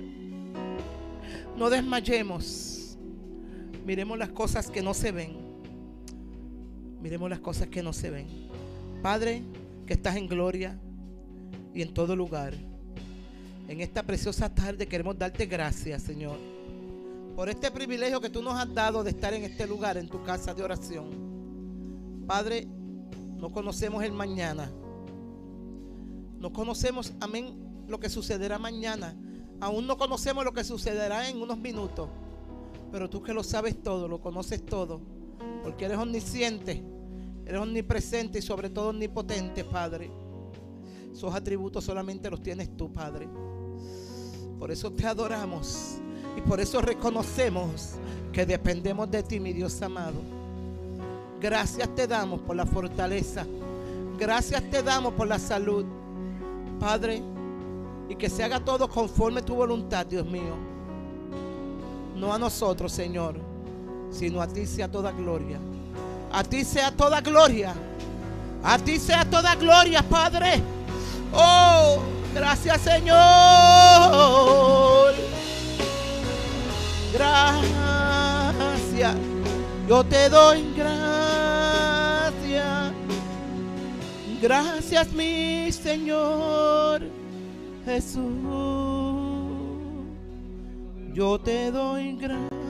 No 1.57 1.69
desmayemos. 1.69 2.97
Miremos 3.85 4.17
las 4.17 4.29
cosas 4.29 4.69
que 4.69 4.81
no 4.81 4.93
se 4.93 5.11
ven. 5.11 5.44
Miremos 7.05 7.29
las 7.29 7.39
cosas 7.39 7.67
que 7.67 7.83
no 7.83 7.93
se 7.93 8.09
ven. 8.09 8.25
Padre, 9.03 9.43
que 9.85 9.93
estás 9.93 10.15
en 10.15 10.25
gloria 10.25 10.75
y 11.71 11.83
en 11.83 11.93
todo 11.93 12.15
lugar. 12.15 12.55
En 13.67 13.79
esta 13.79 14.01
preciosa 14.01 14.51
tarde 14.51 14.87
queremos 14.87 15.15
darte 15.15 15.45
gracias, 15.45 16.01
Señor, 16.01 16.35
por 17.35 17.47
este 17.47 17.69
privilegio 17.69 18.19
que 18.19 18.31
tú 18.31 18.41
nos 18.41 18.55
has 18.59 18.73
dado 18.73 19.03
de 19.03 19.11
estar 19.11 19.35
en 19.35 19.43
este 19.43 19.67
lugar, 19.67 19.97
en 19.97 20.09
tu 20.09 20.23
casa 20.23 20.55
de 20.55 20.63
oración. 20.63 22.25
Padre, 22.25 22.67
no 23.37 23.51
conocemos 23.51 24.03
el 24.03 24.11
mañana. 24.11 24.71
No 26.39 26.51
conocemos, 26.51 27.13
amén, 27.19 27.85
lo 27.87 27.99
que 27.99 28.09
sucederá 28.09 28.57
mañana. 28.57 29.15
Aún 29.59 29.85
no 29.85 29.95
conocemos 29.95 30.43
lo 30.43 30.53
que 30.53 30.63
sucederá 30.63 31.29
en 31.29 31.39
unos 31.39 31.59
minutos. 31.59 32.09
Pero 32.91 33.11
tú 33.11 33.21
que 33.21 33.31
lo 33.31 33.43
sabes 33.43 33.79
todo, 33.83 34.07
lo 34.07 34.21
conoces 34.21 34.65
todo. 34.65 35.01
Porque 35.61 35.85
eres 35.85 35.99
omnisciente, 35.99 36.94
eres 37.45 37.61
omnipresente 37.61 38.39
y 38.39 38.41
sobre 38.41 38.69
todo 38.69 38.89
omnipotente, 38.89 39.63
Padre. 39.63 40.09
Esos 41.11 41.33
atributos 41.33 41.83
solamente 41.83 42.29
los 42.29 42.41
tienes 42.41 42.75
tú, 42.75 42.91
Padre. 42.91 43.27
Por 44.59 44.71
eso 44.71 44.91
te 44.91 45.05
adoramos 45.05 45.97
y 46.37 46.41
por 46.41 46.59
eso 46.59 46.81
reconocemos 46.81 47.91
que 48.33 48.45
dependemos 48.45 49.09
de 49.09 49.23
ti, 49.23 49.39
mi 49.39 49.53
Dios 49.53 49.81
amado. 49.81 50.15
Gracias 51.39 51.93
te 51.95 52.07
damos 52.07 52.41
por 52.41 52.55
la 52.55 52.65
fortaleza. 52.65 53.45
Gracias 54.17 54.63
te 54.69 54.81
damos 54.81 55.13
por 55.13 55.27
la 55.27 55.39
salud. 55.39 55.85
Padre, 56.79 57.21
y 58.09 58.15
que 58.15 58.29
se 58.29 58.43
haga 58.43 58.59
todo 58.59 58.89
conforme 58.89 59.41
tu 59.41 59.55
voluntad, 59.55 60.05
Dios 60.05 60.25
mío. 60.25 60.55
No 62.15 62.33
a 62.33 62.39
nosotros, 62.39 62.91
Señor, 62.91 63.35
sino 64.09 64.41
a 64.41 64.47
ti 64.47 64.65
sea 64.65 64.89
toda 64.89 65.11
gloria. 65.11 65.59
A 66.35 66.43
ti 66.43 66.65
sea 66.65 66.91
toda 66.91 67.21
gloria. 67.21 67.73
A 68.61 68.77
ti 68.77 68.99
sea 68.99 69.23
toda 69.23 69.55
gloria, 69.55 70.01
Padre. 70.01 70.61
Oh, 71.31 71.99
gracias, 72.33 72.81
Señor. 72.81 73.15
Gracias. 77.13 79.15
Yo 79.87 80.03
te 80.03 80.29
doy 80.29 80.73
gracias. 80.75 81.05
Gracias, 84.41 85.13
mi 85.13 85.71
Señor. 85.71 87.03
Jesús, 87.85 88.19
yo 91.13 91.39
te 91.39 91.71
doy 91.71 92.17
gracias. 92.17 92.64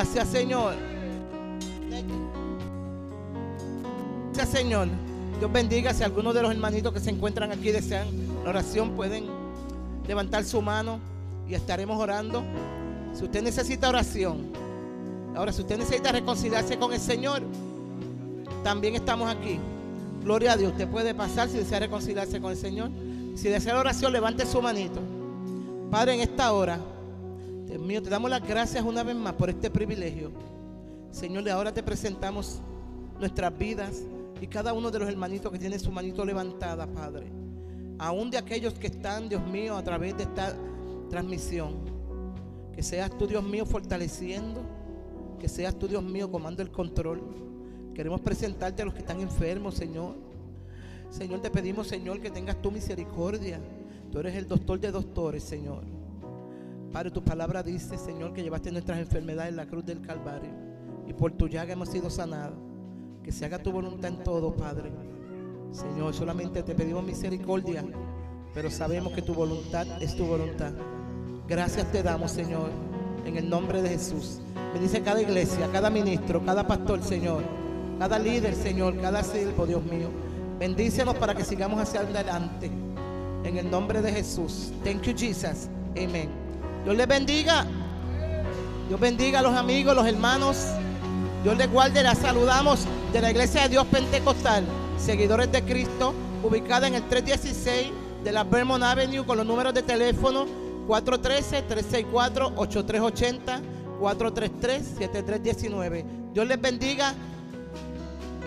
Gracias, 0.00 0.28
Señor. 0.28 0.72
Gracias, 4.32 4.48
Señor. 4.48 4.88
Dios 5.38 5.52
bendiga. 5.52 5.92
Si 5.92 6.02
algunos 6.02 6.34
de 6.34 6.40
los 6.40 6.50
hermanitos 6.50 6.90
que 6.94 7.00
se 7.00 7.10
encuentran 7.10 7.52
aquí 7.52 7.70
desean 7.70 8.08
la 8.42 8.48
oración, 8.48 8.92
pueden 8.92 9.26
levantar 10.08 10.44
su 10.44 10.62
mano 10.62 11.00
y 11.46 11.52
estaremos 11.52 12.00
orando. 12.00 12.42
Si 13.12 13.24
usted 13.24 13.42
necesita 13.42 13.90
oración, 13.90 14.50
ahora 15.36 15.52
si 15.52 15.60
usted 15.60 15.76
necesita 15.76 16.12
reconciliarse 16.12 16.78
con 16.78 16.94
el 16.94 17.00
Señor, 17.00 17.42
también 18.64 18.94
estamos 18.94 19.30
aquí. 19.30 19.60
Gloria 20.24 20.52
a 20.52 20.56
Dios. 20.56 20.72
Usted 20.72 20.88
puede 20.88 21.14
pasar 21.14 21.50
si 21.50 21.58
desea 21.58 21.78
reconciliarse 21.78 22.40
con 22.40 22.52
el 22.52 22.56
Señor. 22.56 22.90
Si 23.34 23.50
desea 23.50 23.78
oración, 23.78 24.14
levante 24.14 24.46
su 24.46 24.62
manito. 24.62 24.98
Padre, 25.90 26.14
en 26.14 26.20
esta 26.20 26.54
hora, 26.54 26.80
Dios 27.70 27.80
mío, 27.80 28.02
te 28.02 28.10
damos 28.10 28.28
las 28.28 28.44
gracias 28.44 28.84
una 28.84 29.04
vez 29.04 29.14
más 29.14 29.34
por 29.34 29.48
este 29.48 29.70
privilegio. 29.70 30.32
Señor, 31.12 31.44
de 31.44 31.52
ahora 31.52 31.72
te 31.72 31.84
presentamos 31.84 32.60
nuestras 33.20 33.56
vidas 33.56 34.02
y 34.40 34.48
cada 34.48 34.72
uno 34.72 34.90
de 34.90 34.98
los 34.98 35.08
hermanitos 35.08 35.52
que 35.52 35.58
tiene 35.58 35.78
su 35.78 35.92
manito 35.92 36.24
levantada, 36.24 36.88
Padre. 36.88 37.30
Aún 37.96 38.28
de 38.28 38.38
aquellos 38.38 38.74
que 38.74 38.88
están, 38.88 39.28
Dios 39.28 39.46
mío, 39.46 39.76
a 39.76 39.84
través 39.84 40.16
de 40.16 40.24
esta 40.24 40.56
transmisión. 41.10 41.76
Que 42.74 42.82
seas 42.82 43.16
tú, 43.16 43.28
Dios 43.28 43.44
mío, 43.44 43.64
fortaleciendo. 43.64 44.62
Que 45.38 45.48
seas 45.48 45.78
tú, 45.78 45.86
Dios 45.86 46.02
mío, 46.02 46.28
comando 46.28 46.62
el 46.62 46.72
control. 46.72 47.22
Queremos 47.94 48.20
presentarte 48.20 48.82
a 48.82 48.84
los 48.84 48.94
que 48.94 49.00
están 49.00 49.20
enfermos, 49.20 49.76
Señor. 49.76 50.16
Señor, 51.08 51.40
te 51.40 51.50
pedimos, 51.50 51.86
Señor, 51.86 52.20
que 52.20 52.30
tengas 52.30 52.60
tu 52.60 52.72
misericordia. 52.72 53.60
Tú 54.10 54.18
eres 54.18 54.34
el 54.34 54.48
doctor 54.48 54.80
de 54.80 54.90
doctores, 54.90 55.44
Señor. 55.44 55.99
Padre, 56.92 57.10
tu 57.10 57.22
palabra 57.22 57.62
dice, 57.62 57.96
Señor, 57.98 58.32
que 58.32 58.42
llevaste 58.42 58.72
nuestras 58.72 58.98
enfermedades 58.98 59.50
en 59.50 59.56
la 59.56 59.66
cruz 59.66 59.84
del 59.84 60.00
Calvario. 60.00 60.50
Y 61.06 61.12
por 61.12 61.32
tu 61.32 61.48
llaga 61.48 61.72
hemos 61.72 61.88
sido 61.88 62.10
sanados. 62.10 62.58
Que 63.22 63.32
se 63.32 63.44
haga 63.44 63.58
tu 63.58 63.70
voluntad 63.72 64.10
en 64.10 64.22
todo, 64.22 64.54
Padre. 64.54 64.90
Señor, 65.72 66.14
solamente 66.14 66.62
te 66.62 66.74
pedimos 66.74 67.04
misericordia. 67.04 67.84
Pero 68.54 68.70
sabemos 68.70 69.12
que 69.12 69.22
tu 69.22 69.34
voluntad 69.34 69.86
es 70.02 70.16
tu 70.16 70.26
voluntad. 70.26 70.72
Gracias 71.46 71.90
te 71.92 72.02
damos, 72.02 72.32
Señor. 72.32 72.70
En 73.24 73.36
el 73.36 73.48
nombre 73.48 73.82
de 73.82 73.90
Jesús. 73.90 74.40
Bendice 74.72 75.02
cada 75.02 75.20
iglesia, 75.20 75.68
cada 75.72 75.90
ministro, 75.90 76.44
cada 76.44 76.66
pastor, 76.66 77.02
Señor 77.02 77.60
cada 78.00 78.18
líder, 78.18 78.54
Señor, 78.54 78.98
cada 78.98 79.22
siervo, 79.22 79.66
Dios 79.66 79.84
mío. 79.84 80.08
Bendícenos 80.58 81.16
para 81.16 81.34
que 81.34 81.44
sigamos 81.44 81.78
hacia 81.78 82.00
adelante. 82.00 82.70
En 83.44 83.58
el 83.58 83.70
nombre 83.70 84.00
de 84.00 84.10
Jesús. 84.10 84.72
Thank 84.82 85.02
you, 85.02 85.12
Jesus. 85.14 85.68
Amén. 85.94 86.39
Dios 86.84 86.96
les 86.96 87.06
bendiga. 87.06 87.66
Dios 88.88 88.98
bendiga 88.98 89.40
a 89.40 89.42
los 89.42 89.54
amigos, 89.54 89.94
los 89.94 90.06
hermanos. 90.06 90.56
Dios 91.42 91.56
les 91.56 91.70
guarde. 91.70 92.02
La 92.02 92.14
saludamos 92.14 92.86
de 93.12 93.20
la 93.20 93.30
Iglesia 93.30 93.62
de 93.62 93.68
Dios 93.70 93.86
Pentecostal, 93.86 94.64
seguidores 94.98 95.50
de 95.52 95.62
Cristo, 95.62 96.14
ubicada 96.42 96.86
en 96.86 96.94
el 96.94 97.06
316 97.08 97.92
de 98.24 98.32
la 98.32 98.44
Vermont 98.44 98.82
Avenue 98.82 99.24
con 99.24 99.36
los 99.36 99.46
números 99.46 99.74
de 99.74 99.82
teléfono 99.82 100.46
413-364-8380, 100.86 103.60
433-7319. 104.00 106.32
Dios 106.32 106.46
les 106.46 106.60
bendiga 106.60 107.14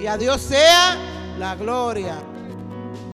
y 0.01 0.07
a 0.07 0.17
Dios 0.17 0.41
sea 0.41 0.97
la 1.39 1.55
gloria. 1.55 2.15